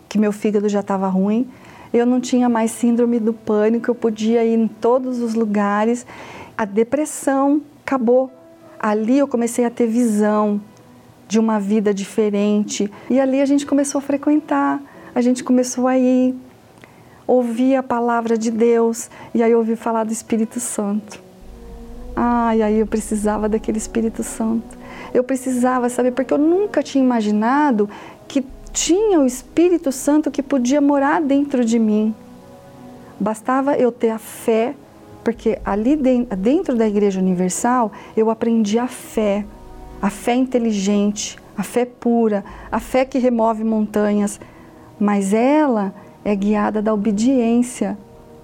que 0.08 0.20
meu 0.20 0.30
fígado 0.30 0.68
já 0.68 0.78
estava 0.78 1.08
ruim, 1.08 1.50
eu 1.92 2.06
não 2.06 2.20
tinha 2.20 2.48
mais 2.48 2.70
síndrome 2.70 3.18
do 3.18 3.32
pânico, 3.32 3.90
eu 3.90 3.94
podia 3.96 4.44
ir 4.44 4.56
em 4.56 4.68
todos 4.68 5.18
os 5.18 5.34
lugares. 5.34 6.06
A 6.56 6.64
depressão 6.64 7.60
acabou. 7.84 8.30
Ali 8.78 9.18
eu 9.18 9.26
comecei 9.26 9.64
a 9.64 9.70
ter 9.70 9.88
visão 9.88 10.60
de 11.26 11.40
uma 11.40 11.58
vida 11.58 11.92
diferente. 11.92 12.88
E 13.10 13.18
ali 13.18 13.40
a 13.40 13.46
gente 13.46 13.66
começou 13.66 13.98
a 13.98 14.02
frequentar, 14.02 14.80
a 15.14 15.20
gente 15.20 15.42
começou 15.42 15.86
a 15.86 15.98
ir, 15.98 16.34
ouvir 17.26 17.76
a 17.76 17.82
palavra 17.82 18.36
de 18.36 18.50
Deus 18.50 19.10
e 19.34 19.42
aí 19.42 19.54
ouvi 19.54 19.76
falar 19.76 20.04
do 20.04 20.12
Espírito 20.12 20.60
Santo. 20.60 21.20
Ah, 22.16 22.54
e 22.56 22.62
aí 22.62 22.78
eu 22.80 22.86
precisava 22.86 23.48
daquele 23.48 23.78
Espírito 23.78 24.22
Santo. 24.22 24.78
Eu 25.14 25.24
precisava, 25.24 25.88
saber 25.88 26.12
Porque 26.12 26.32
eu 26.32 26.38
nunca 26.38 26.82
tinha 26.82 27.02
imaginado 27.02 27.88
que 28.28 28.44
tinha 28.72 29.20
o 29.20 29.26
Espírito 29.26 29.90
Santo 29.90 30.30
que 30.30 30.42
podia 30.42 30.80
morar 30.80 31.20
dentro 31.20 31.64
de 31.64 31.78
mim. 31.78 32.14
Bastava 33.18 33.76
eu 33.76 33.90
ter 33.92 34.10
a 34.10 34.18
fé 34.18 34.74
porque 35.22 35.58
ali 35.64 35.96
dentro 35.96 36.76
da 36.76 36.88
Igreja 36.88 37.20
Universal 37.20 37.92
eu 38.16 38.30
aprendi 38.30 38.78
a 38.78 38.86
fé, 38.86 39.44
a 40.00 40.08
fé 40.08 40.34
inteligente, 40.34 41.36
a 41.56 41.62
fé 41.62 41.84
pura, 41.84 42.44
a 42.72 42.80
fé 42.80 43.04
que 43.04 43.18
remove 43.18 43.62
montanhas, 43.62 44.40
mas 45.00 45.32
ela 45.32 45.94
é 46.24 46.36
guiada 46.36 46.82
da 46.82 46.92
obediência, 46.92 47.96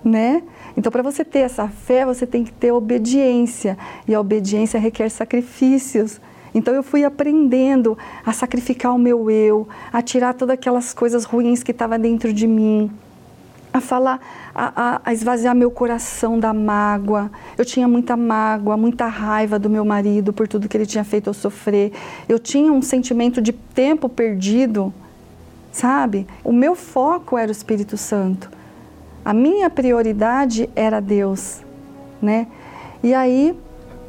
né? 0.03 0.43
Então, 0.77 0.91
para 0.91 1.03
você 1.03 1.25
ter 1.25 1.41
essa 1.41 1.69
fé, 1.69 2.05
você 2.05 2.27
tem 2.27 2.43
que 2.43 2.53
ter 2.53 2.73
obediência, 2.73 3.77
e 4.09 4.15
a 4.15 4.21
obediência 4.21 4.81
requer 4.81 5.11
sacrifícios. 5.11 6.21
Então, 6.55 6.75
eu 6.75 6.83
fui 6.83 7.05
aprendendo 7.05 7.99
a 8.25 8.33
sacrificar 8.33 8.95
o 8.95 8.99
meu 8.99 9.31
eu, 9.31 9.69
a 9.93 10.01
tirar 10.01 10.33
todas 10.33 10.55
aquelas 10.55 10.95
coisas 10.95 11.25
ruins 11.25 11.63
que 11.63 11.71
estavam 11.71 11.99
dentro 11.99 12.33
de 12.33 12.47
mim, 12.47 12.91
a 13.73 13.81
falar, 13.81 14.21
a, 14.55 15.01
a, 15.05 15.13
esvaziar 15.13 15.55
meu 15.55 15.71
coração 15.71 16.39
da 16.39 16.55
mágoa. 16.55 17.31
Eu 17.59 17.65
tinha 17.65 17.87
muita 17.87 18.17
mágoa, 18.17 18.77
muita 18.77 19.07
raiva 19.07 19.59
do 19.59 19.69
meu 19.69 19.85
marido 19.85 20.33
por 20.33 20.49
tudo 20.49 20.69
que 20.69 20.77
ele 20.77 20.87
tinha 20.87 21.05
feito 21.05 21.29
eu 21.29 21.35
sofrer. 21.35 21.93
Eu 22.29 22.39
tinha 22.39 22.73
um 22.73 22.81
sentimento 22.81 23.43
de 23.43 23.53
tempo 23.53 24.09
perdido, 24.09 24.95
sabe? 25.77 26.27
O 26.43 26.53
meu 26.53 26.75
foco 26.75 27.37
era 27.37 27.49
o 27.49 27.53
Espírito 27.53 27.99
Santo. 27.99 28.51
A 29.23 29.35
minha 29.35 29.69
prioridade 29.69 30.71
era 30.75 31.01
Deus, 31.01 31.61
né? 32.21 32.47
E 33.03 33.13
aí 33.13 33.55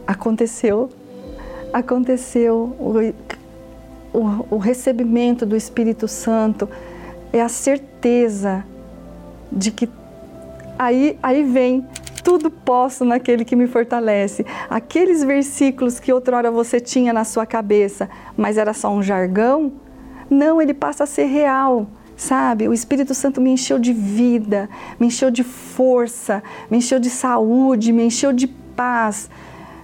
aconteceu, 0.06 0.89
aconteceu 1.73 2.73
o, 2.80 3.13
o, 4.17 4.56
o 4.56 4.58
recebimento 4.58 5.45
do 5.45 5.58
Espírito 5.58 6.08
Santo, 6.08 6.69
é 7.34 7.41
a 7.41 7.49
certeza 7.49 8.63
de 9.51 9.71
que 9.71 9.89
aí, 10.80 11.19
aí 11.21 11.43
vem 11.43 11.86
tudo 12.23 12.49
posso 12.49 13.03
naquele 13.03 13.43
que 13.43 13.58
me 13.58 13.67
fortalece. 13.67 14.45
Aqueles 14.69 15.21
versículos 15.21 15.99
que 15.99 16.13
outrora 16.13 16.49
você 16.49 16.80
tinha 16.80 17.12
na 17.12 17.25
sua 17.25 17.45
cabeça, 17.45 18.10
mas 18.38 18.58
era 18.58 18.73
só 18.73 18.89
um 18.89 19.03
jargão, 19.03 19.73
não, 20.29 20.61
ele 20.61 20.73
passa 20.73 21.03
a 21.03 21.07
ser 21.07 21.25
real, 21.25 21.87
sabe? 22.15 22.67
O 22.67 22.73
Espírito 22.73 23.13
Santo 23.13 23.39
me 23.39 23.51
encheu 23.51 23.79
de 23.79 23.93
vida, 23.93 24.69
me 24.99 25.07
encheu 25.07 25.31
de 25.31 25.43
força, 25.43 26.43
me 26.69 26.77
encheu 26.77 26.99
de 26.99 27.09
saúde, 27.09 27.91
me 27.91 28.03
encheu 28.03 28.33
de 28.33 28.47
paz. 28.47 29.29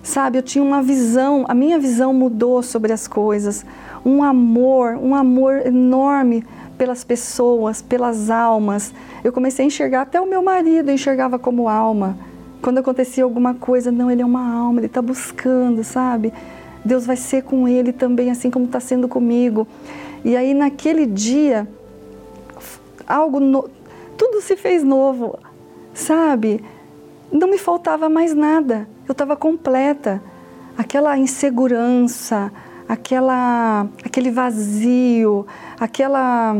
Sabe, 0.01 0.37
eu 0.37 0.41
tinha 0.41 0.63
uma 0.63 0.81
visão, 0.81 1.45
a 1.47 1.53
minha 1.53 1.79
visão 1.79 2.13
mudou 2.13 2.61
sobre 2.61 2.91
as 2.91 3.07
coisas, 3.07 3.65
um 4.05 4.21
amor, 4.21 4.97
um 4.97 5.15
amor 5.15 5.65
enorme 5.65 6.43
pelas 6.77 7.05
pessoas, 7.05 7.81
pelas 7.81 8.29
almas. 8.29 8.93
Eu 9.23 9.31
comecei 9.31 9.63
a 9.63 9.67
enxergar 9.67 10.01
até 10.01 10.19
o 10.19 10.25
meu 10.25 10.43
marido, 10.43 10.91
enxergava 10.91 11.39
como 11.39 11.69
alma. 11.69 12.17
Quando 12.61 12.79
acontecia 12.79 13.23
alguma 13.23 13.53
coisa, 13.53 13.91
não, 13.91 14.11
ele 14.11 14.21
é 14.21 14.25
uma 14.25 14.53
alma, 14.53 14.79
ele 14.81 14.87
está 14.87 15.01
buscando, 15.01 15.83
sabe? 15.85 16.33
Deus 16.83 17.05
vai 17.05 17.15
ser 17.15 17.43
com 17.43 17.67
ele 17.67 17.93
também, 17.93 18.29
assim 18.29 18.49
como 18.49 18.65
está 18.65 18.79
sendo 18.79 19.07
comigo. 19.07 19.65
E 20.23 20.37
aí, 20.37 20.53
naquele 20.53 21.05
dia, 21.05 21.67
algo, 23.07 23.39
no... 23.39 23.69
tudo 24.17 24.41
se 24.41 24.55
fez 24.55 24.83
novo, 24.83 25.37
sabe? 25.93 26.63
Não 27.31 27.47
me 27.47 27.57
faltava 27.57 28.07
mais 28.09 28.33
nada, 28.33 28.87
eu 29.07 29.11
estava 29.11 29.35
completa. 29.35 30.21
Aquela 30.77 31.17
insegurança, 31.17 32.51
aquela, 32.87 33.87
aquele 34.03 34.31
vazio, 34.31 35.45
aquela, 35.79 36.55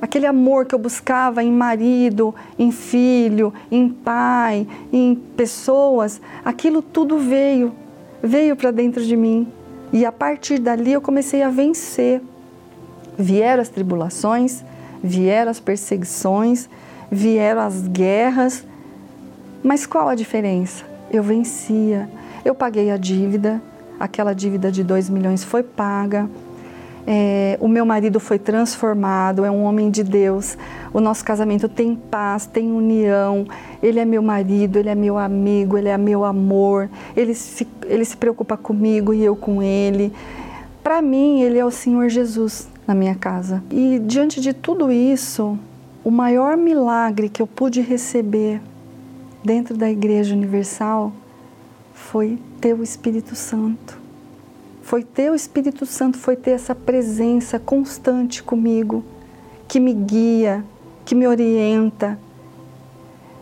aquele 0.00 0.26
amor 0.26 0.66
que 0.66 0.74
eu 0.74 0.78
buscava 0.78 1.42
em 1.42 1.52
marido, 1.52 2.34
em 2.58 2.72
filho, 2.72 3.52
em 3.70 3.88
pai, 3.88 4.66
em 4.92 5.14
pessoas, 5.14 6.20
aquilo 6.44 6.80
tudo 6.80 7.18
veio, 7.18 7.72
veio 8.22 8.56
para 8.56 8.70
dentro 8.70 9.04
de 9.04 9.16
mim. 9.16 9.46
E 9.92 10.04
a 10.04 10.10
partir 10.10 10.58
dali 10.58 10.92
eu 10.92 11.00
comecei 11.00 11.42
a 11.42 11.50
vencer. 11.50 12.20
Vieram 13.18 13.62
as 13.62 13.68
tribulações, 13.68 14.64
vieram 15.02 15.50
as 15.50 15.60
perseguições, 15.60 16.68
vieram 17.10 17.60
as 17.60 17.86
guerras, 17.86 18.64
mas 19.62 19.86
qual 19.86 20.08
a 20.08 20.14
diferença? 20.14 20.84
Eu 21.10 21.22
vencia, 21.22 22.08
eu 22.44 22.54
paguei 22.54 22.90
a 22.90 22.96
dívida, 22.96 23.62
aquela 23.98 24.34
dívida 24.34 24.70
de 24.70 24.82
2 24.82 25.08
milhões 25.08 25.44
foi 25.44 25.62
paga. 25.62 26.28
É, 27.06 27.58
o 27.60 27.68
meu 27.68 27.84
marido 27.84 28.18
foi 28.18 28.38
transformado, 28.38 29.44
é 29.44 29.50
um 29.50 29.62
homem 29.62 29.90
de 29.90 30.02
Deus. 30.02 30.56
O 30.92 31.00
nosso 31.00 31.24
casamento 31.24 31.68
tem 31.68 31.94
paz, 31.94 32.46
tem 32.46 32.72
união. 32.72 33.46
Ele 33.82 34.00
é 34.00 34.04
meu 34.04 34.22
marido, 34.22 34.78
ele 34.78 34.88
é 34.88 34.94
meu 34.94 35.18
amigo, 35.18 35.78
ele 35.78 35.88
é 35.88 35.98
meu 35.98 36.24
amor. 36.24 36.88
Ele 37.16 37.34
se, 37.34 37.66
ele 37.86 38.04
se 38.04 38.16
preocupa 38.16 38.56
comigo 38.56 39.12
e 39.12 39.22
eu 39.22 39.36
com 39.36 39.62
ele. 39.62 40.12
Para 40.82 41.00
mim, 41.00 41.42
ele 41.42 41.58
é 41.58 41.64
o 41.64 41.70
Senhor 41.70 42.08
Jesus 42.08 42.68
na 42.86 42.94
minha 42.94 43.14
casa. 43.14 43.62
E 43.70 43.98
diante 43.98 44.40
de 44.40 44.52
tudo 44.52 44.90
isso, 44.92 45.58
o 46.04 46.10
maior 46.10 46.56
milagre 46.56 47.28
que 47.28 47.40
eu 47.40 47.46
pude 47.46 47.80
receber 47.80 48.60
dentro 49.42 49.76
da 49.76 49.90
Igreja 49.90 50.34
Universal 50.34 51.12
foi 51.94 52.38
ter 52.60 52.74
o 52.74 52.82
Espírito 52.82 53.34
Santo. 53.34 53.98
Foi 54.82 55.02
ter 55.02 55.30
o 55.30 55.34
Espírito 55.34 55.86
Santo, 55.86 56.18
foi 56.18 56.36
ter 56.36 56.50
essa 56.50 56.74
presença 56.74 57.58
constante 57.58 58.42
comigo, 58.42 59.02
que 59.66 59.80
me 59.80 59.94
guia, 59.94 60.62
que 61.04 61.14
me 61.14 61.26
orienta. 61.26 62.18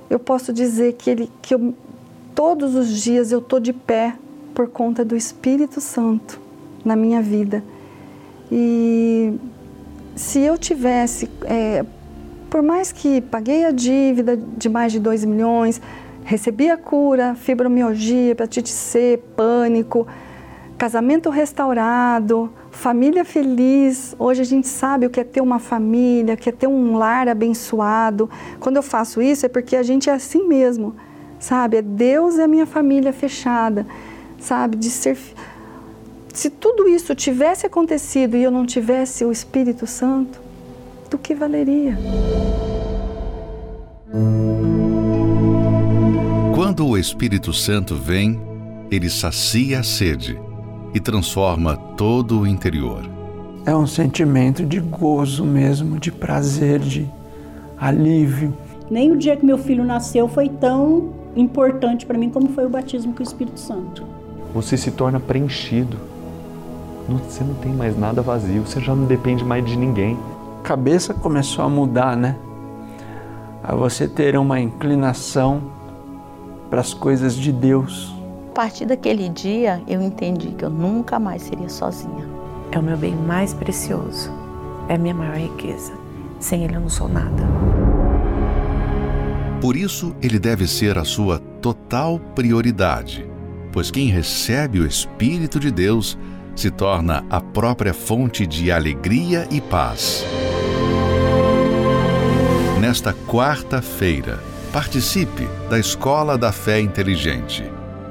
Eu 0.08 0.18
posso 0.18 0.52
dizer 0.52 0.92
que 0.94 1.10
ele 1.10 1.30
que 1.40 1.54
eu, 1.54 1.74
todos 2.34 2.74
os 2.74 2.88
dias 2.88 3.32
eu 3.32 3.40
tô 3.40 3.58
de 3.58 3.72
pé 3.72 4.14
por 4.54 4.68
conta 4.68 5.04
do 5.04 5.16
Espírito 5.16 5.80
Santo 5.80 6.40
na 6.84 6.94
minha 6.94 7.20
vida. 7.20 7.64
E 8.52 9.32
se 10.14 10.40
eu 10.40 10.58
tivesse, 10.58 11.28
é, 11.44 11.84
por 12.50 12.62
mais 12.62 12.92
que 12.92 13.22
paguei 13.22 13.64
a 13.64 13.70
dívida 13.70 14.36
de 14.36 14.68
mais 14.68 14.92
de 14.92 15.00
2 15.00 15.24
milhões, 15.24 15.80
Recebi 16.24 16.70
a 16.70 16.76
cura, 16.76 17.34
fibromialgia, 17.34 18.30
hepatite 18.30 18.70
C, 18.70 19.20
pânico, 19.36 20.06
casamento 20.78 21.30
restaurado, 21.30 22.52
família 22.70 23.24
feliz. 23.24 24.14
Hoje 24.18 24.40
a 24.40 24.44
gente 24.44 24.68
sabe 24.68 25.04
o 25.04 25.10
que 25.10 25.18
é 25.18 25.24
ter 25.24 25.40
uma 25.40 25.58
família, 25.58 26.34
o 26.34 26.36
que 26.36 26.48
é 26.48 26.52
ter 26.52 26.68
um 26.68 26.96
lar 26.96 27.28
abençoado. 27.28 28.30
Quando 28.60 28.76
eu 28.76 28.82
faço 28.82 29.20
isso 29.20 29.46
é 29.46 29.48
porque 29.48 29.74
a 29.74 29.82
gente 29.82 30.08
é 30.08 30.12
assim 30.12 30.46
mesmo, 30.46 30.94
sabe? 31.40 31.78
É 31.78 31.82
Deus 31.82 32.36
e 32.36 32.42
a 32.42 32.48
minha 32.48 32.66
família 32.66 33.12
fechada, 33.12 33.84
sabe? 34.38 34.76
De 34.76 34.90
ser. 34.90 35.18
Se 36.32 36.48
tudo 36.48 36.88
isso 36.88 37.14
tivesse 37.14 37.66
acontecido 37.66 38.36
e 38.36 38.42
eu 38.42 38.50
não 38.50 38.64
tivesse 38.64 39.22
o 39.22 39.30
Espírito 39.30 39.86
Santo, 39.86 40.40
do 41.10 41.18
que 41.18 41.34
valeria? 41.34 41.98
Quando 46.54 46.86
o 46.86 46.96
Espírito 46.96 47.52
Santo 47.52 47.94
vem, 47.94 48.40
ele 48.90 49.10
sacia 49.10 49.80
a 49.80 49.82
sede 49.82 50.40
e 50.94 51.00
transforma 51.00 51.76
todo 51.76 52.40
o 52.40 52.46
interior. 52.46 53.02
É 53.66 53.76
um 53.76 53.86
sentimento 53.86 54.64
de 54.64 54.80
gozo 54.80 55.44
mesmo, 55.44 55.98
de 55.98 56.10
prazer, 56.10 56.80
de 56.80 57.06
alívio. 57.78 58.56
Nem 58.90 59.12
o 59.12 59.18
dia 59.18 59.36
que 59.36 59.44
meu 59.44 59.58
filho 59.58 59.84
nasceu 59.84 60.26
foi 60.28 60.48
tão 60.48 61.12
importante 61.36 62.06
para 62.06 62.16
mim 62.16 62.30
como 62.30 62.48
foi 62.48 62.64
o 62.64 62.70
batismo 62.70 63.12
com 63.12 63.20
o 63.20 63.22
Espírito 63.22 63.60
Santo. 63.60 64.06
Você 64.54 64.78
se 64.78 64.90
torna 64.90 65.20
preenchido. 65.20 66.11
Você 67.08 67.42
não 67.42 67.54
tem 67.54 67.72
mais 67.72 67.98
nada 67.98 68.22
vazio, 68.22 68.62
você 68.66 68.80
já 68.80 68.94
não 68.94 69.04
depende 69.04 69.44
mais 69.44 69.64
de 69.64 69.76
ninguém. 69.76 70.16
A 70.60 70.62
cabeça 70.62 71.12
começou 71.12 71.64
a 71.64 71.68
mudar, 71.68 72.16
né? 72.16 72.36
A 73.62 73.74
você 73.74 74.06
ter 74.08 74.36
uma 74.36 74.60
inclinação 74.60 75.62
para 76.70 76.80
as 76.80 76.94
coisas 76.94 77.34
de 77.34 77.52
Deus. 77.52 78.14
A 78.50 78.54
partir 78.54 78.86
daquele 78.86 79.28
dia, 79.28 79.82
eu 79.88 80.00
entendi 80.00 80.48
que 80.48 80.64
eu 80.64 80.70
nunca 80.70 81.18
mais 81.18 81.42
seria 81.42 81.68
sozinha. 81.68 82.26
É 82.70 82.78
o 82.78 82.82
meu 82.82 82.96
bem 82.96 83.14
mais 83.14 83.52
precioso, 83.52 84.30
é 84.88 84.94
a 84.94 84.98
minha 84.98 85.14
maior 85.14 85.36
riqueza. 85.36 85.92
Sem 86.38 86.64
ele 86.64 86.76
eu 86.76 86.80
não 86.80 86.88
sou 86.88 87.08
nada. 87.08 87.42
Por 89.60 89.76
isso, 89.76 90.14
ele 90.20 90.38
deve 90.38 90.66
ser 90.66 90.98
a 90.98 91.04
sua 91.04 91.38
total 91.38 92.18
prioridade, 92.34 93.28
pois 93.70 93.90
quem 93.90 94.08
recebe 94.08 94.80
o 94.80 94.86
Espírito 94.86 95.60
de 95.60 95.70
Deus 95.70 96.18
se 96.54 96.70
torna 96.70 97.24
a 97.30 97.40
própria 97.40 97.94
fonte 97.94 98.46
de 98.46 98.70
alegria 98.70 99.46
e 99.50 99.60
paz. 99.60 100.24
Nesta 102.80 103.12
quarta-feira, 103.12 104.38
Participe 104.72 105.46
da 105.68 105.78
Escola 105.78 106.38
da 106.38 106.50
Fé 106.50 106.80
Inteligente 106.80 107.62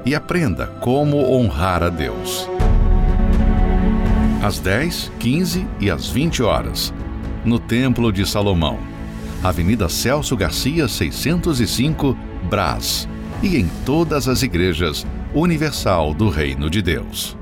e 0.06 0.14
aprenda 0.14 0.68
como 0.80 1.16
honrar 1.32 1.82
a 1.82 1.88
Deus. 1.88 2.48
Às 4.40 4.60
10, 4.60 5.10
15 5.18 5.66
e 5.80 5.90
às 5.90 6.08
20 6.08 6.40
horas, 6.44 6.94
no 7.44 7.58
Templo 7.58 8.12
de 8.12 8.24
Salomão, 8.24 8.78
Avenida 9.42 9.88
Celso 9.88 10.36
Garcia, 10.36 10.86
605, 10.86 12.16
Brás, 12.48 13.08
e 13.42 13.56
em 13.56 13.68
todas 13.84 14.28
as 14.28 14.44
igrejas 14.44 15.04
Universal 15.34 16.14
do 16.14 16.28
Reino 16.28 16.70
de 16.70 16.80
Deus. 16.80 17.36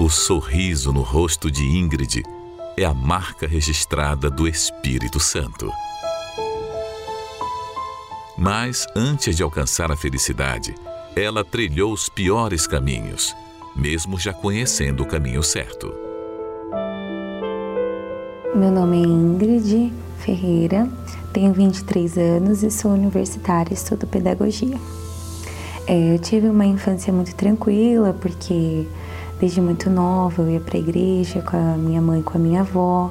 O 0.00 0.08
sorriso 0.08 0.92
no 0.92 1.02
rosto 1.02 1.50
de 1.50 1.64
Ingrid 1.64 2.24
é 2.76 2.84
a 2.84 2.94
marca 2.94 3.46
registrada 3.46 4.30
do 4.30 4.48
Espírito 4.48 5.20
Santo. 5.20 5.70
Mas 8.36 8.86
antes 8.96 9.36
de 9.36 9.42
alcançar 9.42 9.92
a 9.92 9.96
felicidade, 9.96 10.74
ela 11.14 11.44
trilhou 11.44 11.92
os 11.92 12.08
piores 12.08 12.66
caminhos, 12.66 13.36
mesmo 13.76 14.18
já 14.18 14.32
conhecendo 14.32 15.02
o 15.02 15.06
caminho 15.06 15.42
certo. 15.42 15.94
Meu 18.54 18.70
nome 18.70 19.02
é 19.02 19.06
Ingrid 19.06 19.92
Ferreira, 20.18 20.88
tenho 21.32 21.52
23 21.52 22.16
anos 22.16 22.62
e 22.62 22.70
sou 22.70 22.92
universitária, 22.92 23.74
estudo 23.74 24.06
pedagogia. 24.06 24.76
É, 25.86 26.14
eu 26.14 26.18
tive 26.18 26.48
uma 26.48 26.64
infância 26.64 27.12
muito 27.12 27.34
tranquila, 27.34 28.12
porque 28.14 28.86
desde 29.42 29.60
muito 29.60 29.90
nova 29.90 30.40
eu 30.40 30.48
ia 30.48 30.60
para 30.60 30.76
a 30.76 30.80
igreja 30.80 31.42
com 31.42 31.56
a 31.56 31.76
minha 31.76 32.00
mãe 32.00 32.20
e 32.20 32.22
com 32.22 32.38
a 32.38 32.40
minha 32.40 32.60
avó, 32.60 33.10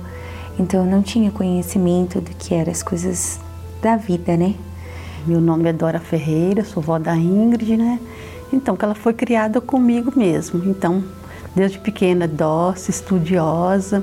então 0.58 0.86
eu 0.86 0.89
não 0.89 1.02
tinha 1.02 1.30
conhecimento 1.30 2.22
do 2.22 2.32
que 2.32 2.54
eram 2.54 2.72
as 2.72 2.82
coisas 2.82 3.38
da 3.82 3.98
vida, 3.98 4.38
né? 4.38 4.56
Meu 5.28 5.41
nome 5.41 5.67
é 5.67 5.74
Dora 5.74 6.00
Ferreira, 6.00 6.63
sou 6.63 6.82
vó 6.82 6.98
da 6.98 7.17
Ingrid, 7.17 7.76
né? 7.76 8.00
Então, 8.54 8.78
que 8.78 8.86
ela 8.86 8.96
foi 8.96 9.13
criada 9.13 9.60
comigo 9.60 10.13
mesmo. 10.15 10.63
Então, 10.65 11.04
desde 11.54 11.78
pequena, 11.80 12.30
dócil, 12.30 12.91
estudiosa. 12.91 14.02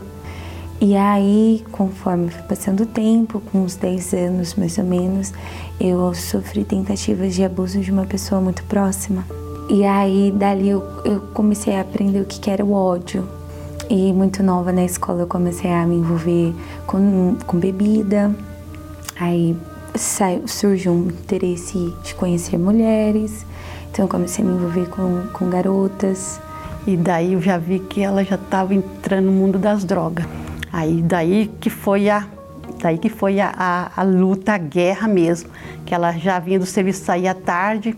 E 0.81 0.95
aí, 0.95 1.65
conforme 1.73 2.29
foi 2.31 2.43
passando 2.43 2.83
o 2.83 2.87
tempo, 2.87 3.41
com 3.41 3.63
uns 3.63 3.75
10 3.75 4.13
anos 4.13 4.55
mais 4.55 4.77
ou 4.77 4.85
menos, 4.85 5.33
eu 5.81 6.13
sofri 6.15 6.63
tentativas 6.63 7.35
de 7.35 7.43
abuso 7.43 7.81
de 7.81 7.91
uma 7.91 8.05
pessoa 8.05 8.39
muito 8.39 8.63
próxima. 8.65 9.25
E 9.71 9.85
aí, 9.85 10.33
dali, 10.35 10.71
eu, 10.71 10.83
eu 11.05 11.21
comecei 11.35 11.77
a 11.77 11.83
aprender 11.83 12.21
o 12.21 12.25
que, 12.25 12.41
que 12.41 12.51
era 12.51 12.65
o 12.65 12.73
ódio. 12.73 13.29
E 13.91 14.13
muito 14.15 14.43
nova 14.43 14.73
na 14.73 14.85
escola, 14.85 15.21
eu 15.23 15.27
comecei 15.27 15.71
a 15.71 15.87
me 15.87 15.97
envolver 15.97 16.55
com, 16.87 17.37
com 17.47 17.59
bebida. 17.59 18.35
Aí 19.21 19.55
surgiu 20.47 20.93
um 20.93 21.09
interesse 21.09 21.95
de 22.03 22.15
conhecer 22.15 22.59
mulheres, 22.59 23.45
então 23.91 24.05
eu 24.05 24.09
comecei 24.09 24.45
a 24.45 24.49
me 24.49 24.55
envolver 24.55 24.89
com, 24.89 25.27
com 25.33 25.51
garotas. 25.51 26.41
E 26.87 26.97
daí 26.97 27.35
eu 27.35 27.41
já 27.43 27.59
vi 27.59 27.79
que 27.79 28.01
ela 28.01 28.25
já 28.25 28.37
estava 28.37 28.75
entrando 28.75 29.27
no 29.27 29.33
mundo 29.33 29.59
das 29.59 29.85
drogas. 29.85 30.25
Aí 30.73 31.03
daí 31.03 31.51
que 31.61 31.69
foi 31.69 32.09
a 32.09 32.27
Daí 32.81 32.97
que 32.97 33.09
foi 33.09 33.41
a, 33.41 33.53
a, 33.57 34.01
a 34.01 34.05
luta, 34.05 34.53
a 34.53 34.59
guerra 34.59 35.09
mesmo, 35.09 35.51
que 35.85 35.93
ela 35.93 36.13
já 36.13 36.39
vinha 36.39 36.61
do 36.61 36.67
serviço, 36.67 37.05
saía 37.05 37.35
tarde, 37.35 37.97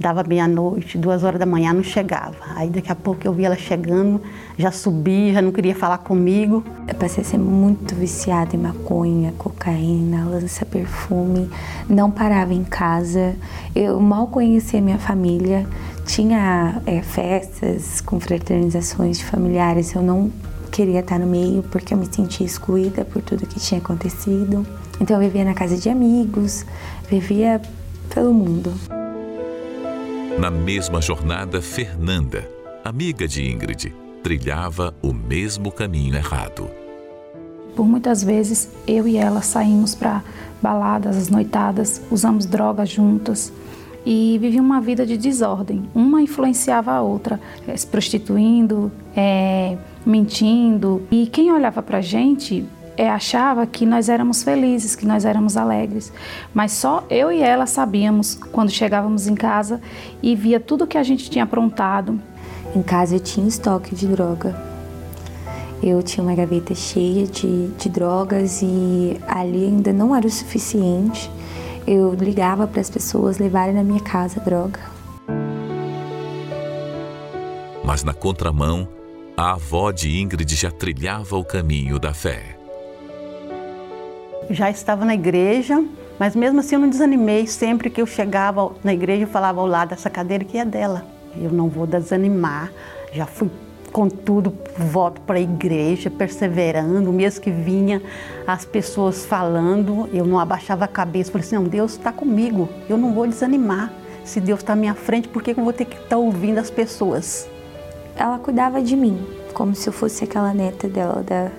dava 0.00 0.24
meia-noite, 0.24 0.96
duas 0.96 1.22
horas 1.22 1.38
da 1.38 1.44
manhã, 1.44 1.74
não 1.74 1.82
chegava. 1.82 2.38
Aí 2.56 2.70
daqui 2.70 2.90
a 2.90 2.94
pouco 2.94 3.20
eu 3.26 3.34
vi 3.34 3.44
ela 3.44 3.54
chegando, 3.54 4.20
já 4.56 4.72
subi, 4.72 5.30
já 5.30 5.42
não 5.42 5.52
queria 5.52 5.74
falar 5.74 5.98
comigo. 5.98 6.64
Eu 6.88 6.94
passei 6.94 7.22
a 7.22 7.26
ser 7.26 7.36
muito 7.36 7.94
viciada 7.94 8.56
em 8.56 8.58
maconha, 8.58 9.32
cocaína, 9.36 10.24
lança 10.24 10.64
perfume, 10.64 11.50
não 11.86 12.10
parava 12.10 12.54
em 12.54 12.64
casa, 12.64 13.36
eu 13.74 14.00
mal 14.00 14.26
conhecia 14.28 14.80
minha 14.80 14.98
família, 14.98 15.66
tinha 16.06 16.80
é, 16.86 17.02
festas, 17.02 18.00
confraternizações 18.00 19.18
de 19.18 19.24
familiares, 19.26 19.94
eu 19.94 20.00
não 20.00 20.32
queria 20.72 21.00
estar 21.00 21.18
no 21.18 21.26
meio 21.26 21.62
porque 21.64 21.92
eu 21.92 21.98
me 21.98 22.08
sentia 22.10 22.46
excluída 22.46 23.04
por 23.04 23.20
tudo 23.20 23.46
que 23.46 23.60
tinha 23.60 23.80
acontecido. 23.80 24.66
Então 24.98 25.16
eu 25.16 25.28
vivia 25.28 25.44
na 25.44 25.52
casa 25.52 25.76
de 25.76 25.90
amigos, 25.90 26.64
vivia 27.10 27.60
pelo 28.14 28.32
mundo. 28.32 28.99
Na 30.38 30.50
mesma 30.50 31.02
jornada, 31.02 31.60
Fernanda, 31.60 32.48
amiga 32.84 33.28
de 33.28 33.44
Ingrid, 33.50 33.92
trilhava 34.22 34.94
o 35.02 35.12
mesmo 35.12 35.70
caminho 35.70 36.14
errado. 36.14 36.70
Por 37.76 37.86
muitas 37.86 38.22
vezes, 38.22 38.70
eu 38.86 39.06
e 39.06 39.16
ela 39.16 39.42
saímos 39.42 39.94
para 39.94 40.22
baladas, 40.62 41.16
as 41.16 41.28
noitadas, 41.28 42.02
usamos 42.10 42.46
drogas 42.46 42.88
juntas 42.88 43.52
e 44.04 44.38
vivíamos 44.40 44.70
uma 44.70 44.80
vida 44.80 45.04
de 45.04 45.16
desordem. 45.16 45.88
Uma 45.94 46.22
influenciava 46.22 46.92
a 46.92 47.02
outra, 47.02 47.40
eh, 47.66 47.76
se 47.76 47.86
prostituindo, 47.86 48.90
é, 49.14 49.76
mentindo. 50.06 51.02
E 51.10 51.26
quem 51.26 51.52
olhava 51.52 51.82
para 51.82 52.00
gente 52.00 52.64
achava 53.08 53.66
que 53.66 53.86
nós 53.86 54.08
éramos 54.08 54.42
felizes, 54.42 54.94
que 54.94 55.06
nós 55.06 55.24
éramos 55.24 55.56
alegres. 55.56 56.12
Mas 56.52 56.72
só 56.72 57.04
eu 57.08 57.32
e 57.32 57.40
ela 57.40 57.64
sabíamos 57.64 58.34
quando 58.52 58.70
chegávamos 58.70 59.26
em 59.26 59.34
casa 59.34 59.80
e 60.22 60.36
via 60.36 60.60
tudo 60.60 60.86
que 60.86 60.98
a 60.98 61.02
gente 61.02 61.30
tinha 61.30 61.44
aprontado. 61.44 62.20
Em 62.76 62.82
casa 62.82 63.16
eu 63.16 63.20
tinha 63.20 63.48
estoque 63.48 63.94
de 63.94 64.06
droga. 64.06 64.54
Eu 65.82 66.02
tinha 66.02 66.22
uma 66.22 66.34
gaveta 66.34 66.74
cheia 66.74 67.26
de, 67.26 67.68
de 67.68 67.88
drogas 67.88 68.60
e 68.60 69.18
ali 69.26 69.64
ainda 69.64 69.92
não 69.92 70.14
era 70.14 70.26
o 70.26 70.30
suficiente. 70.30 71.30
Eu 71.86 72.12
ligava 72.12 72.66
para 72.66 72.82
as 72.82 72.90
pessoas 72.90 73.38
levarem 73.38 73.74
na 73.74 73.82
minha 73.82 74.00
casa 74.00 74.38
droga. 74.40 74.78
Mas 77.82 78.04
na 78.04 78.12
contramão, 78.12 78.86
a 79.36 79.52
avó 79.52 79.90
de 79.90 80.20
Ingrid 80.20 80.54
já 80.54 80.70
trilhava 80.70 81.36
o 81.36 81.44
caminho 81.44 81.98
da 81.98 82.12
fé 82.12 82.59
já 84.50 84.70
estava 84.70 85.04
na 85.04 85.14
igreja, 85.14 85.82
mas 86.18 86.34
mesmo 86.34 86.60
assim 86.60 86.74
eu 86.74 86.80
não 86.80 86.88
desanimei. 86.88 87.46
Sempre 87.46 87.88
que 87.88 88.00
eu 88.02 88.06
chegava 88.06 88.72
na 88.82 88.92
igreja, 88.92 89.22
eu 89.22 89.28
falava 89.28 89.60
ao 89.60 89.66
lado 89.66 89.90
dessa 89.90 90.10
cadeira 90.10 90.44
que 90.44 90.58
é 90.58 90.64
dela. 90.64 91.04
Eu 91.40 91.50
não 91.50 91.68
vou 91.68 91.86
desanimar. 91.86 92.70
Já 93.12 93.26
fui 93.26 93.50
com 93.92 94.08
tudo, 94.08 94.52
volto 94.76 95.20
para 95.22 95.36
a 95.36 95.40
igreja, 95.40 96.10
perseverando. 96.10 97.12
Mesmo 97.12 97.40
que 97.40 97.50
vinha 97.50 98.02
as 98.46 98.64
pessoas 98.64 99.24
falando, 99.24 100.08
eu 100.12 100.24
não 100.24 100.38
abaixava 100.38 100.84
a 100.84 100.88
cabeça. 100.88 101.30
Falei 101.30 101.46
assim: 101.46 101.56
não, 101.56 101.64
Deus 101.64 101.92
está 101.92 102.12
comigo, 102.12 102.68
eu 102.88 102.96
não 102.96 103.12
vou 103.14 103.26
desanimar. 103.26 103.92
Se 104.24 104.40
Deus 104.40 104.60
está 104.60 104.74
à 104.74 104.76
minha 104.76 104.94
frente, 104.94 105.28
por 105.28 105.42
que 105.42 105.52
eu 105.52 105.64
vou 105.64 105.72
ter 105.72 105.86
que 105.86 105.96
estar 105.96 106.10
tá 106.10 106.16
ouvindo 106.16 106.58
as 106.58 106.70
pessoas? 106.70 107.48
Ela 108.16 108.38
cuidava 108.38 108.82
de 108.82 108.94
mim, 108.94 109.18
como 109.54 109.74
se 109.74 109.88
eu 109.88 109.92
fosse 109.92 110.24
aquela 110.24 110.52
neta 110.52 110.88
dela 110.88 111.24
da, 111.26 111.50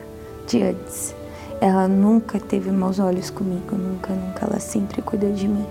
de 0.47 0.61
antes. 0.61 1.20
Ela 1.61 1.87
nunca 1.87 2.39
teve 2.39 2.71
maus 2.71 2.97
olhos 2.97 3.29
comigo, 3.29 3.77
nunca, 3.77 4.11
nunca. 4.15 4.47
Ela 4.47 4.59
sempre 4.59 4.99
cuidou 4.99 5.31
de 5.31 5.47
mim. 5.47 5.67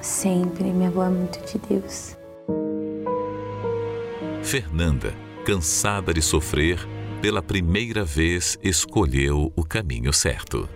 Sempre. 0.00 0.64
Minha 0.72 0.88
avó 0.88 1.04
é 1.04 1.10
muito 1.10 1.38
de 1.44 1.58
Deus. 1.58 2.16
Fernanda, 4.42 5.12
cansada 5.44 6.14
de 6.14 6.22
sofrer, 6.22 6.78
pela 7.20 7.42
primeira 7.42 8.02
vez 8.02 8.58
escolheu 8.62 9.52
o 9.54 9.62
caminho 9.62 10.10
certo. 10.10 10.66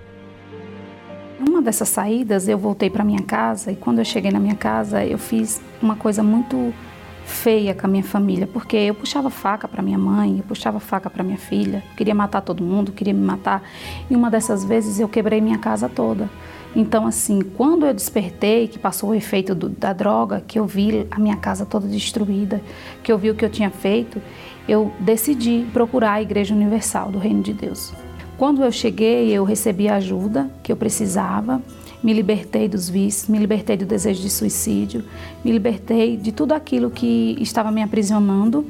Numa 1.38 1.62
dessas 1.62 1.88
saídas, 1.88 2.46
eu 2.46 2.58
voltei 2.58 2.90
para 2.90 3.02
minha 3.02 3.22
casa 3.22 3.72
e 3.72 3.76
quando 3.76 4.00
eu 4.00 4.04
cheguei 4.04 4.30
na 4.30 4.38
minha 4.38 4.56
casa, 4.56 5.02
eu 5.02 5.16
fiz 5.16 5.58
uma 5.80 5.96
coisa 5.96 6.22
muito 6.22 6.74
feia 7.24 7.74
com 7.74 7.86
a 7.86 7.90
minha 7.90 8.02
família, 8.02 8.46
porque 8.46 8.76
eu 8.76 8.94
puxava 8.94 9.30
faca 9.30 9.68
para 9.68 9.82
minha 9.82 9.98
mãe, 9.98 10.38
eu 10.38 10.44
puxava 10.44 10.80
faca 10.80 11.08
para 11.08 11.22
minha 11.22 11.38
filha, 11.38 11.82
queria 11.96 12.14
matar 12.14 12.40
todo 12.40 12.62
mundo, 12.62 12.92
queria 12.92 13.14
me 13.14 13.24
matar. 13.24 13.62
E 14.10 14.16
uma 14.16 14.30
dessas 14.30 14.64
vezes 14.64 15.00
eu 15.00 15.08
quebrei 15.08 15.40
minha 15.40 15.58
casa 15.58 15.88
toda. 15.88 16.28
Então, 16.74 17.06
assim, 17.06 17.40
quando 17.40 17.84
eu 17.84 17.92
despertei, 17.92 18.68
que 18.68 18.78
passou 18.78 19.10
o 19.10 19.14
efeito 19.14 19.54
do, 19.54 19.68
da 19.68 19.92
droga, 19.92 20.42
que 20.46 20.58
eu 20.58 20.66
vi 20.66 21.06
a 21.10 21.18
minha 21.18 21.36
casa 21.36 21.66
toda 21.66 21.88
destruída, 21.88 22.60
que 23.02 23.10
eu 23.10 23.18
vi 23.18 23.30
o 23.30 23.34
que 23.34 23.44
eu 23.44 23.50
tinha 23.50 23.70
feito, 23.70 24.22
eu 24.68 24.92
decidi 25.00 25.66
procurar 25.72 26.12
a 26.12 26.22
Igreja 26.22 26.54
Universal 26.54 27.10
do 27.10 27.18
Reino 27.18 27.42
de 27.42 27.52
Deus. 27.52 27.92
Quando 28.38 28.62
eu 28.62 28.70
cheguei, 28.70 29.30
eu 29.30 29.44
recebi 29.44 29.88
a 29.88 29.96
ajuda 29.96 30.50
que 30.62 30.70
eu 30.70 30.76
precisava 30.76 31.60
me 32.02 32.12
libertei 32.12 32.68
dos 32.68 32.88
vícios, 32.88 33.28
me 33.28 33.38
libertei 33.38 33.76
do 33.76 33.84
desejo 33.84 34.22
de 34.22 34.30
suicídio, 34.30 35.04
me 35.44 35.52
libertei 35.52 36.16
de 36.16 36.32
tudo 36.32 36.52
aquilo 36.52 36.90
que 36.90 37.36
estava 37.40 37.70
me 37.70 37.82
aprisionando 37.82 38.66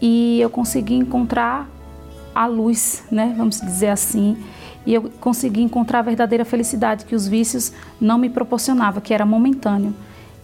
e 0.00 0.40
eu 0.40 0.48
consegui 0.48 0.94
encontrar 0.94 1.68
a 2.34 2.46
luz, 2.46 3.02
né, 3.10 3.34
vamos 3.36 3.60
dizer 3.60 3.88
assim, 3.88 4.36
e 4.86 4.94
eu 4.94 5.10
consegui 5.20 5.62
encontrar 5.62 5.98
a 5.98 6.02
verdadeira 6.02 6.44
felicidade 6.44 7.04
que 7.04 7.14
os 7.14 7.26
vícios 7.26 7.72
não 8.00 8.16
me 8.16 8.30
proporcionavam, 8.30 9.02
que 9.02 9.12
era 9.12 9.26
momentâneo, 9.26 9.94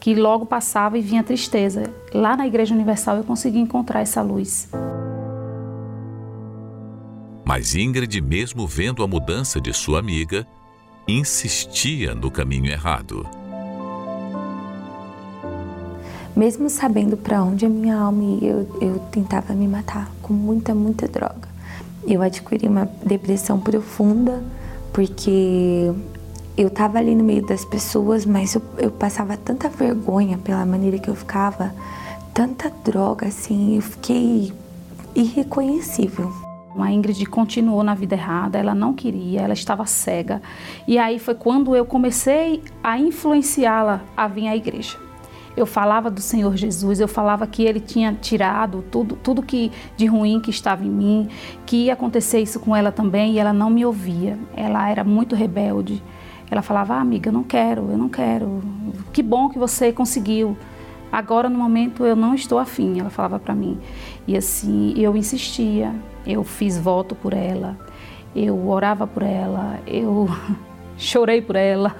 que 0.01 0.15
logo 0.15 0.45
passava 0.45 0.99
e 0.99 1.01
vinha 1.01 1.23
tristeza. 1.23 1.91
Lá 2.13 2.37
na 2.37 2.47
Igreja 2.47 2.75
Universal 2.75 3.19
eu 3.19 3.25
consegui 3.25 3.59
encontrar 3.59 4.01
essa 4.01 4.21
luz. 4.21 4.69
Mas 7.45 7.75
Ingrid, 7.75 8.21
mesmo 8.21 8.67
vendo 8.67 9.03
a 9.03 9.07
mudança 9.07 9.61
de 9.61 9.73
sua 9.73 10.01
amiga, 10.01 10.47
insistia 11.07 12.15
no 12.15 12.31
caminho 12.31 12.67
errado. 12.67 13.27
Mesmo 16.35 16.69
sabendo 16.69 17.17
para 17.17 17.43
onde 17.43 17.65
a 17.65 17.69
minha 17.69 17.97
alma 17.97 18.23
ia, 18.23 18.51
eu, 18.51 18.79
eu 18.81 18.99
tentava 19.11 19.55
me 19.55 19.67
matar 19.67 20.11
com 20.21 20.35
muita, 20.35 20.75
muita 20.75 21.09
droga. 21.09 21.49
Eu 22.07 22.23
adquiri 22.23 22.69
uma 22.69 22.87
depressão 23.05 23.59
profunda 23.59 24.43
porque 24.93 25.93
eu 26.57 26.69
estava 26.69 26.99
ali 26.99 27.15
no 27.15 27.25
meio 27.25 27.45
das 27.47 27.65
pessoas, 27.65 28.27
mas 28.27 28.55
eu, 28.55 28.63
eu, 28.79 28.91
passava 28.91 29.37
tanta 29.37 29.69
vergonha 29.69 30.39
pela 30.39 30.65
maneira 30.67 30.99
que 30.99 31.09
eu 31.09 31.15
ficava, 31.15 31.75
tanta 32.35 32.71
droga 32.85 33.27
assim, 33.27 33.77
eu 33.77 33.83
fiquei 33.83 34.53
irreconhecível. 35.15 36.46
A 36.79 36.93
Ingrid 36.93 37.25
continuou 37.27 37.83
na 37.83 37.95
vida 37.95 38.15
errada, 38.15 38.59
ela 38.59 38.75
não 38.75 38.93
queria, 38.93 39.41
ela 39.41 39.55
estava 39.55 39.87
cega. 39.87 40.43
E 40.87 40.99
aí 40.99 41.19
foi 41.19 41.35
quando 41.35 41.75
eu 41.75 41.85
comecei 41.85 42.63
a 42.83 42.99
influenciá-la 42.99 44.03
a 44.17 44.29
vir 44.29 44.49
à 44.49 44.57
igreja. 44.57 44.99
Eu 45.57 45.65
falava 45.65 46.11
do 46.11 46.21
Senhor 46.21 46.55
Jesus, 46.55 47.01
eu 47.01 47.09
falava 47.09 47.47
que 47.47 47.63
ele 47.63 47.81
tinha 47.81 48.13
tirado 48.13 48.85
tudo, 48.91 49.17
tudo 49.17 49.43
que 49.43 49.73
de 49.97 50.05
ruim 50.05 50.39
que 50.39 50.51
estava 50.51 50.85
em 50.85 50.91
mim, 50.91 51.29
que 51.65 51.87
ia 51.87 51.95
acontecer 51.95 52.41
isso 52.41 52.61
com 52.61 52.77
ela 52.77 52.93
também, 52.93 53.33
e 53.33 53.39
ela 53.39 53.55
não 53.55 53.71
me 53.71 53.85
ouvia. 53.85 54.39
Ela 54.55 54.91
era 54.91 55.03
muito 55.03 55.35
rebelde. 55.35 56.03
Ela 56.51 56.61
falava: 56.61 56.95
ah, 56.95 57.01
"Amiga, 57.01 57.31
eu 57.31 57.33
não 57.33 57.43
quero, 57.43 57.91
eu 57.91 57.97
não 57.97 58.09
quero. 58.09 58.63
Que 59.15 59.23
bom 59.23 59.49
que 59.49 59.59
você 59.59 59.93
conseguiu." 59.93 60.57
Agora, 61.11 61.49
no 61.49 61.59
momento, 61.59 62.05
eu 62.05 62.15
não 62.15 62.35
estou 62.35 62.59
afim, 62.59 63.01
ela 63.01 63.09
falava 63.09 63.39
para 63.39 63.55
mim. 63.55 63.79
E 64.27 64.37
assim, 64.37 64.93
eu 64.97 65.17
insistia, 65.17 65.95
eu 66.27 66.43
fiz 66.45 66.79
voto 66.79 67.15
por 67.15 67.33
ela, 67.33 67.79
eu 68.35 68.69
orava 68.69 69.07
por 69.07 69.23
ela, 69.23 69.79
eu 69.87 70.29
chorei 70.99 71.41
por 71.41 71.57
ela, 71.57 71.95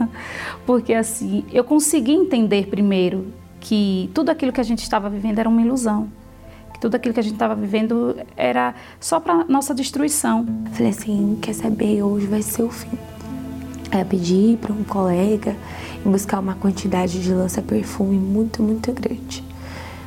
porque 0.67 0.93
assim, 0.93 1.45
eu 1.53 1.65
consegui 1.65 2.13
entender 2.13 2.67
primeiro 2.67 3.33
que 3.61 4.11
tudo 4.15 4.31
aquilo 4.31 4.53
que 4.53 4.61
a 4.61 4.65
gente 4.65 4.83
estava 4.83 5.09
vivendo 5.09 5.39
era 5.39 5.49
uma 5.49 5.61
ilusão. 5.61 6.09
Que 6.73 6.81
tudo 6.81 6.95
aquilo 6.95 7.15
que 7.15 7.21
a 7.21 7.23
gente 7.23 7.33
estava 7.33 7.55
vivendo 7.55 8.17
era 8.37 8.75
só 9.01 9.19
para 9.19 9.45
nossa 9.45 9.75
destruição. 9.75 10.47
Falei 10.73 10.91
assim, 10.91 11.39
quer 11.41 11.55
saber, 11.55 12.03
hoje 12.03 12.27
vai 12.27 12.43
ser 12.43 12.63
o 12.63 12.71
fim. 12.71 12.99
Aí 13.91 14.01
eu 14.01 14.07
pedi 14.07 14.59
para 14.61 14.73
um 14.73 14.85
colega 14.85 15.57
buscar 16.05 16.39
uma 16.39 16.55
quantidade 16.55 17.21
de 17.21 17.33
lança-perfume 17.33 18.17
muito, 18.19 18.63
muito 18.63 18.93
grande. 18.93 19.43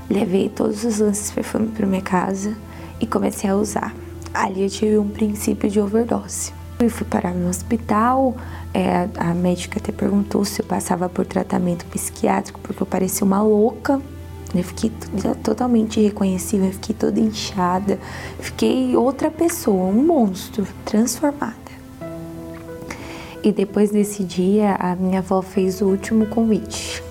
Levei 0.09 0.49
todos 0.49 0.83
os 0.83 0.99
lanças-perfume 0.99 1.67
para 1.67 1.85
minha 1.85 2.01
casa 2.01 2.55
e 2.99 3.05
comecei 3.05 3.49
a 3.49 3.55
usar. 3.55 3.93
Ali 4.33 4.63
eu 4.63 4.69
tive 4.69 4.97
um 4.97 5.09
princípio 5.09 5.69
de 5.69 5.79
overdose. 5.79 6.53
Eu 6.79 6.89
fui 6.89 7.05
parar 7.05 7.33
no 7.33 7.49
hospital, 7.49 8.35
é, 8.73 9.09
a 9.17 9.33
médica 9.33 9.79
até 9.79 9.91
perguntou 9.91 10.45
se 10.45 10.61
eu 10.61 10.65
passava 10.65 11.09
por 11.09 11.25
tratamento 11.25 11.85
psiquiátrico, 11.87 12.59
porque 12.61 12.81
eu 12.81 12.87
parecia 12.87 13.25
uma 13.25 13.41
louca. 13.41 13.99
Eu 14.55 14.63
fiquei 14.63 14.91
totalmente 15.43 15.99
irreconhecível, 15.99 16.67
eu 16.67 16.73
fiquei 16.73 16.95
toda 16.95 17.19
inchada, 17.19 17.99
fiquei 18.39 18.95
outra 18.95 19.29
pessoa, 19.29 19.85
um 19.87 20.03
monstro, 20.05 20.65
transformada. 20.85 21.69
E 23.43 23.51
depois 23.51 23.91
desse 23.91 24.23
dia, 24.23 24.75
a 24.75 24.95
minha 24.95 25.19
avó 25.19 25.41
fez 25.41 25.81
o 25.81 25.85
último 25.85 26.25
convite. 26.27 27.03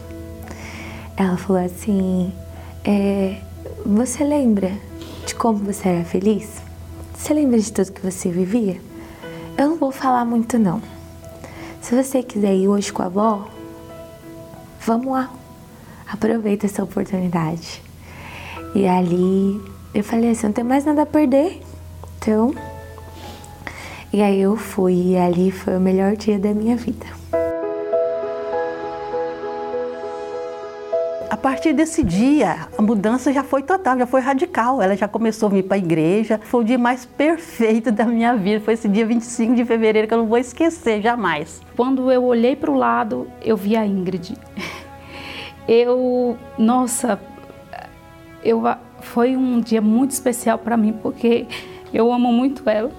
Ela 1.17 1.37
falou 1.37 1.63
assim: 1.63 2.33
é, 2.85 3.39
Você 3.85 4.25
lembra 4.25 4.73
de 5.27 5.35
como 5.35 5.59
você 5.59 5.89
era 5.89 6.05
feliz? 6.05 6.68
Você 7.19 7.35
lembra 7.35 7.59
de 7.59 7.71
tudo 7.71 7.93
que 7.93 8.01
você 8.01 8.31
vivia? 8.31 8.81
Eu 9.59 9.71
não 9.71 9.77
vou 9.77 9.91
falar 9.91 10.25
muito, 10.25 10.57
não. 10.57 10.81
Se 11.83 12.01
você 12.01 12.23
quiser 12.23 12.55
ir 12.55 12.69
hoje 12.69 12.93
com 12.93 13.03
a 13.03 13.07
avó, 13.07 13.49
vamos 14.87 15.13
lá. 15.13 15.31
Aproveita 16.07 16.67
essa 16.67 16.83
oportunidade. 16.83 17.83
E 18.75 18.87
ali 18.87 19.61
eu 19.93 20.05
falei 20.05 20.31
assim: 20.31 20.47
não 20.47 20.53
tem 20.53 20.65
mais 20.65 20.85
nada 20.85 21.03
a 21.03 21.07
perder. 21.07 21.61
Então. 22.17 22.55
E 24.13 24.23
aí 24.23 24.41
eu 24.41 24.57
fui, 24.57 25.11
e 25.11 25.19
ali 25.19 25.51
foi 25.51 25.77
o 25.77 25.81
melhor 25.81 26.17
dia 26.17 26.39
da 26.39 26.55
minha 26.55 26.77
vida. 26.77 27.05
A 31.31 31.37
partir 31.37 31.75
desse 31.75 32.03
dia, 32.03 32.69
a 32.77 32.81
mudança 32.81 33.31
já 33.31 33.45
foi 33.45 33.63
total, 33.63 33.99
já 33.99 34.07
foi 34.07 34.23
radical. 34.23 34.81
Ela 34.81 34.97
já 34.97 35.07
começou 35.07 35.49
a 35.49 35.53
vir 35.53 35.63
para 35.63 35.77
a 35.77 35.79
igreja. 35.79 36.41
Foi 36.43 36.63
o 36.63 36.65
dia 36.65 36.79
mais 36.79 37.05
perfeito 37.05 37.93
da 37.93 38.07
minha 38.07 38.35
vida. 38.35 38.65
Foi 38.65 38.73
esse 38.73 38.89
dia 38.89 39.05
25 39.05 39.55
de 39.55 39.65
fevereiro 39.67 40.09
que 40.09 40.15
eu 40.15 40.19
não 40.19 40.27
vou 40.27 40.39
esquecer 40.39 41.03
jamais. 41.03 41.61
Quando 41.77 42.11
eu 42.11 42.25
olhei 42.25 42.57
para 42.57 42.71
o 42.71 42.75
lado, 42.75 43.31
eu 43.43 43.59
vi 43.59 43.77
a 43.77 43.87
Ingrid. 43.87 44.37
Eu, 45.71 46.39
nossa, 46.57 47.21
eu 48.43 48.63
foi 49.03 49.37
um 49.37 49.61
dia 49.61 49.83
muito 49.83 50.13
especial 50.13 50.57
para 50.57 50.79
mim 50.79 50.95
porque 50.95 51.47
eu 51.93 52.11
amo 52.11 52.33
muito 52.33 52.63
ela. 52.71 52.91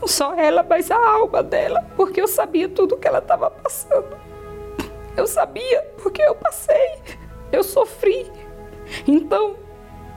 Não 0.00 0.08
só 0.08 0.32
ela, 0.34 0.64
mas 0.66 0.90
a 0.90 0.96
alma 0.96 1.42
dela, 1.42 1.84
porque 1.96 2.18
eu 2.18 2.26
sabia 2.26 2.66
tudo 2.66 2.96
que 2.96 3.06
ela 3.06 3.18
estava 3.18 3.50
passando. 3.50 4.29
Eu 5.16 5.26
sabia, 5.26 5.82
porque 6.02 6.22
eu 6.22 6.34
passei, 6.34 6.98
eu 7.52 7.62
sofri. 7.62 8.30
Então, 9.06 9.56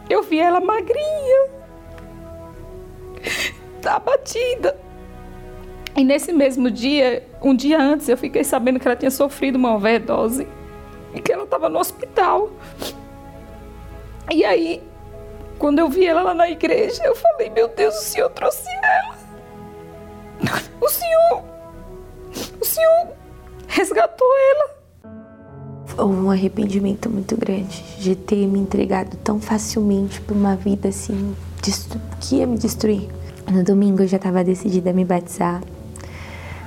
eu 0.09 0.21
vi 0.23 0.39
ela 0.39 0.59
magrinha, 0.59 1.49
abatida. 3.85 4.77
E 5.95 6.03
nesse 6.03 6.31
mesmo 6.33 6.71
dia, 6.71 7.27
um 7.41 7.55
dia 7.55 7.79
antes, 7.79 8.09
eu 8.09 8.17
fiquei 8.17 8.43
sabendo 8.43 8.79
que 8.79 8.87
ela 8.87 8.95
tinha 8.95 9.11
sofrido 9.11 9.55
uma 9.55 9.75
overdose 9.75 10.47
e 11.13 11.21
que 11.21 11.31
ela 11.31 11.43
estava 11.43 11.69
no 11.69 11.79
hospital. 11.79 12.49
E 14.31 14.43
aí, 14.43 14.81
quando 15.59 15.79
eu 15.79 15.89
vi 15.89 16.05
ela 16.05 16.23
lá 16.23 16.33
na 16.33 16.49
igreja, 16.49 17.03
eu 17.03 17.15
falei: 17.15 17.49
Meu 17.49 17.67
Deus, 17.67 17.95
o 17.95 18.01
Senhor 18.01 18.29
trouxe 18.29 18.67
ela. 18.83 19.17
O 20.81 20.89
Senhor, 20.89 21.43
o 22.59 22.65
Senhor 22.65 23.07
resgatou 23.67 24.27
ela. 24.51 24.82
Houve 25.97 26.15
um 26.15 26.31
arrependimento 26.31 27.09
muito 27.09 27.37
grande 27.37 27.83
de 27.99 28.15
ter 28.15 28.47
me 28.47 28.59
entregado 28.59 29.15
tão 29.17 29.39
facilmente 29.39 30.19
para 30.21 30.35
uma 30.35 30.55
vida 30.55 30.89
assim 30.89 31.35
que 32.19 32.37
ia 32.37 32.47
me 32.47 32.57
destruir. 32.57 33.09
No 33.51 33.63
domingo 33.63 34.01
eu 34.01 34.07
já 34.07 34.17
estava 34.17 34.43
decidida 34.43 34.89
a 34.89 34.93
me 34.93 35.05
batizar. 35.05 35.61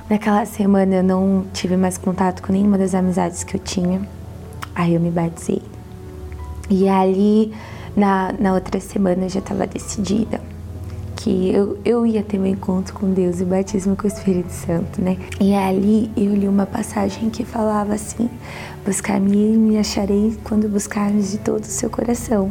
Naquela 0.09 0.45
semana 0.45 0.95
eu 0.95 1.03
não 1.03 1.45
tive 1.53 1.75
mais 1.75 1.97
contato 1.97 2.41
com 2.41 2.53
nenhuma 2.53 2.77
das 2.77 2.95
amizades 2.95 3.43
que 3.43 3.55
eu 3.55 3.59
tinha. 3.59 4.01
Aí 4.73 4.93
eu 4.93 4.99
me 4.99 5.11
batizei. 5.11 5.61
E 6.69 6.87
ali, 6.87 7.53
na, 7.95 8.33
na 8.39 8.53
outra 8.53 8.79
semana, 8.79 9.25
eu 9.25 9.29
já 9.29 9.39
estava 9.39 9.65
decidida 9.65 10.39
que 11.27 11.51
eu, 11.53 11.77
eu 11.83 12.05
ia 12.05 12.23
ter 12.23 12.37
meu 12.37 12.53
encontro 12.53 12.93
com 12.93 13.11
Deus 13.11 13.41
e 13.41 13.45
batismo 13.45 13.97
com 13.97 14.05
o 14.05 14.07
Espírito 14.07 14.49
Santo, 14.49 15.01
né? 15.01 15.17
E 15.41 15.53
ali 15.53 16.09
eu 16.15 16.33
li 16.33 16.47
uma 16.47 16.65
passagem 16.65 17.29
que 17.29 17.43
falava 17.43 17.93
assim: 17.95 18.29
Buscar-me 18.85 19.53
e 19.53 19.57
me 19.57 19.77
acharei 19.77 20.37
quando 20.45 20.69
buscarmos 20.69 21.31
de 21.31 21.39
todo 21.39 21.63
o 21.63 21.67
seu 21.67 21.89
coração. 21.89 22.49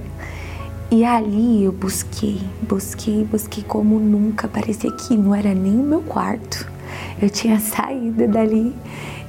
E 0.91 1.05
ali 1.05 1.64
eu 1.64 1.72
busquei, 1.72 2.39
busquei, 2.68 3.24
busquei 3.24 3.64
como 3.64 3.99
nunca. 3.99 4.47
Parecia 4.47 4.93
que 4.93 5.16
não 5.16 5.35
era 5.35 5.55
nem 5.55 5.72
o 5.72 5.83
meu 5.83 6.03
quarto. 6.03 6.70
Eu 7.20 7.31
tinha 7.31 7.59
saído 7.59 8.29
dali 8.29 8.74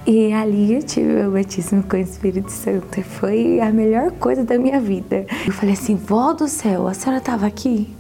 e 0.06 0.34
ali 0.34 0.74
eu 0.74 0.84
tive 0.84 1.08
meu 1.08 1.32
batismo 1.32 1.84
com 1.84 1.96
o 1.96 2.00
Espírito 2.00 2.52
Santo. 2.52 3.02
Foi 3.02 3.62
a 3.62 3.72
melhor 3.72 4.12
coisa 4.12 4.44
da 4.44 4.60
minha 4.60 4.82
vida. 4.82 5.26
Eu 5.46 5.54
falei 5.54 5.74
assim: 5.74 5.96
Vó 5.96 6.34
do 6.34 6.50
céu, 6.50 6.86
a 6.86 6.94
senhora 6.94 7.20
estava 7.20 7.48
aqui? 7.48 7.97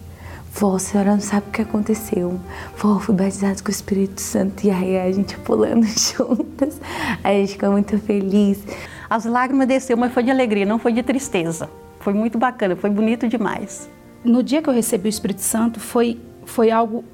Vó, 0.59 0.75
a 0.75 0.79
senhora 0.79 1.11
não 1.11 1.21
sabe 1.21 1.49
o 1.49 1.51
que 1.51 1.61
aconteceu. 1.61 2.39
Vó, 2.75 2.97
fui 2.97 3.13
batizado 3.13 3.61
com 3.61 3.69
o 3.69 3.71
Espírito 3.71 4.19
Santo. 4.19 4.65
E 4.65 4.71
aí 4.71 4.97
a 4.97 5.11
gente 5.11 5.37
pulando 5.37 5.85
juntas. 5.85 6.81
A 7.23 7.31
gente 7.31 7.51
ficou 7.53 7.71
muito 7.71 7.99
feliz. 7.99 8.63
As 9.07 9.23
lágrimas 9.23 9.67
desceu, 9.67 9.95
mas 9.95 10.11
foi 10.11 10.23
de 10.23 10.31
alegria, 10.31 10.65
não 10.65 10.79
foi 10.79 10.93
de 10.93 11.03
tristeza. 11.03 11.69
Foi 11.99 12.11
muito 12.11 12.39
bacana, 12.39 12.75
foi 12.75 12.89
bonito 12.89 13.27
demais. 13.27 13.87
No 14.23 14.41
dia 14.41 14.59
que 14.59 14.67
eu 14.67 14.73
recebi 14.73 15.07
o 15.07 15.11
Espírito 15.11 15.41
Santo, 15.41 15.79
foi, 15.79 16.19
foi 16.43 16.71
algo. 16.71 17.05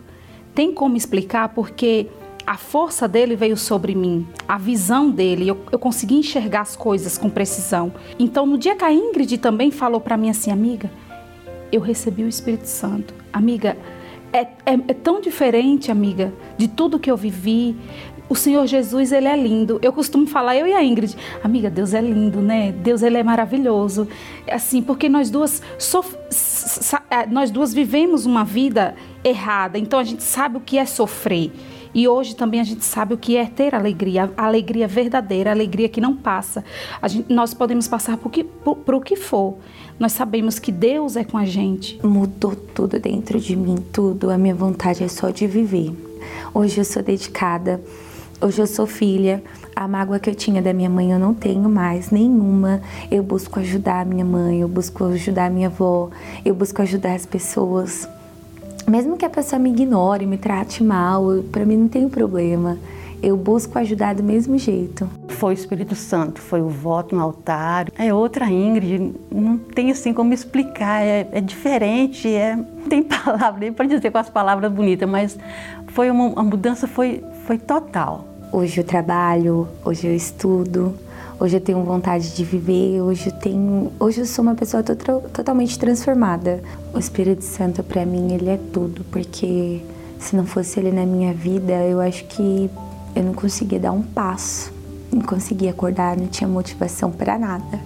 Tem 0.55 0.73
como 0.73 0.95
explicar, 0.95 1.49
porque 1.49 2.07
a 2.47 2.55
força 2.55 3.09
dele 3.09 3.35
veio 3.35 3.57
sobre 3.57 3.93
mim, 3.93 4.25
a 4.47 4.57
visão 4.57 5.09
dele, 5.09 5.47
eu, 5.47 5.57
eu 5.71 5.79
consegui 5.79 6.15
enxergar 6.15 6.61
as 6.61 6.75
coisas 6.77 7.17
com 7.17 7.29
precisão. 7.29 7.91
Então, 8.17 8.45
no 8.45 8.57
dia 8.57 8.75
que 8.75 8.85
a 8.85 8.93
Ingrid 8.93 9.37
também 9.37 9.69
falou 9.69 9.99
para 9.99 10.15
mim 10.15 10.29
assim, 10.29 10.51
amiga, 10.51 10.89
eu 11.73 11.81
recebi 11.81 12.23
o 12.23 12.27
Espírito 12.27 12.67
Santo. 12.67 13.15
Amiga, 13.33 13.75
é, 14.31 14.41
é, 14.65 14.73
é, 14.87 14.93
tão 14.93 15.19
diferente, 15.19 15.91
amiga, 15.91 16.31
de 16.55 16.67
tudo 16.67 16.99
que 16.99 17.09
eu 17.09 17.17
vivi. 17.17 17.75
O 18.29 18.35
Senhor 18.35 18.65
Jesus, 18.67 19.11
ele 19.11 19.27
é 19.27 19.35
lindo. 19.35 19.79
Eu 19.81 19.91
costumo 19.91 20.27
falar, 20.27 20.55
eu 20.55 20.67
e 20.67 20.73
a 20.73 20.83
Ingrid, 20.83 21.15
amiga, 21.43 21.69
Deus 21.69 21.93
é 21.93 22.01
lindo, 22.01 22.41
né? 22.41 22.71
Deus, 22.71 23.01
ele 23.01 23.17
é 23.17 23.23
maravilhoso. 23.23 24.07
Assim, 24.49 24.81
porque 24.81 25.09
nós 25.09 25.31
duas, 25.31 25.61
sof... 25.79 26.15
É, 27.09 27.25
nós 27.25 27.49
duas 27.49 27.73
vivemos 27.73 28.25
uma 28.25 28.45
vida 28.45 28.95
errada, 29.23 29.77
então 29.77 29.99
a 29.99 30.03
gente 30.03 30.23
sabe 30.23 30.57
o 30.57 30.61
que 30.61 30.77
é 30.77 30.85
sofrer. 30.85 31.51
E 31.93 32.07
hoje 32.07 32.35
também 32.35 32.59
a 32.59 32.63
gente 32.63 32.83
sabe 32.83 33.13
o 33.13 33.17
que 33.17 33.37
é 33.37 33.45
ter 33.45 33.75
alegria, 33.75 34.31
a 34.35 34.45
alegria 34.45 34.87
verdadeira, 34.87 35.51
a 35.51 35.53
alegria 35.53 35.87
que 35.87 36.01
não 36.01 36.15
passa. 36.15 36.63
Gente, 37.05 37.31
nós 37.31 37.53
podemos 37.53 37.87
passar 37.87 38.17
por, 38.17 38.31
que, 38.31 38.43
por, 38.43 38.77
por 38.77 38.95
o 38.95 39.01
que 39.01 39.15
for. 39.15 39.57
Nós 39.99 40.11
sabemos 40.13 40.59
que 40.59 40.71
Deus 40.71 41.15
é 41.15 41.23
com 41.23 41.37
a 41.37 41.45
gente. 41.45 41.99
Mudou 42.03 42.55
tudo 42.55 42.99
dentro 42.99 43.39
de 43.39 43.55
mim, 43.55 43.75
tudo. 43.91 44.29
A 44.29 44.37
minha 44.37 44.55
vontade 44.55 45.03
é 45.03 45.07
só 45.07 45.29
de 45.29 45.45
viver. 45.47 45.93
Hoje 46.53 46.79
eu 46.79 46.85
sou 46.85 47.03
dedicada. 47.03 47.79
Hoje 48.41 48.61
eu 48.61 48.67
sou 48.67 48.87
filha. 48.87 49.43
A 49.75 49.87
mágoa 49.87 50.19
que 50.19 50.29
eu 50.29 50.35
tinha 50.35 50.61
da 50.61 50.73
minha 50.73 50.89
mãe 50.89 51.11
eu 51.11 51.19
não 51.19 51.33
tenho 51.33 51.69
mais 51.69 52.09
nenhuma. 52.09 52.81
Eu 53.09 53.23
busco 53.23 53.59
ajudar 53.59 54.01
a 54.01 54.05
minha 54.05 54.25
mãe, 54.25 54.61
eu 54.61 54.67
busco 54.67 55.05
ajudar 55.05 55.45
a 55.45 55.49
minha 55.49 55.67
avó, 55.67 56.09
eu 56.43 56.53
busco 56.53 56.81
ajudar 56.81 57.13
as 57.13 57.25
pessoas 57.25 58.07
mesmo 58.87 59.15
que 59.17 59.25
a 59.25 59.29
pessoa 59.29 59.57
me 59.57 59.69
ignore, 59.69 60.25
me 60.25 60.37
trate 60.37 60.83
mal, 60.83 61.23
para 61.51 61.65
mim 61.65 61.77
não 61.77 61.87
tem 61.87 62.09
problema. 62.09 62.77
Eu 63.23 63.37
busco 63.37 63.79
ajudar 63.79 64.15
do 64.15 64.21
mesmo 64.21 64.57
jeito. 64.57 65.09
Foi 65.29 65.53
o 65.53 65.55
Espírito 65.55 65.95
Santo, 65.95 66.41
foi 66.41 66.61
o 66.61 66.67
voto 66.67 67.15
no 67.15 67.21
altar. 67.21 67.87
É 67.97 68.13
outra 68.13 68.49
Ingrid, 68.49 69.15
não 69.31 69.57
tem 69.57 69.89
assim 69.91 70.13
como 70.13 70.33
explicar, 70.33 71.01
é, 71.01 71.25
é 71.31 71.39
diferente, 71.39 72.27
é, 72.27 72.53
não 72.57 72.89
tem 72.89 73.01
palavra 73.07 73.61
nem 73.61 73.71
para 73.71 73.85
dizer 73.85 74.11
com 74.11 74.17
as 74.17 74.29
palavras 74.29 74.69
bonitas, 74.69 75.09
mas 75.09 75.39
foi 75.87 76.11
uma, 76.11 76.37
a 76.37 76.43
mudança 76.43 76.85
foi, 76.85 77.23
foi 77.47 77.57
total. 77.57 78.25
Hoje 78.51 78.81
eu 78.81 78.83
trabalho, 78.83 79.69
hoje 79.85 80.05
eu 80.05 80.13
estudo, 80.13 80.93
Hoje 81.39 81.57
eu 81.57 81.61
tenho 81.61 81.83
vontade 81.83 82.33
de 82.33 82.43
viver, 82.45 83.01
hoje 83.01 83.27
eu 83.27 83.33
tenho, 83.33 83.91
hoje 83.99 84.21
eu 84.21 84.25
sou 84.25 84.43
uma 84.43 84.55
pessoa 84.55 84.81
totalmente 84.81 85.77
transformada. 85.77 86.61
O 86.93 86.99
Espírito 86.99 87.43
Santo 87.43 87.83
para 87.83 88.05
mim 88.05 88.31
ele 88.33 88.49
é 88.49 88.57
tudo, 88.71 89.03
porque 89.11 89.81
se 90.19 90.35
não 90.37 90.45
fosse 90.45 90.79
ele 90.79 90.91
na 90.91 91.05
minha 91.05 91.33
vida, 91.33 91.73
eu 91.85 91.99
acho 91.99 92.23
que 92.25 92.69
eu 93.15 93.23
não 93.23 93.33
conseguia 93.33 93.79
dar 93.79 93.91
um 93.91 94.01
passo, 94.01 94.71
não 95.11 95.21
conseguia 95.21 95.71
acordar, 95.71 96.17
não 96.17 96.27
tinha 96.27 96.47
motivação 96.47 97.11
para 97.11 97.37
nada. 97.37 97.79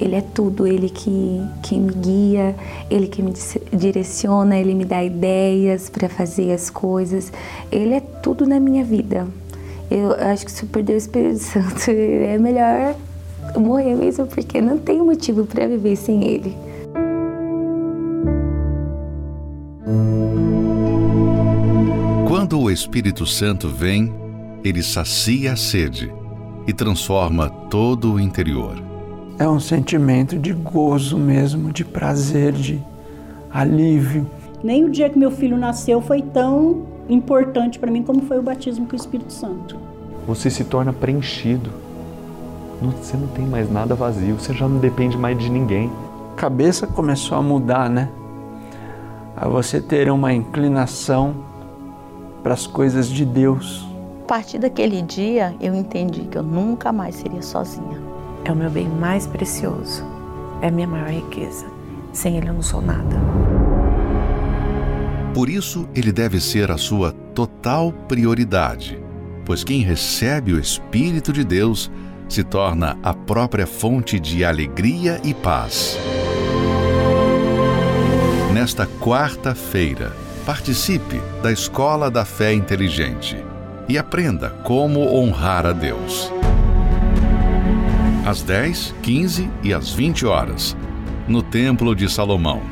Ele 0.00 0.16
é 0.16 0.20
tudo, 0.20 0.66
ele 0.66 0.88
que, 0.88 1.40
que 1.62 1.78
me 1.78 1.92
guia, 1.92 2.56
ele 2.90 3.06
que 3.06 3.22
me 3.22 3.32
direciona, 3.72 4.56
ele 4.56 4.74
me 4.74 4.84
dá 4.84 5.04
ideias 5.04 5.88
para 5.88 6.08
fazer 6.08 6.52
as 6.52 6.68
coisas. 6.68 7.32
Ele 7.70 7.94
é 7.94 8.00
tudo 8.00 8.44
na 8.44 8.58
minha 8.58 8.84
vida. 8.84 9.26
Eu 9.90 10.12
acho 10.12 10.44
que 10.44 10.50
se 10.50 10.64
eu 10.64 10.68
perder 10.68 10.94
o 10.94 10.96
Espírito 10.96 11.38
Santo, 11.38 11.90
é 11.90 12.36
melhor 12.38 12.96
morrer 13.56 13.94
mesmo, 13.94 14.26
porque 14.26 14.60
não 14.60 14.78
tem 14.78 15.00
motivo 15.00 15.46
para 15.46 15.68
viver 15.68 15.96
sem 15.96 16.24
ele. 16.24 16.56
Quando 22.26 22.60
o 22.60 22.70
Espírito 22.70 23.24
Santo 23.24 23.68
vem, 23.68 24.23
ele 24.64 24.82
sacia 24.82 25.52
a 25.52 25.56
sede 25.56 26.10
e 26.66 26.72
transforma 26.72 27.50
todo 27.50 28.14
o 28.14 28.18
interior. 28.18 28.82
É 29.38 29.46
um 29.46 29.60
sentimento 29.60 30.38
de 30.38 30.54
gozo 30.54 31.18
mesmo, 31.18 31.70
de 31.70 31.84
prazer, 31.84 32.52
de 32.52 32.82
alívio. 33.52 34.26
Nem 34.62 34.84
o 34.84 34.90
dia 34.90 35.10
que 35.10 35.18
meu 35.18 35.30
filho 35.30 35.58
nasceu 35.58 36.00
foi 36.00 36.22
tão 36.22 36.86
importante 37.10 37.78
para 37.78 37.90
mim 37.90 38.02
como 38.02 38.22
foi 38.22 38.38
o 38.38 38.42
batismo 38.42 38.86
com 38.86 38.94
o 38.94 38.96
Espírito 38.96 39.34
Santo. 39.34 39.78
Você 40.26 40.48
se 40.48 40.64
torna 40.64 40.94
preenchido. 40.94 41.70
Você 42.80 43.18
não 43.18 43.26
tem 43.28 43.46
mais 43.46 43.70
nada 43.70 43.94
vazio, 43.94 44.38
você 44.38 44.54
já 44.54 44.66
não 44.66 44.78
depende 44.78 45.16
mais 45.16 45.38
de 45.38 45.50
ninguém. 45.50 45.90
A 46.32 46.36
cabeça 46.36 46.86
começou 46.86 47.36
a 47.36 47.42
mudar, 47.42 47.90
né? 47.90 48.08
A 49.36 49.46
você 49.46 49.80
ter 49.80 50.10
uma 50.10 50.32
inclinação 50.32 51.34
para 52.42 52.54
as 52.54 52.66
coisas 52.66 53.08
de 53.08 53.24
Deus. 53.24 53.93
A 54.24 54.26
partir 54.26 54.58
daquele 54.58 55.02
dia, 55.02 55.54
eu 55.60 55.74
entendi 55.74 56.22
que 56.22 56.38
eu 56.38 56.42
nunca 56.42 56.90
mais 56.90 57.14
seria 57.16 57.42
sozinha. 57.42 58.00
É 58.42 58.50
o 58.50 58.56
meu 58.56 58.70
bem 58.70 58.88
mais 58.88 59.26
precioso. 59.26 60.02
É 60.62 60.68
a 60.68 60.70
minha 60.70 60.88
maior 60.88 61.10
riqueza. 61.10 61.66
Sem 62.10 62.38
ele 62.38 62.48
eu 62.48 62.54
não 62.54 62.62
sou 62.62 62.80
nada. 62.80 63.16
Por 65.34 65.50
isso, 65.50 65.86
ele 65.94 66.10
deve 66.10 66.40
ser 66.40 66.70
a 66.70 66.78
sua 66.78 67.12
total 67.12 67.92
prioridade, 68.08 68.98
pois 69.44 69.62
quem 69.62 69.82
recebe 69.82 70.54
o 70.54 70.58
Espírito 70.58 71.30
de 71.30 71.44
Deus 71.44 71.90
se 72.26 72.42
torna 72.42 72.98
a 73.02 73.12
própria 73.12 73.66
fonte 73.66 74.18
de 74.18 74.42
alegria 74.42 75.20
e 75.22 75.34
paz. 75.34 75.98
Nesta 78.54 78.86
quarta-feira, 78.86 80.16
participe 80.46 81.20
da 81.42 81.52
Escola 81.52 82.10
da 82.10 82.24
Fé 82.24 82.54
Inteligente 82.54 83.36
e 83.88 83.98
aprenda 83.98 84.50
como 84.64 85.00
honrar 85.14 85.66
a 85.66 85.72
Deus. 85.72 86.32
Às 88.26 88.42
10, 88.42 88.94
15 89.02 89.50
e 89.62 89.74
às 89.74 89.92
20 89.92 90.24
horas, 90.24 90.76
no 91.28 91.42
Templo 91.42 91.94
de 91.94 92.10
Salomão, 92.10 92.62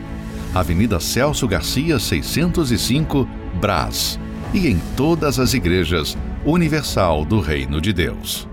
Avenida 0.55 0.99
Celso 0.99 1.47
Garcia, 1.47 1.99
605, 1.99 3.29
Brás, 3.61 4.19
e 4.55 4.69
em 4.69 4.79
todas 4.97 5.39
as 5.39 5.55
igrejas 5.55 6.17
Universal 6.45 7.25
do 7.25 7.41
Reino 7.41 7.81
de 7.81 7.93
Deus. 7.93 8.49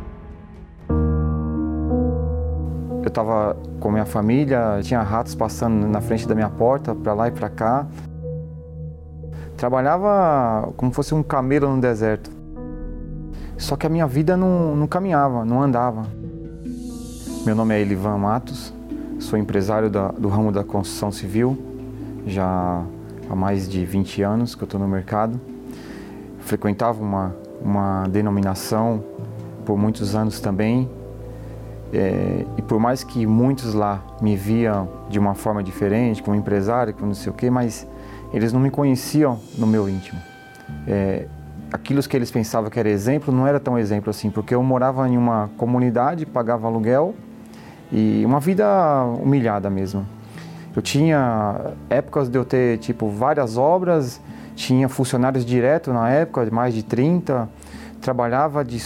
Eu 3.02 3.08
estava 3.08 3.56
com 3.80 3.92
minha 3.92 4.06
família, 4.06 4.80
tinha 4.82 5.02
ratos 5.02 5.34
passando 5.34 5.88
na 5.88 6.02
frente 6.02 6.28
da 6.28 6.36
minha 6.36 6.50
porta, 6.50 6.94
para 6.94 7.14
lá 7.14 7.28
e 7.28 7.32
para 7.32 7.50
cá. 7.50 7.88
Trabalhava 9.56 10.72
como 10.78 10.92
fosse 10.92 11.14
um 11.16 11.24
camelo 11.24 11.74
no 11.74 11.82
deserto. 11.82 12.39
Só 13.60 13.76
que 13.76 13.86
a 13.86 13.90
minha 13.90 14.08
vida 14.08 14.38
não, 14.38 14.74
não 14.74 14.88
caminhava, 14.88 15.44
não 15.44 15.62
andava. 15.62 16.08
Meu 17.46 17.54
nome 17.54 17.76
é 17.76 17.82
Elivan 17.82 18.18
Matos, 18.18 18.74
sou 19.20 19.38
empresário 19.38 19.90
da, 19.90 20.08
do 20.08 20.30
ramo 20.30 20.50
da 20.50 20.64
construção 20.64 21.12
civil, 21.12 21.58
já 22.26 22.82
há 23.30 23.36
mais 23.36 23.68
de 23.68 23.86
20 23.86 24.22
anos 24.22 24.56
que 24.56 24.64
eu 24.64 24.66
estou 24.66 24.80
no 24.80 24.88
mercado. 24.88 25.40
Frequentava 26.40 27.04
uma, 27.04 27.36
uma 27.62 28.08
denominação 28.08 29.04
por 29.66 29.78
muitos 29.78 30.16
anos 30.16 30.40
também, 30.40 30.90
é, 31.92 32.46
e 32.58 32.62
por 32.62 32.80
mais 32.80 33.04
que 33.04 33.26
muitos 33.28 33.74
lá 33.74 34.02
me 34.22 34.38
viam 34.38 34.88
de 35.10 35.20
uma 35.20 35.36
forma 35.36 35.62
diferente, 35.62 36.24
como 36.24 36.36
empresário, 36.36 36.94
como 36.94 37.08
não 37.08 37.14
sei 37.14 37.30
o 37.30 37.36
quê, 37.36 37.50
mas 37.50 37.86
eles 38.34 38.54
não 38.54 38.60
me 38.62 38.72
conheciam 38.72 39.38
no 39.58 39.68
meu 39.68 39.90
íntimo. 39.90 40.20
É, 40.88 41.28
aquilo 41.72 42.02
que 42.02 42.16
eles 42.16 42.32
pensavam 42.32 42.70
que 42.70 42.80
era 42.80 42.90
exemplo 42.90 43.34
não 43.34 43.48
era 43.48 43.60
tão 43.60 43.78
exemplo 43.78 44.10
assim, 44.10 44.30
porque 44.30 44.54
eu 44.54 44.64
morava 44.64 45.08
em 45.08 45.18
uma 45.18 45.50
comunidade, 45.58 46.26
pagava 46.26 46.68
aluguel 46.68 47.14
e 47.92 48.24
uma 48.26 48.40
vida 48.40 48.66
humilhada 49.22 49.70
mesmo. 49.70 50.06
Eu 50.76 50.82
tinha 50.82 51.74
épocas 51.90 52.30
de 52.30 52.38
eu 52.38 52.46
ter 52.46 52.78
tipo 52.78 53.10
várias 53.10 53.58
obras, 53.58 54.22
tinha 54.56 54.88
funcionários 54.88 55.46
direto 55.46 55.92
na 55.92 56.10
época, 56.10 56.48
mais 56.52 56.74
de 56.74 56.84
30, 56.84 57.50
trabalhava 58.02 58.64
de, 58.64 58.82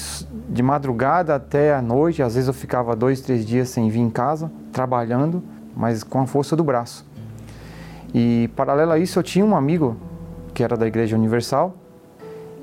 de 0.49 0.63
madrugada 0.63 1.36
até 1.36 1.73
a 1.73 1.81
noite, 1.81 2.21
às 2.21 2.36
vezes 2.36 2.47
eu 2.47 2.53
ficava 2.53 2.95
dois, 2.95 3.21
três 3.21 3.45
dias 3.45 3.69
sem 3.69 3.89
vir 3.89 3.99
em 3.99 4.09
casa, 4.09 4.51
trabalhando, 4.71 5.43
mas 5.75 6.03
com 6.03 6.21
a 6.21 6.27
força 6.27 6.55
do 6.55 6.63
braço. 6.63 7.05
E 8.13 8.49
paralelo 8.55 8.91
a 8.91 8.99
isso, 8.99 9.19
eu 9.19 9.23
tinha 9.23 9.45
um 9.45 9.55
amigo 9.55 9.97
que 10.53 10.63
era 10.63 10.77
da 10.77 10.86
Igreja 10.86 11.15
Universal 11.15 11.75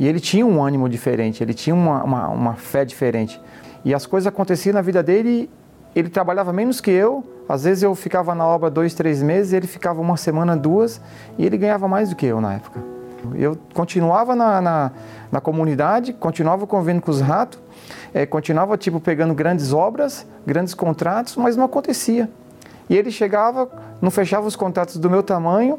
e 0.01 0.09
ele 0.09 0.19
tinha 0.19 0.47
um 0.47 0.65
ânimo 0.65 0.89
diferente, 0.89 1.45
ele 1.45 1.53
tinha 1.53 1.77
uma, 1.77 2.03
uma, 2.03 2.29
uma 2.29 2.55
fé 2.55 2.87
diferente. 2.87 3.39
E 3.85 3.95
as 3.95 4.07
coisas 4.07 4.27
aconteciam 4.27 4.73
na 4.73 4.81
vida 4.81 5.03
dele, 5.03 5.51
ele 5.95 6.09
trabalhava 6.09 6.55
menos 6.55 6.81
que 6.81 6.91
eu, 6.91 7.23
às 7.47 7.65
vezes 7.65 7.83
eu 7.83 7.95
ficava 7.95 8.35
na 8.35 8.47
obra 8.47 8.71
dois, 8.71 8.95
três 8.95 9.23
meses, 9.23 9.53
ele 9.53 9.67
ficava 9.67 10.01
uma 10.01 10.17
semana, 10.17 10.57
duas, 10.57 11.03
e 11.37 11.45
ele 11.45 11.59
ganhava 11.59 11.87
mais 11.87 12.09
do 12.09 12.17
que 12.17 12.25
eu 12.25 12.41
na 12.41 12.55
época. 12.55 12.83
Eu 13.35 13.59
continuava 13.75 14.35
na, 14.35 14.63
na, 14.63 14.93
na 15.31 15.39
comunidade, 15.39 16.15
continuava 16.15 16.67
convivendo 16.67 17.03
com 17.03 17.11
os 17.11 17.21
ratos, 17.21 17.61
é, 18.15 18.25
continuava 18.25 18.79
tipo 18.79 19.01
pegando 19.01 19.35
grandes 19.35 19.71
obras, 19.71 20.27
grandes 20.47 20.73
contratos, 20.73 21.37
mas 21.37 21.59
não 21.59 21.67
acontecia. 21.67 22.31
E 22.89 22.97
ele 22.97 23.11
chegava, 23.11 23.71
não 24.01 24.11
fechava 24.11 24.47
os 24.47 24.57
contratos 24.57 24.97
do 24.97 25.11
meu 25.11 25.23
tamanho, 25.23 25.79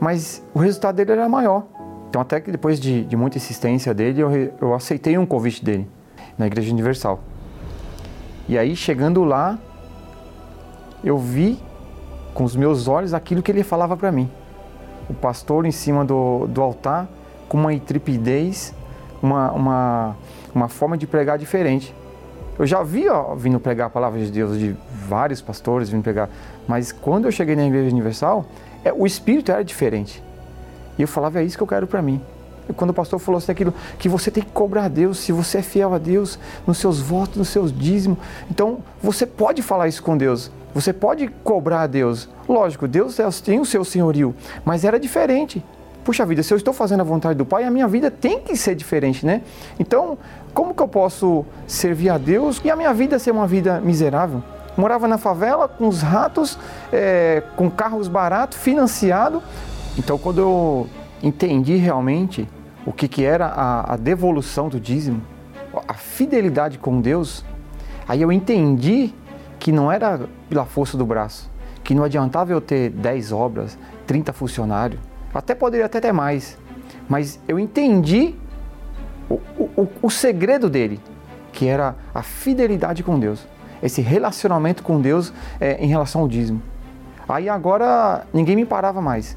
mas 0.00 0.42
o 0.54 0.58
resultado 0.58 0.96
dele 0.96 1.12
era 1.12 1.28
maior. 1.28 1.64
Então 2.08 2.20
até 2.20 2.40
que 2.40 2.50
depois 2.50 2.80
de, 2.80 3.04
de 3.04 3.16
muita 3.16 3.38
insistência 3.38 3.92
dele, 3.92 4.20
eu, 4.20 4.30
eu 4.60 4.74
aceitei 4.74 5.18
um 5.18 5.26
convite 5.26 5.64
dele 5.64 5.88
na 6.36 6.46
Igreja 6.46 6.72
Universal. 6.72 7.20
E 8.48 8.56
aí 8.56 8.74
chegando 8.74 9.24
lá, 9.24 9.58
eu 11.04 11.18
vi 11.18 11.58
com 12.34 12.44
os 12.44 12.56
meus 12.56 12.88
olhos 12.88 13.12
aquilo 13.12 13.42
que 13.42 13.50
ele 13.50 13.62
falava 13.62 13.96
para 13.96 14.10
mim 14.10 14.30
o 15.08 15.14
pastor 15.14 15.64
em 15.64 15.70
cima 15.70 16.04
do, 16.04 16.46
do 16.46 16.60
altar 16.60 17.08
com 17.48 17.56
uma 17.56 17.72
intrepidez, 17.72 18.74
uma, 19.22 19.50
uma, 19.52 20.16
uma 20.54 20.68
forma 20.68 20.98
de 20.98 21.06
pregar 21.06 21.38
diferente. 21.38 21.94
Eu 22.58 22.66
já 22.66 22.82
vi 22.82 23.08
ó, 23.08 23.34
vindo 23.34 23.58
pregar 23.58 23.86
a 23.86 23.90
palavra 23.90 24.20
de 24.20 24.30
Deus 24.30 24.58
de 24.58 24.76
vários 25.06 25.40
pastores 25.40 25.88
vindo 25.88 26.02
pregar, 26.02 26.28
mas 26.66 26.92
quando 26.92 27.24
eu 27.24 27.32
cheguei 27.32 27.56
na 27.56 27.66
Igreja 27.66 27.90
Universal, 27.90 28.44
é, 28.84 28.92
o 28.92 29.06
espírito 29.06 29.50
era 29.50 29.64
diferente. 29.64 30.22
E 30.98 31.02
eu 31.02 31.08
falava, 31.08 31.40
é 31.40 31.44
isso 31.44 31.56
que 31.56 31.62
eu 31.62 31.66
quero 31.66 31.86
para 31.86 32.02
mim. 32.02 32.20
E 32.68 32.72
quando 32.72 32.90
o 32.90 32.94
pastor 32.94 33.18
falou 33.18 33.38
assim, 33.38 33.52
aquilo, 33.52 33.72
que 33.98 34.08
você 34.08 34.30
tem 34.30 34.42
que 34.42 34.50
cobrar 34.50 34.84
a 34.84 34.88
Deus, 34.88 35.18
se 35.18 35.32
você 35.32 35.58
é 35.58 35.62
fiel 35.62 35.94
a 35.94 35.98
Deus, 35.98 36.38
nos 36.66 36.78
seus 36.78 37.00
votos, 37.00 37.36
nos 37.36 37.48
seus 37.48 37.72
dízimos. 37.72 38.18
Então, 38.50 38.78
você 39.02 39.24
pode 39.24 39.62
falar 39.62 39.88
isso 39.88 40.02
com 40.02 40.16
Deus. 40.16 40.50
Você 40.74 40.92
pode 40.92 41.28
cobrar 41.42 41.82
a 41.82 41.86
Deus. 41.86 42.28
Lógico, 42.48 42.86
Deus 42.86 43.18
é, 43.18 43.28
tem 43.42 43.58
o 43.58 43.64
seu 43.64 43.84
senhorio, 43.84 44.34
mas 44.64 44.84
era 44.84 45.00
diferente. 45.00 45.64
Puxa 46.04 46.24
vida, 46.24 46.42
se 46.42 46.52
eu 46.52 46.56
estou 46.56 46.72
fazendo 46.72 47.00
a 47.00 47.04
vontade 47.04 47.36
do 47.36 47.44
Pai, 47.44 47.64
a 47.64 47.70
minha 47.70 47.86
vida 47.86 48.10
tem 48.10 48.40
que 48.40 48.56
ser 48.56 48.74
diferente, 48.74 49.26
né? 49.26 49.42
Então, 49.78 50.16
como 50.54 50.74
que 50.74 50.82
eu 50.82 50.88
posso 50.88 51.44
servir 51.66 52.10
a 52.10 52.16
Deus 52.16 52.60
e 52.64 52.70
a 52.70 52.76
minha 52.76 52.92
vida 52.94 53.18
ser 53.18 53.30
uma 53.30 53.46
vida 53.46 53.80
miserável? 53.80 54.42
Morava 54.76 55.08
na 55.08 55.18
favela 55.18 55.68
com 55.68 55.88
os 55.88 56.00
ratos, 56.00 56.58
é, 56.92 57.42
com 57.56 57.68
carros 57.68 58.08
baratos, 58.08 58.56
financiado. 58.56 59.42
Então, 59.98 60.16
quando 60.16 60.40
eu 60.40 60.86
entendi 61.22 61.76
realmente 61.76 62.48
o 62.86 62.92
que, 62.92 63.08
que 63.08 63.24
era 63.24 63.46
a, 63.46 63.94
a 63.94 63.96
devolução 63.96 64.68
do 64.68 64.78
dízimo, 64.78 65.20
a 65.86 65.94
fidelidade 65.94 66.78
com 66.78 67.00
Deus, 67.00 67.44
aí 68.06 68.22
eu 68.22 68.30
entendi 68.30 69.12
que 69.58 69.72
não 69.72 69.90
era 69.90 70.20
pela 70.48 70.64
força 70.64 70.96
do 70.96 71.04
braço, 71.04 71.50
que 71.82 71.94
não 71.94 72.04
adiantava 72.04 72.52
eu 72.52 72.60
ter 72.60 72.90
10 72.90 73.32
obras, 73.32 73.76
30 74.06 74.32
funcionários, 74.32 75.00
até 75.34 75.54
poderia 75.54 75.86
até 75.86 76.00
ter 76.00 76.12
mais, 76.12 76.56
mas 77.08 77.40
eu 77.48 77.58
entendi 77.58 78.34
o, 79.28 79.34
o, 79.58 79.88
o 80.02 80.10
segredo 80.10 80.70
dele, 80.70 81.00
que 81.52 81.66
era 81.66 81.96
a 82.14 82.22
fidelidade 82.22 83.02
com 83.02 83.18
Deus, 83.18 83.46
esse 83.82 84.00
relacionamento 84.00 84.82
com 84.82 85.00
Deus 85.00 85.32
é, 85.60 85.82
em 85.84 85.88
relação 85.88 86.22
ao 86.22 86.28
dízimo. 86.28 86.62
Aí 87.28 87.48
agora 87.48 88.26
ninguém 88.32 88.56
me 88.56 88.64
parava 88.64 89.02
mais. 89.02 89.36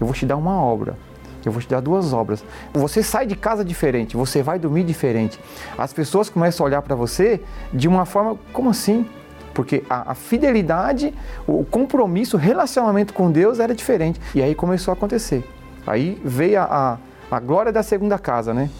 Eu 0.00 0.06
vou 0.06 0.14
te 0.14 0.24
dar 0.24 0.36
uma 0.36 0.60
obra, 0.60 0.96
eu 1.44 1.52
vou 1.52 1.60
te 1.60 1.68
dar 1.68 1.80
duas 1.80 2.12
obras. 2.12 2.42
Você 2.72 3.02
sai 3.02 3.26
de 3.26 3.36
casa 3.36 3.64
diferente, 3.64 4.16
você 4.16 4.42
vai 4.42 4.58
dormir 4.58 4.84
diferente. 4.84 5.38
As 5.76 5.92
pessoas 5.92 6.28
começam 6.28 6.64
a 6.64 6.68
olhar 6.68 6.82
para 6.82 6.94
você 6.94 7.40
de 7.72 7.86
uma 7.86 8.06
forma, 8.06 8.38
como 8.52 8.70
assim? 8.70 9.06
Porque 9.52 9.82
a, 9.90 10.12
a, 10.12 10.14
fidelidade, 10.14 11.12
o 11.46 11.64
compromisso, 11.64 12.36
o 12.36 12.40
relacionamento 12.40 13.12
com 13.12 13.30
Deus 13.30 13.58
era 13.58 13.74
diferente. 13.74 14.20
E 14.34 14.42
aí 14.42 14.54
começou 14.54 14.92
a 14.92 14.94
acontecer. 14.96 15.44
Aí 15.86 16.20
veio 16.24 16.60
a, 16.60 16.98
a, 17.30 17.36
a 17.36 17.40
glória 17.40 17.72
da 17.72 17.82
segunda 17.82 18.18
casa, 18.18 18.54
né? 18.54 18.70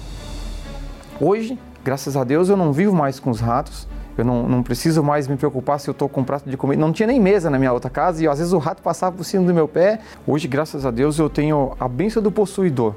Hoje, 1.21 1.59
graças 1.85 2.17
a 2.17 2.25
Deus, 2.25 2.49
eu 2.49 2.57
não 2.57 2.73
vivo 2.73 2.95
mais 2.95 3.19
com 3.21 3.31
os 3.31 3.41
ratos. 3.41 3.87
Eu 4.21 4.25
não, 4.25 4.49
não 4.49 4.63
preciso 4.63 5.03
mais 5.03 5.27
me 5.27 5.37
preocupar 5.37 5.81
se 5.81 5.89
eu 5.89 5.93
estou 5.93 6.09
com 6.09 6.23
prato 6.23 6.49
de 6.49 6.57
comida. 6.57 6.81
Não 6.81 6.93
tinha 6.93 7.07
nem 7.07 7.19
mesa 7.19 7.49
na 7.49 7.59
minha 7.59 7.73
outra 7.73 7.91
casa 7.91 8.23
e 8.23 8.29
às 8.29 8.39
vezes 8.39 8.53
o 8.53 8.59
rato 8.59 8.83
passava 8.83 9.17
por 9.17 9.25
cima 9.25 9.45
do 9.47 9.55
meu 9.55 9.67
pé. 9.67 10.01
Hoje, 10.27 10.47
graças 10.47 10.85
a 10.85 10.91
Deus, 10.91 11.19
eu 11.19 11.31
tenho 11.31 11.75
a 11.81 11.89
bênção 11.89 12.23
do 12.23 12.31
possuidor. 12.31 12.95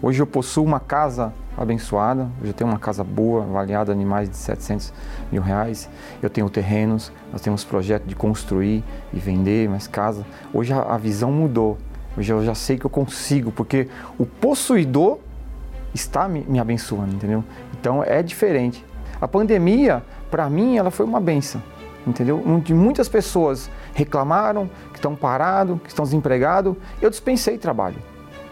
Hoje 0.00 0.20
eu 0.22 0.26
possuo 0.26 0.64
uma 0.64 0.80
casa 0.80 1.32
abençoada, 1.56 2.28
hoje 2.40 2.50
eu 2.50 2.54
tenho 2.54 2.70
uma 2.70 2.78
casa 2.78 3.04
boa, 3.04 3.42
avaliada 3.42 3.92
em 3.94 4.04
mais 4.04 4.28
de 4.28 4.36
700 4.36 4.92
mil 5.30 5.42
reais. 5.42 5.88
Eu 6.22 6.30
tenho 6.30 6.48
terrenos, 6.48 7.12
nós 7.30 7.40
temos 7.40 7.64
projeto 7.64 8.04
de 8.04 8.14
construir 8.14 8.82
e 9.12 9.18
vender 9.18 9.68
mais 9.68 9.86
casa. 9.86 10.24
Hoje 10.52 10.72
a, 10.72 10.82
a 10.82 10.98
visão 10.98 11.30
mudou. 11.30 11.78
Hoje 12.16 12.32
eu 12.32 12.44
já 12.44 12.54
sei 12.54 12.78
que 12.78 12.84
eu 12.84 12.90
consigo, 12.90 13.50
porque 13.50 13.88
o 14.18 14.26
possuidor 14.26 15.18
está 15.94 16.28
me, 16.28 16.44
me 16.48 16.58
abençoando, 16.58 17.14
entendeu? 17.14 17.44
Então 17.78 18.02
é 18.02 18.22
diferente. 18.22 18.84
A 19.22 19.28
pandemia, 19.28 20.02
para 20.32 20.50
mim, 20.50 20.76
ela 20.76 20.90
foi 20.90 21.06
uma 21.06 21.20
benção, 21.20 21.62
entendeu? 22.04 22.42
Onde 22.44 22.74
muitas 22.74 23.08
pessoas 23.08 23.70
reclamaram 23.94 24.68
que 24.90 24.98
estão 24.98 25.14
parados, 25.14 25.80
que 25.80 25.90
estão 25.90 26.04
desempregados. 26.04 26.74
Eu 27.00 27.08
dispensei 27.08 27.56
trabalho. 27.56 27.98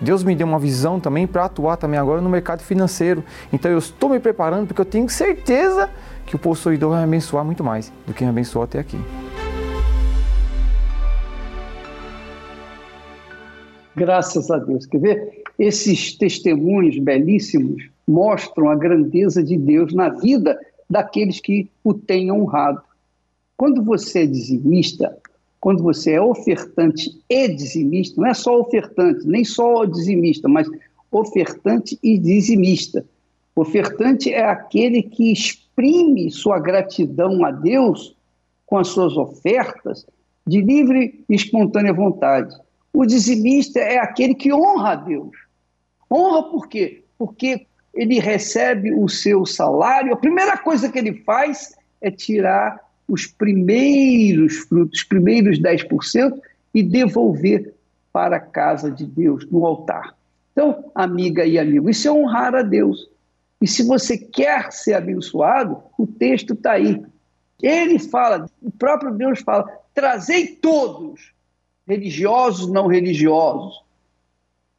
Deus 0.00 0.22
me 0.22 0.32
deu 0.32 0.46
uma 0.46 0.60
visão 0.60 1.00
também 1.00 1.26
para 1.26 1.46
atuar 1.46 1.76
também 1.76 1.98
agora 1.98 2.20
no 2.20 2.30
mercado 2.30 2.62
financeiro. 2.62 3.24
Então 3.52 3.68
eu 3.68 3.78
estou 3.78 4.10
me 4.10 4.20
preparando 4.20 4.68
porque 4.68 4.80
eu 4.80 4.84
tenho 4.84 5.08
certeza 5.08 5.90
que 6.24 6.36
o 6.36 6.38
possuidor 6.38 6.90
vai 6.90 7.00
me 7.00 7.04
abençoar 7.04 7.44
muito 7.44 7.64
mais 7.64 7.92
do 8.06 8.14
que 8.14 8.22
me 8.22 8.30
abençoou 8.30 8.62
até 8.62 8.78
aqui. 8.78 8.98
Graças 13.96 14.48
a 14.52 14.58
Deus. 14.58 14.86
Quer 14.86 14.98
ver? 15.00 15.42
Esses 15.58 16.16
testemunhos 16.16 16.96
belíssimos 17.00 17.89
mostram 18.10 18.68
a 18.68 18.74
grandeza 18.74 19.42
de 19.42 19.56
Deus 19.56 19.94
na 19.94 20.08
vida 20.08 20.58
daqueles 20.88 21.40
que 21.40 21.70
o 21.84 21.94
têm 21.94 22.32
honrado. 22.32 22.82
Quando 23.56 23.82
você 23.84 24.24
é 24.24 24.26
dizimista, 24.26 25.16
quando 25.60 25.82
você 25.82 26.12
é 26.12 26.20
ofertante 26.20 27.10
e 27.28 27.48
dizimista, 27.48 28.20
não 28.20 28.28
é 28.28 28.34
só 28.34 28.58
ofertante, 28.58 29.26
nem 29.26 29.44
só 29.44 29.84
dizimista, 29.84 30.48
mas 30.48 30.66
ofertante 31.10 31.98
e 32.02 32.18
dizimista. 32.18 33.04
Ofertante 33.54 34.32
é 34.32 34.44
aquele 34.44 35.02
que 35.02 35.30
exprime 35.30 36.30
sua 36.30 36.58
gratidão 36.58 37.44
a 37.44 37.50
Deus 37.50 38.16
com 38.66 38.78
as 38.78 38.88
suas 38.88 39.16
ofertas 39.16 40.06
de 40.46 40.60
livre 40.60 41.24
e 41.28 41.34
espontânea 41.34 41.92
vontade. 41.92 42.56
O 42.92 43.04
dizimista 43.06 43.78
é 43.78 43.98
aquele 43.98 44.34
que 44.34 44.52
honra 44.52 44.92
a 44.92 44.96
Deus. 44.96 45.30
Honra 46.10 46.42
por 46.44 46.68
quê? 46.68 47.04
Porque 47.18 47.66
ele 47.94 48.20
recebe 48.20 48.92
o 48.92 49.08
seu 49.08 49.44
salário, 49.44 50.12
a 50.12 50.16
primeira 50.16 50.56
coisa 50.56 50.90
que 50.90 50.98
ele 50.98 51.22
faz 51.24 51.74
é 52.00 52.10
tirar 52.10 52.78
os 53.08 53.26
primeiros 53.26 54.58
frutos, 54.58 55.00
os 55.00 55.04
primeiros 55.04 55.58
10% 55.58 56.38
e 56.72 56.82
devolver 56.82 57.74
para 58.12 58.36
a 58.36 58.40
casa 58.40 58.90
de 58.90 59.04
Deus, 59.04 59.46
no 59.50 59.66
altar. 59.66 60.14
Então, 60.52 60.90
amiga 60.94 61.44
e 61.44 61.58
amigo, 61.58 61.90
isso 61.90 62.06
é 62.08 62.12
honrar 62.12 62.54
a 62.54 62.62
Deus. 62.62 63.08
E 63.60 63.66
se 63.66 63.82
você 63.82 64.16
quer 64.16 64.72
ser 64.72 64.94
abençoado, 64.94 65.82
o 65.98 66.06
texto 66.06 66.54
está 66.54 66.72
aí. 66.72 67.02
Ele 67.62 67.98
fala, 67.98 68.48
o 68.62 68.70
próprio 68.70 69.12
Deus 69.12 69.40
fala: 69.40 69.70
trazei 69.92 70.46
todos, 70.46 71.32
religiosos, 71.86 72.70
não 72.70 72.86
religiosos, 72.86 73.82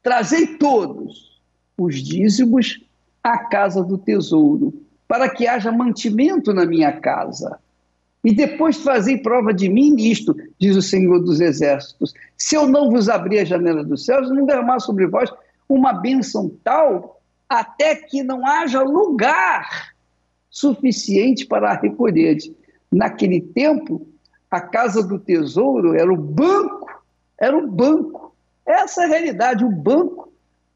trazei 0.02 0.58
todos 0.58 1.40
os 1.78 2.02
dízimos 2.02 2.82
à 3.24 3.38
casa 3.38 3.84
do 3.84 3.98
tesouro, 3.98 4.74
para 5.08 5.30
que 5.30 5.48
haja 5.48 5.72
mantimento 5.72 6.54
na 6.54 6.66
minha 6.66 6.92
casa. 6.94 7.60
E 8.24 8.34
depois 8.34 8.78
fazei 8.78 9.18
prova 9.18 9.54
de 9.54 9.68
mim 9.68 9.92
nisto, 9.92 10.36
diz 10.60 10.76
o 10.76 10.82
Senhor 10.82 11.20
dos 11.20 11.42
Exércitos. 11.42 12.14
Se 12.38 12.56
eu 12.56 12.68
não 12.68 12.90
vos 12.90 13.10
abrir 13.10 13.40
a 13.40 13.46
janela 13.46 13.84
dos 13.84 14.06
céus, 14.06 14.30
não 14.30 14.46
derramar 14.46 14.80
sobre 14.80 15.08
vós 15.08 15.32
uma 15.68 15.94
bênção 15.94 16.52
tal, 16.64 17.20
até 17.50 17.96
que 17.96 18.24
não 18.24 18.46
haja 18.46 18.82
lugar 18.82 19.92
suficiente 20.50 21.46
para 21.46 21.74
recolher. 21.74 22.38
Naquele 22.92 23.42
tempo, 23.42 24.06
a 24.50 24.62
casa 24.62 25.02
do 25.02 25.18
tesouro 25.18 25.96
era 25.96 26.12
o 26.12 26.18
banco, 26.18 26.90
era 27.40 27.58
o 27.58 27.68
banco. 27.68 28.36
Essa 28.66 29.04
é 29.04 29.06
a 29.06 29.10
realidade, 29.10 29.66
o 29.66 29.72
banco 29.72 30.32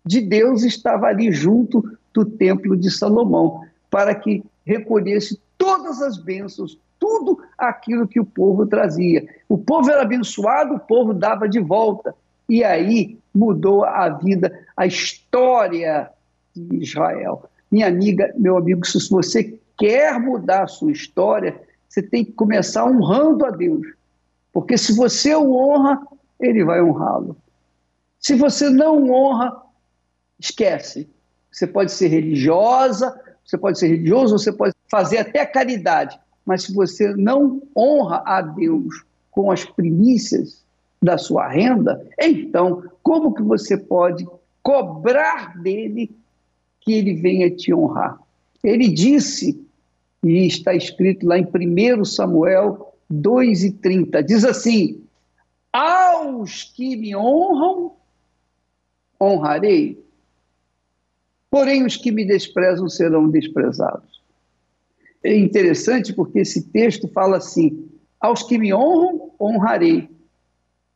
de 0.06 0.22
Deus 0.22 0.64
estava 0.64 1.08
ali 1.08 1.32
junto 1.32 1.84
do 2.16 2.26
templo 2.26 2.78
de 2.78 2.90
Salomão, 2.90 3.62
para 3.92 4.16
que 4.16 4.42
recolhesse 4.66 5.40
todas 5.58 6.02
as 6.02 6.18
bênçãos, 6.18 6.80
tudo 6.98 7.40
aquilo 7.58 8.08
que 8.08 8.20
o 8.20 8.26
povo 8.26 8.66
trazia. 8.66 9.28
O 9.50 9.58
povo 9.58 9.92
era 9.92 10.02
abençoado, 10.02 10.76
o 10.76 10.80
povo 10.80 11.14
dava 11.14 11.48
de 11.48 11.60
volta. 11.60 12.16
E 12.48 12.64
aí 12.64 13.20
mudou 13.34 13.84
a 13.84 14.08
vida, 14.10 14.66
a 14.78 14.86
história 14.86 16.10
de 16.56 16.78
Israel. 16.78 17.44
Minha 17.70 17.88
amiga, 17.88 18.34
meu 18.38 18.58
amigo, 18.58 18.86
se 18.88 19.10
você 19.10 19.60
quer 19.78 20.18
mudar 20.20 20.64
a 20.64 20.68
sua 20.68 20.92
história, 20.92 21.60
você 21.90 22.02
tem 22.02 22.24
que 22.24 22.32
começar 22.32 22.86
honrando 22.86 23.46
a 23.46 23.52
Deus. 23.52 23.86
Porque 24.54 24.78
se 24.78 24.96
você 24.96 25.36
o 25.36 25.54
honra, 25.54 26.02
ele 26.40 26.64
vai 26.64 26.82
honrá-lo. 26.82 27.36
Se 28.20 28.36
você 28.36 28.70
não 28.70 29.12
honra, 29.12 29.62
esquece. 30.40 31.10
Você 31.56 31.66
pode 31.66 31.94
ser 31.94 32.10
religiosa, 32.10 33.18
você 33.46 33.58
pode 33.58 33.80
ser 33.80 33.88
religioso, 33.88 34.38
você 34.38 34.52
pode 34.52 34.76
fazer 34.92 35.20
até 35.20 35.46
caridade, 35.46 36.20
mas 36.46 36.64
se 36.64 36.74
você 36.74 37.16
não 37.16 37.62
honra 37.74 38.22
a 38.26 38.42
Deus 38.42 39.06
com 39.32 39.50
as 39.50 39.64
primícias 39.64 40.66
da 41.02 41.18
sua 41.18 41.48
renda, 41.48 42.06
então 42.20 42.84
como 43.02 43.34
que 43.34 43.42
você 43.42 43.78
pode 43.78 44.28
cobrar 44.62 45.58
dele 45.62 46.14
que 46.82 46.92
ele 46.92 47.14
venha 47.14 47.50
te 47.50 47.74
honrar? 47.74 48.20
Ele 48.62 48.90
disse, 48.90 49.66
e 50.26 50.46
está 50.48 50.74
escrito 50.74 51.26
lá 51.26 51.38
em 51.38 51.46
1 51.46 52.04
Samuel 52.04 52.94
2,30, 53.10 54.22
diz 54.24 54.44
assim: 54.44 55.02
Aos 55.72 56.64
que 56.64 56.98
me 56.98 57.16
honram, 57.16 57.94
honrarei, 59.22 60.05
porém 61.56 61.86
os 61.86 61.96
que 61.96 62.12
me 62.12 62.26
desprezam 62.26 62.90
serão 62.90 63.30
desprezados 63.30 64.16
é 65.26 65.36
interessante 65.36 66.14
porque 66.14 66.40
esse 66.40 66.62
texto 66.70 67.08
fala 67.08 67.38
assim: 67.38 67.90
aos 68.22 68.44
que 68.44 68.58
me 68.58 68.74
honram, 68.74 69.32
honrarei. 69.42 70.08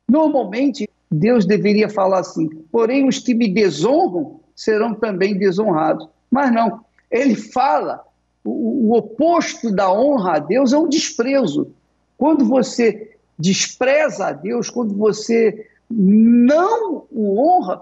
Normalmente, 0.08 0.88
Deus 1.10 1.46
deveria 1.46 1.90
falar 1.90 2.20
assim: 2.20 2.48
porém, 2.72 3.08
os 3.08 3.18
que 3.18 3.34
me 3.34 3.52
desonram 3.52 4.40
serão 4.56 4.94
também 4.94 5.36
desonrados. 5.36 6.08
Mas 6.30 6.54
não, 6.54 6.82
ele 7.10 7.36
fala: 7.36 8.06
o, 8.44 8.92
o 8.92 8.98
oposto 8.98 9.72
da 9.72 9.92
honra 9.92 10.36
a 10.36 10.40
Deus 10.40 10.74
é 10.74 10.78
o 10.78 10.88
desprezo. 10.88 11.72
Quando 12.18 12.46
você 12.46 13.16
despreza 13.38 14.28
a 14.28 14.32
Deus, 14.32 14.70
quando 14.70 14.94
você 14.94 15.68
não 15.90 17.08
o 17.10 17.40
honra, 17.40 17.82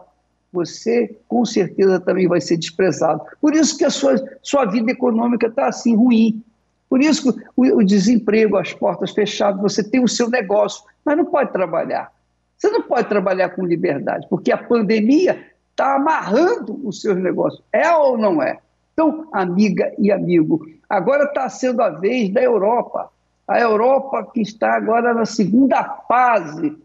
você 0.52 1.16
com 1.28 1.45
certeza 1.45 2.00
também 2.00 2.28
vai 2.28 2.41
ser 2.41 2.58
desprezado. 2.58 3.22
Por 3.41 3.54
isso 3.54 3.78
que 3.78 3.86
a 3.86 3.89
sua, 3.89 4.16
sua 4.41 4.66
vida 4.66 4.91
econômica 4.91 5.48
está 5.48 5.68
assim 5.68 5.95
ruim. 5.95 6.43
Por 6.89 7.02
isso 7.02 7.34
que 7.34 7.43
o, 7.56 7.80
o, 7.80 7.84
desemprego, 7.84 8.58
as 8.58 8.74
portas 8.74 9.12
fechadas, 9.12 9.62
você 9.62 9.84
tem 9.84 10.02
o 10.04 10.08
seu 10.08 10.30
negócio, 10.30 10.84
mas 11.04 11.18
não 11.18 11.26
pode 11.26 11.52
trabalhar. 11.52 12.12
Você 12.58 12.70
não 12.70 12.82
pode 12.82 13.08
trabalhar 13.08 13.50
com 13.50 13.66
liberdade, 13.66 14.26
porque 14.30 14.52
a 14.52 14.58
pandemia 14.58 15.45
está 15.72 15.95
amarrando 15.95 16.80
os 16.88 17.02
seus 17.02 17.18
negócios. 17.18 17.62
É 17.72 17.91
ou 17.91 18.18
não 18.18 18.41
é? 18.41 18.58
Então, 18.93 19.28
amiga 19.32 19.93
e 20.00 20.12
amigo, 20.12 20.66
agora 20.89 21.26
está 21.26 21.48
sendo 21.50 21.84
a 21.84 21.89
vez 21.89 22.34
da 22.34 22.41
Europa. 22.41 23.12
A 23.48 23.60
Europa 23.60 24.28
que 24.34 24.41
está 24.41 24.76
agora 24.76 25.14
na 25.14 25.26
segunda 25.26 25.84
fase 26.08 26.76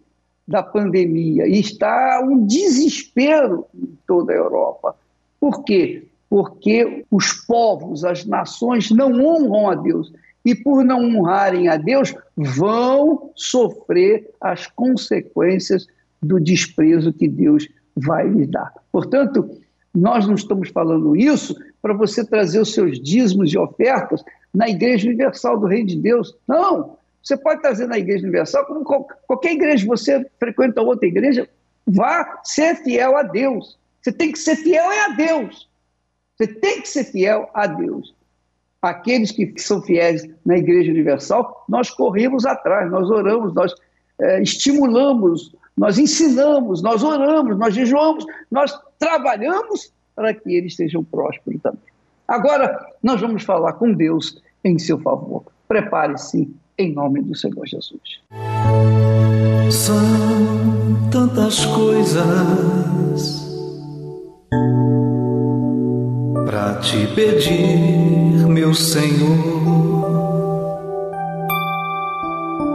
da 0.46 0.62
pandemia 0.62 1.46
e 1.46 1.60
está 1.60 2.20
um 2.22 2.46
desespero 2.46 3.66
em 3.74 3.96
toda 4.06 4.32
a 4.32 4.36
Europa. 4.36 4.96
Por 5.40 5.64
quê? 5.64 6.04
Porque 6.28 7.04
os 7.10 7.32
povos, 7.46 8.04
as 8.04 8.24
nações 8.24 8.90
não 8.90 9.12
honram 9.12 9.70
a 9.70 9.74
Deus 9.74 10.12
e 10.44 10.54
por 10.54 10.84
não 10.84 11.04
honrarem 11.04 11.68
a 11.68 11.76
Deus 11.76 12.14
vão 12.36 13.30
sofrer 13.34 14.30
as 14.40 14.66
consequências 14.66 15.86
do 16.20 16.40
desprezo 16.40 17.12
que 17.12 17.28
Deus 17.28 17.68
vai 17.96 18.28
lhes 18.28 18.48
dar. 18.48 18.72
Portanto, 18.90 19.48
nós 19.94 20.26
não 20.26 20.34
estamos 20.34 20.70
falando 20.70 21.14
isso 21.14 21.54
para 21.80 21.92
você 21.92 22.24
trazer 22.24 22.60
os 22.60 22.72
seus 22.72 23.00
dízimos 23.00 23.52
e 23.52 23.58
ofertas 23.58 24.22
na 24.54 24.68
Igreja 24.68 25.08
Universal 25.08 25.58
do 25.58 25.66
Reino 25.66 25.88
de 25.88 25.96
Deus. 25.96 26.34
Não, 26.48 26.96
você 27.22 27.36
pode 27.36 27.62
trazer 27.62 27.86
na 27.86 27.98
Igreja 27.98 28.24
Universal, 28.24 28.66
como 28.66 28.84
qualquer 28.84 29.52
igreja, 29.52 29.86
você 29.86 30.28
frequenta 30.38 30.82
outra 30.82 31.06
igreja, 31.06 31.48
vá 31.86 32.40
ser 32.42 32.76
fiel 32.82 33.16
a 33.16 33.22
Deus. 33.22 33.78
Você 34.00 34.12
tem 34.12 34.32
que 34.32 34.38
ser 34.38 34.56
fiel 34.56 34.84
a 34.90 35.08
Deus. 35.10 35.68
Você 36.36 36.46
tem 36.46 36.80
que 36.80 36.88
ser 36.88 37.04
fiel 37.04 37.48
a 37.54 37.66
Deus. 37.66 38.14
Aqueles 38.80 39.30
que 39.30 39.54
são 39.58 39.80
fiéis 39.80 40.28
na 40.44 40.58
Igreja 40.58 40.90
Universal, 40.90 41.64
nós 41.68 41.88
corremos 41.90 42.44
atrás, 42.44 42.90
nós 42.90 43.08
oramos, 43.08 43.54
nós 43.54 43.72
é, 44.20 44.42
estimulamos, 44.42 45.54
nós 45.76 45.98
ensinamos, 45.98 46.82
nós 46.82 47.04
oramos, 47.04 47.56
nós 47.56 47.74
jejuamos, 47.74 48.26
nós 48.50 48.76
trabalhamos 48.98 49.92
para 50.16 50.34
que 50.34 50.56
eles 50.56 50.74
sejam 50.74 51.04
prósperos 51.04 51.62
também. 51.62 51.80
Agora, 52.26 52.88
nós 53.00 53.20
vamos 53.20 53.44
falar 53.44 53.74
com 53.74 53.92
Deus 53.92 54.42
em 54.64 54.78
seu 54.78 54.98
favor. 54.98 55.44
Prepare-se 55.68 56.52
em 56.82 56.92
nome 56.92 57.22
do 57.22 57.36
Senhor 57.36 57.66
Jesus. 57.66 58.20
São 59.70 61.08
tantas 61.10 61.64
coisas 61.66 63.42
para 66.44 66.74
te 66.80 67.06
pedir, 67.14 68.46
meu 68.48 68.74
Senhor. 68.74 69.62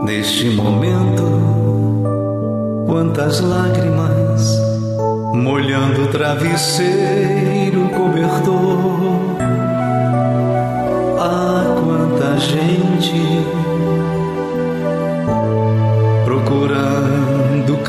Neste 0.05 0.49
momento, 0.51 1.23
quantas 2.87 3.41
lágrimas 3.41 4.67
molhando 5.33 6.03
o 6.03 6.07
travesseiro 6.07 7.89
cobertor. 7.89 9.37
Ah, 11.19 11.75
quanta 11.79 12.37
gente 12.39 12.76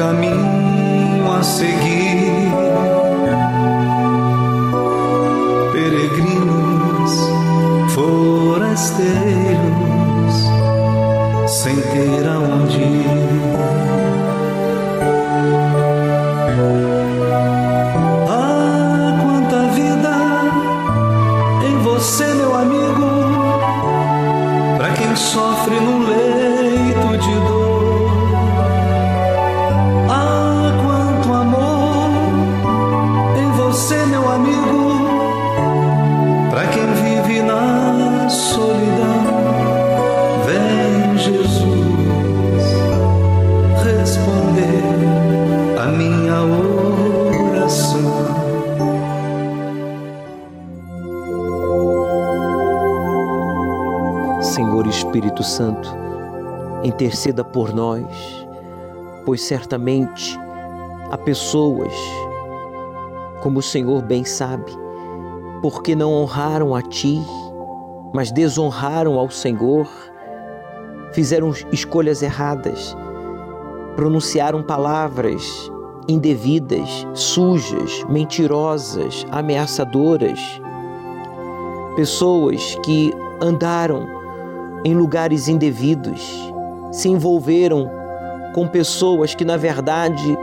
caminho 0.08 1.30
a 1.30 1.42
seguir. 1.42 1.77
Interceda 56.98 57.44
por 57.44 57.72
nós, 57.72 58.04
pois 59.24 59.40
certamente 59.40 60.36
há 61.12 61.16
pessoas, 61.16 61.92
como 63.40 63.60
o 63.60 63.62
Senhor 63.62 64.02
bem 64.02 64.24
sabe, 64.24 64.72
porque 65.62 65.94
não 65.94 66.12
honraram 66.12 66.74
a 66.74 66.82
Ti, 66.82 67.22
mas 68.12 68.32
desonraram 68.32 69.16
ao 69.16 69.30
Senhor, 69.30 69.88
fizeram 71.12 71.52
escolhas 71.70 72.20
erradas, 72.20 72.96
pronunciaram 73.94 74.60
palavras 74.60 75.70
indevidas, 76.08 77.06
sujas, 77.14 78.02
mentirosas, 78.08 79.24
ameaçadoras. 79.30 80.40
Pessoas 81.94 82.76
que 82.84 83.12
andaram 83.40 84.04
em 84.84 84.94
lugares 84.94 85.46
indevidos, 85.46 86.47
se 86.98 87.08
envolveram 87.08 87.88
com 88.52 88.66
pessoas 88.66 89.32
que, 89.32 89.44
na 89.44 89.56
verdade, 89.56 90.36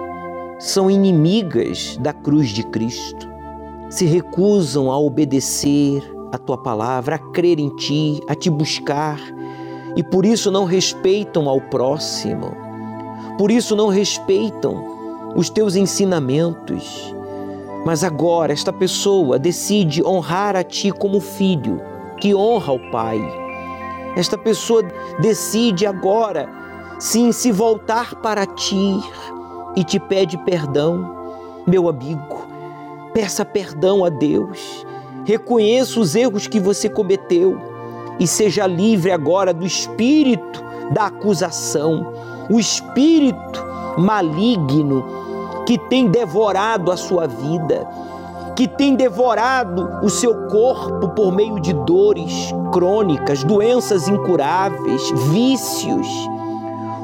são 0.58 0.90
inimigas 0.90 1.98
da 1.98 2.14
cruz 2.14 2.48
de 2.48 2.64
Cristo, 2.64 3.28
se 3.90 4.06
recusam 4.06 4.90
a 4.90 4.98
obedecer 4.98 6.02
a 6.32 6.38
tua 6.38 6.58
palavra, 6.58 7.16
a 7.16 7.20
crer 7.20 7.60
em 7.60 7.68
ti, 7.76 8.22
a 8.26 8.34
te 8.34 8.50
buscar 8.50 9.20
e 9.98 10.02
por 10.04 10.26
isso 10.26 10.50
não 10.50 10.64
respeitam 10.64 11.50
ao 11.50 11.60
próximo, 11.60 12.56
por 13.38 13.52
isso 13.52 13.76
não 13.76 13.90
respeitam 13.90 15.34
os 15.36 15.50
teus 15.50 15.76
ensinamentos. 15.76 17.14
Mas 17.86 18.02
agora 18.02 18.54
esta 18.54 18.72
pessoa 18.72 19.38
decide 19.38 20.02
honrar 20.02 20.56
a 20.56 20.64
ti 20.64 20.90
como 20.90 21.20
filho, 21.20 21.82
que 22.18 22.34
honra 22.34 22.72
o 22.72 22.92
Pai. 22.92 23.45
Esta 24.16 24.38
pessoa 24.38 24.84
decide 25.20 25.86
agora, 25.86 26.50
sim, 27.00 27.32
se 27.32 27.52
voltar 27.52 28.16
para 28.16 28.46
ti 28.46 29.00
e 29.76 29.84
te 29.84 30.00
pede 30.00 30.38
perdão. 30.38 31.14
Meu 31.68 31.90
amigo, 31.90 32.48
peça 33.14 33.44
perdão 33.44 34.06
a 34.06 34.10
Deus, 34.10 34.86
reconheça 35.26 36.00
os 36.00 36.16
erros 36.16 36.48
que 36.48 36.60
você 36.60 36.88
cometeu 36.88 37.60
e 38.20 38.26
seja 38.26 38.66
livre 38.66 39.12
agora 39.12 39.54
do 39.54 39.66
espírito 39.66 40.64
da 40.92 41.08
acusação, 41.08 42.14
o 42.50 42.60
espírito 42.60 43.66
maligno 43.98 45.04
que 45.66 45.78
tem 45.78 46.08
devorado 46.08 46.92
a 46.92 46.98
sua 46.98 47.28
vida, 47.28 47.88
que 48.56 48.68
tem 48.68 48.96
devorado 48.96 49.90
o 50.02 50.10
seu 50.10 50.48
corpo 50.48 51.10
por 51.10 51.32
meio 51.32 51.60
de 51.60 51.74
dores 51.74 52.54
crônicas, 52.72 53.44
doenças 53.44 54.08
incuráveis, 54.08 55.12
vícios. 55.30 56.08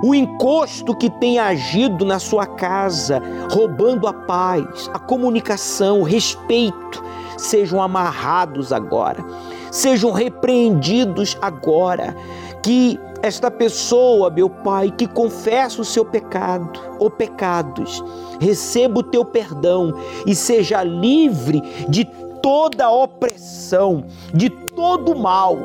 O 0.03 0.15
encosto 0.15 0.95
que 0.95 1.09
tem 1.09 1.37
agido 1.37 2.05
na 2.05 2.17
sua 2.17 2.47
casa, 2.47 3.21
roubando 3.51 4.07
a 4.07 4.13
paz, 4.13 4.89
a 4.93 4.97
comunicação, 4.97 6.01
o 6.01 6.03
respeito, 6.03 7.03
sejam 7.37 7.81
amarrados 7.81 8.71
agora, 8.71 9.23
sejam 9.69 10.11
repreendidos 10.11 11.37
agora. 11.41 12.15
Que 12.63 12.99
esta 13.21 13.51
pessoa, 13.51 14.29
meu 14.29 14.49
Pai, 14.49 14.91
que 14.91 15.07
confessa 15.07 15.81
o 15.81 15.85
seu 15.85 16.03
pecado 16.03 16.79
ou 16.99 17.09
pecados, 17.09 18.03
receba 18.39 18.99
o 18.99 19.03
teu 19.03 19.23
perdão 19.23 19.93
e 20.25 20.35
seja 20.35 20.83
livre 20.83 21.61
de 21.87 22.05
toda 22.41 22.89
opressão, 22.89 24.05
de 24.33 24.49
todo 24.49 25.15
mal, 25.15 25.57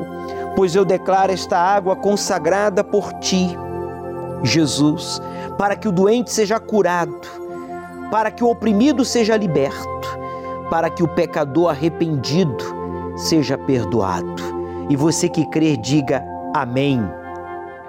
pois 0.55 0.75
eu 0.75 0.85
declaro 0.85 1.31
esta 1.31 1.57
água 1.57 1.95
consagrada 1.95 2.83
por 2.83 3.11
ti, 3.13 3.57
Jesus, 4.43 5.19
para 5.57 5.75
que 5.75 5.87
o 5.87 5.91
doente 5.91 6.31
seja 6.31 6.59
curado, 6.59 7.19
para 8.11 8.29
que 8.29 8.43
o 8.43 8.49
oprimido 8.49 9.03
seja 9.03 9.35
liberto, 9.35 9.87
para 10.69 10.89
que 10.89 11.01
o 11.01 11.07
pecador 11.07 11.69
arrependido 11.69 12.63
seja 13.15 13.57
perdoado. 13.57 14.43
E 14.89 14.95
você 14.95 15.27
que 15.27 15.45
crê, 15.49 15.75
diga 15.75 16.23
amém, 16.53 17.03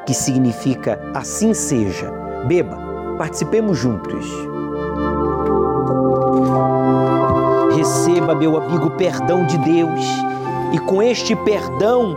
que 0.09 0.15
significa 0.15 0.99
assim 1.13 1.53
seja. 1.53 2.11
Beba, 2.47 2.79
participemos 3.19 3.77
juntos. 3.77 4.27
Receba, 7.77 8.35
meu 8.35 8.57
amigo, 8.57 8.87
o 8.87 8.91
perdão 8.93 9.45
de 9.45 9.59
Deus, 9.59 10.01
e 10.73 10.79
com 10.79 11.03
este 11.03 11.37
perdão 11.37 12.17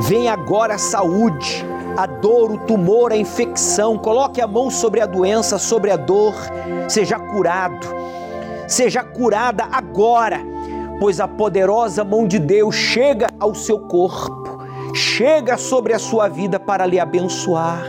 vem 0.00 0.28
agora 0.28 0.74
a 0.74 0.78
saúde, 0.78 1.64
a 1.96 2.04
dor, 2.04 2.50
o 2.50 2.58
tumor, 2.58 3.10
a 3.10 3.16
infecção. 3.16 3.96
Coloque 3.96 4.42
a 4.42 4.46
mão 4.46 4.68
sobre 4.68 5.00
a 5.00 5.06
doença, 5.06 5.58
sobre 5.58 5.90
a 5.90 5.96
dor, 5.96 6.34
seja 6.90 7.18
curado, 7.18 7.86
seja 8.68 9.02
curada 9.02 9.66
agora, 9.72 10.42
pois 11.00 11.18
a 11.20 11.26
poderosa 11.26 12.04
mão 12.04 12.26
de 12.26 12.38
Deus 12.38 12.74
chega 12.74 13.28
ao 13.40 13.54
seu 13.54 13.78
corpo, 13.78 14.49
chega 14.94 15.56
sobre 15.56 15.92
a 15.92 15.98
sua 15.98 16.28
vida 16.28 16.58
para 16.58 16.86
lhe 16.86 16.98
abençoar. 16.98 17.82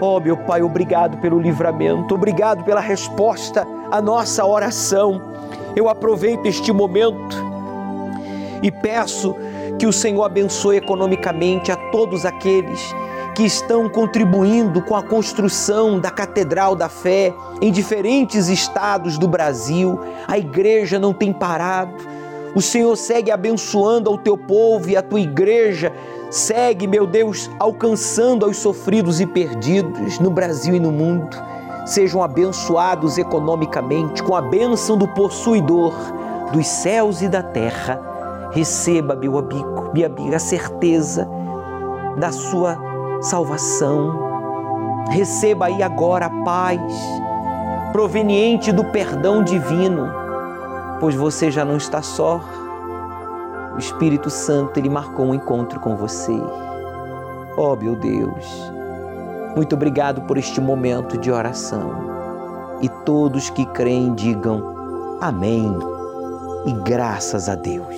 Oh, 0.00 0.20
meu 0.20 0.36
Pai, 0.36 0.62
obrigado 0.62 1.18
pelo 1.18 1.40
livramento, 1.40 2.14
obrigado 2.14 2.62
pela 2.64 2.80
resposta 2.80 3.66
à 3.90 4.00
nossa 4.00 4.44
oração. 4.44 5.20
Eu 5.74 5.88
aproveito 5.88 6.46
este 6.46 6.72
momento 6.72 7.36
e 8.62 8.70
peço 8.70 9.34
que 9.78 9.86
o 9.86 9.92
Senhor 9.92 10.24
abençoe 10.24 10.76
economicamente 10.76 11.70
a 11.70 11.76
todos 11.76 12.24
aqueles 12.24 12.94
que 13.34 13.44
estão 13.44 13.88
contribuindo 13.88 14.82
com 14.82 14.96
a 14.96 15.02
construção 15.02 16.00
da 16.00 16.10
Catedral 16.10 16.74
da 16.74 16.88
Fé 16.88 17.32
em 17.62 17.70
diferentes 17.70 18.48
estados 18.48 19.16
do 19.16 19.28
Brasil. 19.28 20.00
A 20.26 20.36
igreja 20.36 20.98
não 20.98 21.12
tem 21.12 21.32
parado. 21.32 21.94
O 22.54 22.62
Senhor 22.62 22.96
segue 22.96 23.30
abençoando 23.30 24.08
ao 24.08 24.18
teu 24.18 24.36
povo 24.36 24.88
e 24.88 24.96
a 24.96 25.02
tua 25.02 25.20
igreja 25.20 25.92
segue, 26.30 26.86
meu 26.86 27.06
Deus, 27.06 27.50
alcançando 27.58 28.44
aos 28.44 28.56
sofridos 28.56 29.20
e 29.20 29.26
perdidos 29.26 30.18
no 30.18 30.30
Brasil 30.30 30.74
e 30.74 30.80
no 30.80 30.90
mundo. 30.90 31.36
Sejam 31.86 32.22
abençoados 32.22 33.16
economicamente 33.16 34.22
com 34.22 34.34
a 34.34 34.42
bênção 34.42 34.96
do 34.96 35.08
possuidor 35.08 35.94
dos 36.52 36.66
céus 36.66 37.22
e 37.22 37.28
da 37.28 37.42
terra. 37.42 38.00
Receba, 38.50 39.14
meu 39.14 39.38
amigo, 39.38 39.90
minha 39.92 40.06
amiga, 40.06 40.36
a 40.36 40.40
certeza 40.40 41.28
da 42.18 42.32
sua 42.32 42.78
salvação. 43.20 44.28
Receba 45.10 45.66
aí 45.66 45.82
agora 45.82 46.26
a 46.26 46.44
paz, 46.44 46.80
proveniente 47.92 48.72
do 48.72 48.84
perdão 48.84 49.42
divino, 49.42 50.10
pois 51.00 51.14
você 51.14 51.50
já 51.50 51.64
não 51.64 51.76
está 51.76 52.02
só. 52.02 52.40
O 53.74 53.78
Espírito 53.78 54.30
Santo, 54.30 54.78
ele 54.78 54.88
marcou 54.88 55.26
um 55.26 55.34
encontro 55.34 55.78
com 55.80 55.96
você. 55.96 56.32
Oh, 57.56 57.76
meu 57.76 57.96
Deus, 57.96 58.72
muito 59.56 59.74
obrigado 59.74 60.22
por 60.22 60.36
este 60.36 60.60
momento 60.60 61.18
de 61.18 61.30
oração. 61.30 62.08
E 62.80 62.88
todos 63.04 63.50
que 63.50 63.66
creem 63.66 64.14
digam 64.14 65.18
amém 65.20 65.76
e 66.66 66.72
graças 66.84 67.48
a 67.48 67.54
Deus. 67.54 67.96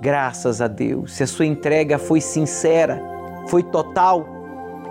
Graças 0.00 0.60
a 0.60 0.66
Deus. 0.66 1.14
Se 1.14 1.22
a 1.22 1.26
sua 1.26 1.46
entrega 1.46 1.98
foi 1.98 2.20
sincera, 2.20 3.00
foi 3.48 3.62
total, 3.62 4.26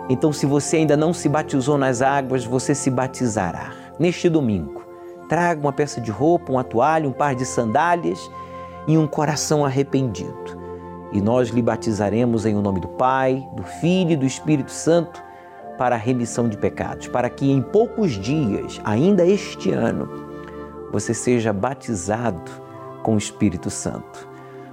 então 0.10 0.32
se 0.32 0.46
você 0.46 0.78
ainda 0.78 0.96
não 0.96 1.14
se 1.14 1.28
batizou 1.28 1.78
nas 1.78 2.02
águas, 2.02 2.46
você 2.46 2.76
se 2.76 2.90
batizará 2.90 3.72
neste 4.00 4.30
domingo. 4.30 4.85
Traga 5.28 5.60
uma 5.60 5.74
peça 5.74 6.00
de 6.00 6.12
roupa, 6.12 6.52
uma 6.52 6.64
toalha, 6.64 7.08
um 7.08 7.12
par 7.12 7.36
de 7.36 7.46
sandálias 7.46 8.30
e 8.88 8.98
um 8.98 9.08
coração 9.08 9.66
arrependido. 9.66 10.66
E 11.12 11.22
nós 11.22 11.50
lhe 11.50 11.62
batizaremos 11.62 12.46
em 12.46 12.56
o 12.56 12.62
nome 12.62 12.80
do 12.80 12.88
Pai, 12.90 13.48
do 13.54 13.64
Filho 13.64 14.12
e 14.12 14.18
do 14.18 14.26
Espírito 14.26 14.72
Santo 14.72 15.24
para 15.78 15.96
a 15.96 16.00
remissão 16.00 16.48
de 16.48 16.58
pecados, 16.58 17.08
para 17.08 17.30
que 17.30 17.52
em 17.52 17.62
poucos 17.62 18.12
dias, 18.12 18.80
ainda 18.84 19.26
este 19.26 19.72
ano, 19.72 20.10
você 20.92 21.14
seja 21.14 21.52
batizado 21.52 22.52
com 23.04 23.16
o 23.16 23.18
Espírito 23.18 23.70
Santo. 23.70 24.28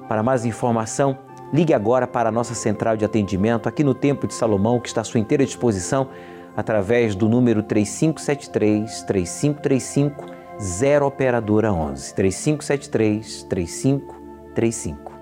Para 0.08 0.22
mais 0.22 0.44
informação, 0.44 1.18
ligue 1.52 1.74
agora 1.74 2.06
para 2.06 2.28
a 2.28 2.32
nossa 2.32 2.54
central 2.54 2.96
de 2.96 3.04
atendimento 3.04 3.68
aqui 3.68 3.82
no 3.82 3.94
Templo 3.94 4.28
de 4.28 4.34
Salomão, 4.34 4.80
que 4.80 4.88
está 4.88 5.00
à 5.00 5.04
sua 5.04 5.20
inteira 5.20 5.44
disposição, 5.44 6.08
através 6.56 7.14
do 7.14 7.28
número 7.28 7.62
3573 7.62 9.02
3535 9.02 10.41
0 10.62 11.06
operadora 11.06 11.72
11 11.72 12.14
3573 12.14 13.42
3535. 13.48 15.12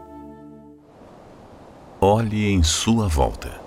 Olhe 1.99 2.53
em 2.53 2.63
sua 2.63 3.09
volta. 3.09 3.59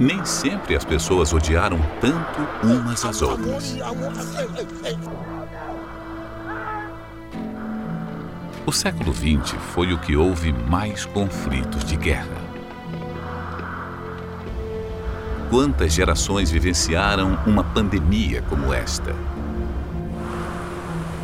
Nem 0.00 0.24
sempre 0.24 0.74
as 0.76 0.84
pessoas 0.84 1.34
odiaram 1.34 1.78
tanto 2.00 2.40
umas 2.66 3.04
às 3.04 3.20
outras. 3.20 3.76
O 8.66 8.72
século 8.72 9.12
XX 9.12 9.52
foi 9.74 9.92
o 9.92 9.98
que 9.98 10.16
houve 10.16 10.50
mais 10.50 11.04
conflitos 11.04 11.84
de 11.84 11.96
guerra. 11.96 12.42
Quantas 15.50 15.92
gerações 15.92 16.50
vivenciaram 16.50 17.38
uma 17.46 17.62
pandemia 17.62 18.40
como 18.48 18.72
esta? 18.72 19.14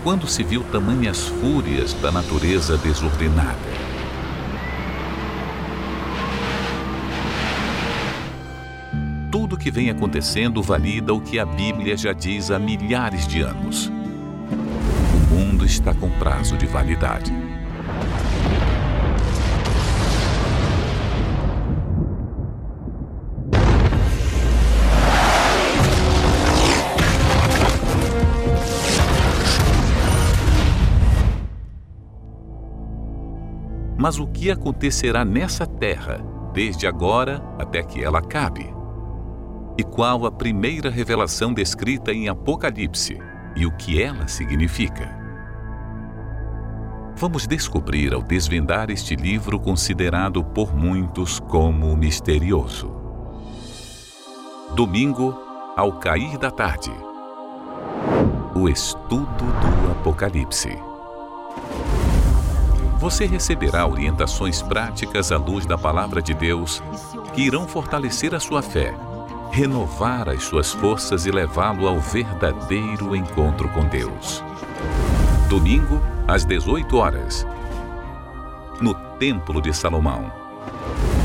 Quando 0.05 0.27
se 0.27 0.43
viu 0.43 0.63
tamanhas 0.65 1.29
fúrias 1.29 1.95
da 1.95 2.13
natureza 2.13 2.77
desordenada? 2.77 3.91
tudo 9.31 9.55
o 9.55 9.59
que 9.59 9.71
vem 9.71 9.91
acontecendo 9.91 10.63
valida 10.63 11.15
o 11.15 11.21
que 11.21 11.39
a 11.39 11.47
Bíblia 11.47 11.97
já 11.97 12.13
diz 12.13 12.51
há 12.51 12.59
milhares 12.59 13.27
de 13.27 13.41
anos. 13.41 13.91
Está 15.71 15.95
com 15.95 16.11
prazo 16.11 16.57
de 16.57 16.67
validade. 16.67 17.33
Mas 33.97 34.19
o 34.19 34.27
que 34.27 34.51
acontecerá 34.51 35.25
nessa 35.25 35.65
terra, 35.65 36.21
desde 36.53 36.89
agora 36.89 37.41
até 37.61 37.81
que 37.81 38.03
ela 38.03 38.19
acabe? 38.19 38.75
e 39.79 39.83
qual 39.85 40.27
a 40.27 40.33
primeira 40.33 40.91
revelação 40.91 41.55
descrita 41.55 42.13
em 42.13 42.29
Apocalipse 42.29 43.17
e 43.57 43.65
o 43.65 43.75
que 43.79 44.03
ela 44.03 44.29
significa. 44.29 45.20
Vamos 47.21 47.47
descobrir 47.47 48.15
ao 48.15 48.23
desvendar 48.23 48.89
este 48.91 49.15
livro 49.15 49.61
considerado 49.61 50.43
por 50.43 50.75
muitos 50.75 51.39
como 51.39 51.95
misterioso. 51.95 52.91
Domingo, 54.75 55.39
ao 55.77 55.99
cair 55.99 56.39
da 56.39 56.51
tarde. 56.51 56.91
O 58.55 58.71
estudo 58.71 59.27
do 59.45 59.91
Apocalipse. 59.93 60.79
Você 62.99 63.27
receberá 63.27 63.87
orientações 63.87 64.63
práticas 64.63 65.31
à 65.31 65.37
luz 65.37 65.67
da 65.67 65.77
palavra 65.77 66.23
de 66.23 66.33
Deus 66.33 66.83
que 67.35 67.43
irão 67.43 67.69
fortalecer 67.69 68.35
a 68.35 68.41
sua 68.41 68.63
fé 68.63 68.95
renovar 69.53 70.29
as 70.29 70.45
suas 70.45 70.73
forças 70.73 71.27
e 71.27 71.31
levá-lo 71.31 71.87
ao 71.87 71.99
verdadeiro 71.99 73.15
encontro 73.15 73.69
com 73.71 73.85
Deus. 73.85 74.43
Domingo, 75.49 76.01
às 76.27 76.45
18 76.45 76.97
horas, 76.97 77.47
no 78.81 78.95
Templo 79.19 79.61
de 79.61 79.75
Salomão. 79.75 80.33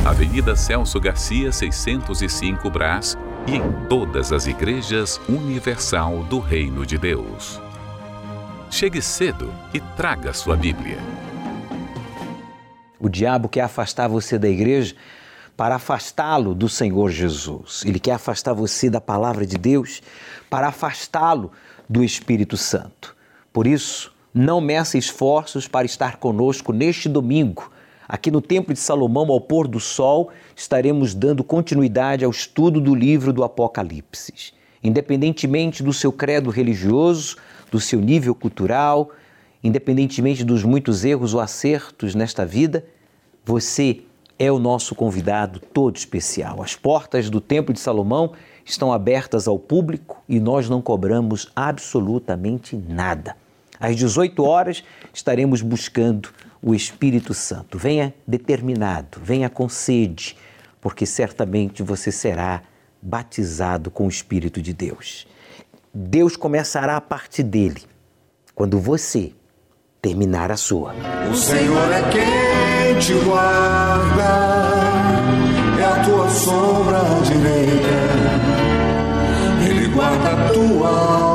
Avenida 0.05 0.55
Celso 0.55 0.99
Garcia, 0.99 1.51
605 1.51 2.69
Brás 2.69 3.17
e 3.47 3.55
em 3.55 3.87
todas 3.87 4.31
as 4.31 4.47
igrejas 4.47 5.19
universal 5.27 6.23
do 6.23 6.39
Reino 6.39 6.85
de 6.85 6.97
Deus. 6.97 7.59
Chegue 8.69 9.01
cedo 9.01 9.53
e 9.73 9.79
traga 9.79 10.33
sua 10.33 10.55
Bíblia. 10.55 10.97
O 12.99 13.09
diabo 13.09 13.47
quer 13.47 13.61
afastar 13.61 14.07
você 14.07 14.37
da 14.37 14.49
igreja 14.49 14.95
para 15.55 15.75
afastá-lo 15.75 16.53
do 16.53 16.67
Senhor 16.67 17.09
Jesus. 17.09 17.83
Ele 17.85 17.99
quer 17.99 18.13
afastar 18.13 18.53
você 18.53 18.89
da 18.89 18.99
palavra 18.99 19.45
de 19.45 19.57
Deus 19.57 20.01
para 20.49 20.67
afastá-lo 20.67 21.51
do 21.87 22.03
Espírito 22.03 22.57
Santo. 22.57 23.15
Por 23.53 23.65
isso, 23.65 24.14
não 24.37 24.59
meça 24.59 24.97
esforços 24.97 25.65
para 25.65 25.85
estar 25.85 26.17
conosco 26.17 26.73
neste 26.73 27.07
domingo. 27.07 27.71
Aqui 28.05 28.29
no 28.29 28.41
Templo 28.41 28.73
de 28.73 28.79
Salomão, 28.81 29.31
ao 29.31 29.39
pôr 29.39 29.65
do 29.65 29.79
sol, 29.79 30.29
estaremos 30.53 31.13
dando 31.13 31.41
continuidade 31.41 32.25
ao 32.25 32.31
estudo 32.31 32.81
do 32.81 32.93
livro 32.93 33.31
do 33.31 33.45
Apocalipse. 33.45 34.33
Independentemente 34.83 35.81
do 35.81 35.93
seu 35.93 36.11
credo 36.11 36.49
religioso, 36.49 37.37
do 37.71 37.79
seu 37.79 38.01
nível 38.01 38.35
cultural, 38.35 39.09
independentemente 39.63 40.43
dos 40.43 40.65
muitos 40.65 41.05
erros 41.05 41.33
ou 41.33 41.39
acertos 41.39 42.13
nesta 42.13 42.45
vida, 42.45 42.85
você 43.45 44.01
é 44.37 44.51
o 44.51 44.59
nosso 44.59 44.93
convidado 44.93 45.61
todo 45.61 45.95
especial. 45.95 46.61
As 46.61 46.75
portas 46.75 47.29
do 47.29 47.39
Templo 47.39 47.73
de 47.73 47.79
Salomão 47.79 48.33
estão 48.65 48.91
abertas 48.91 49.47
ao 49.47 49.57
público 49.57 50.21
e 50.27 50.41
nós 50.41 50.69
não 50.69 50.81
cobramos 50.81 51.49
absolutamente 51.55 52.75
nada. 52.75 53.44
Às 53.79 53.95
18 53.95 54.43
horas 54.43 54.83
estaremos 55.13 55.61
buscando 55.61 56.29
o 56.61 56.73
Espírito 56.73 57.33
Santo. 57.33 57.77
Venha 57.77 58.13
determinado, 58.27 59.19
venha 59.21 59.49
com 59.49 59.69
sede, 59.69 60.35
porque 60.81 61.05
certamente 61.05 61.83
você 61.83 62.11
será 62.11 62.63
batizado 63.01 63.91
com 63.91 64.05
o 64.05 64.09
Espírito 64.09 64.61
de 64.61 64.73
Deus. 64.73 65.27
Deus 65.93 66.35
começará 66.35 66.97
a 66.97 67.01
partir 67.01 67.43
dele 67.43 67.83
quando 68.53 68.79
você 68.79 69.31
terminar 70.01 70.51
a 70.51 70.57
sua. 70.57 70.93
O 71.31 71.35
Senhor 71.35 71.91
é 71.91 72.01
quem 72.11 72.99
te 72.99 73.13
guarda, 73.23 74.23
é 75.79 75.83
a 75.83 76.03
tua 76.03 76.29
sombra 76.29 76.99
direita. 77.23 78.15
Ele 79.69 79.87
guarda 79.87 80.29
a 80.31 80.49
tua 80.51 80.89
alma, 80.89 81.34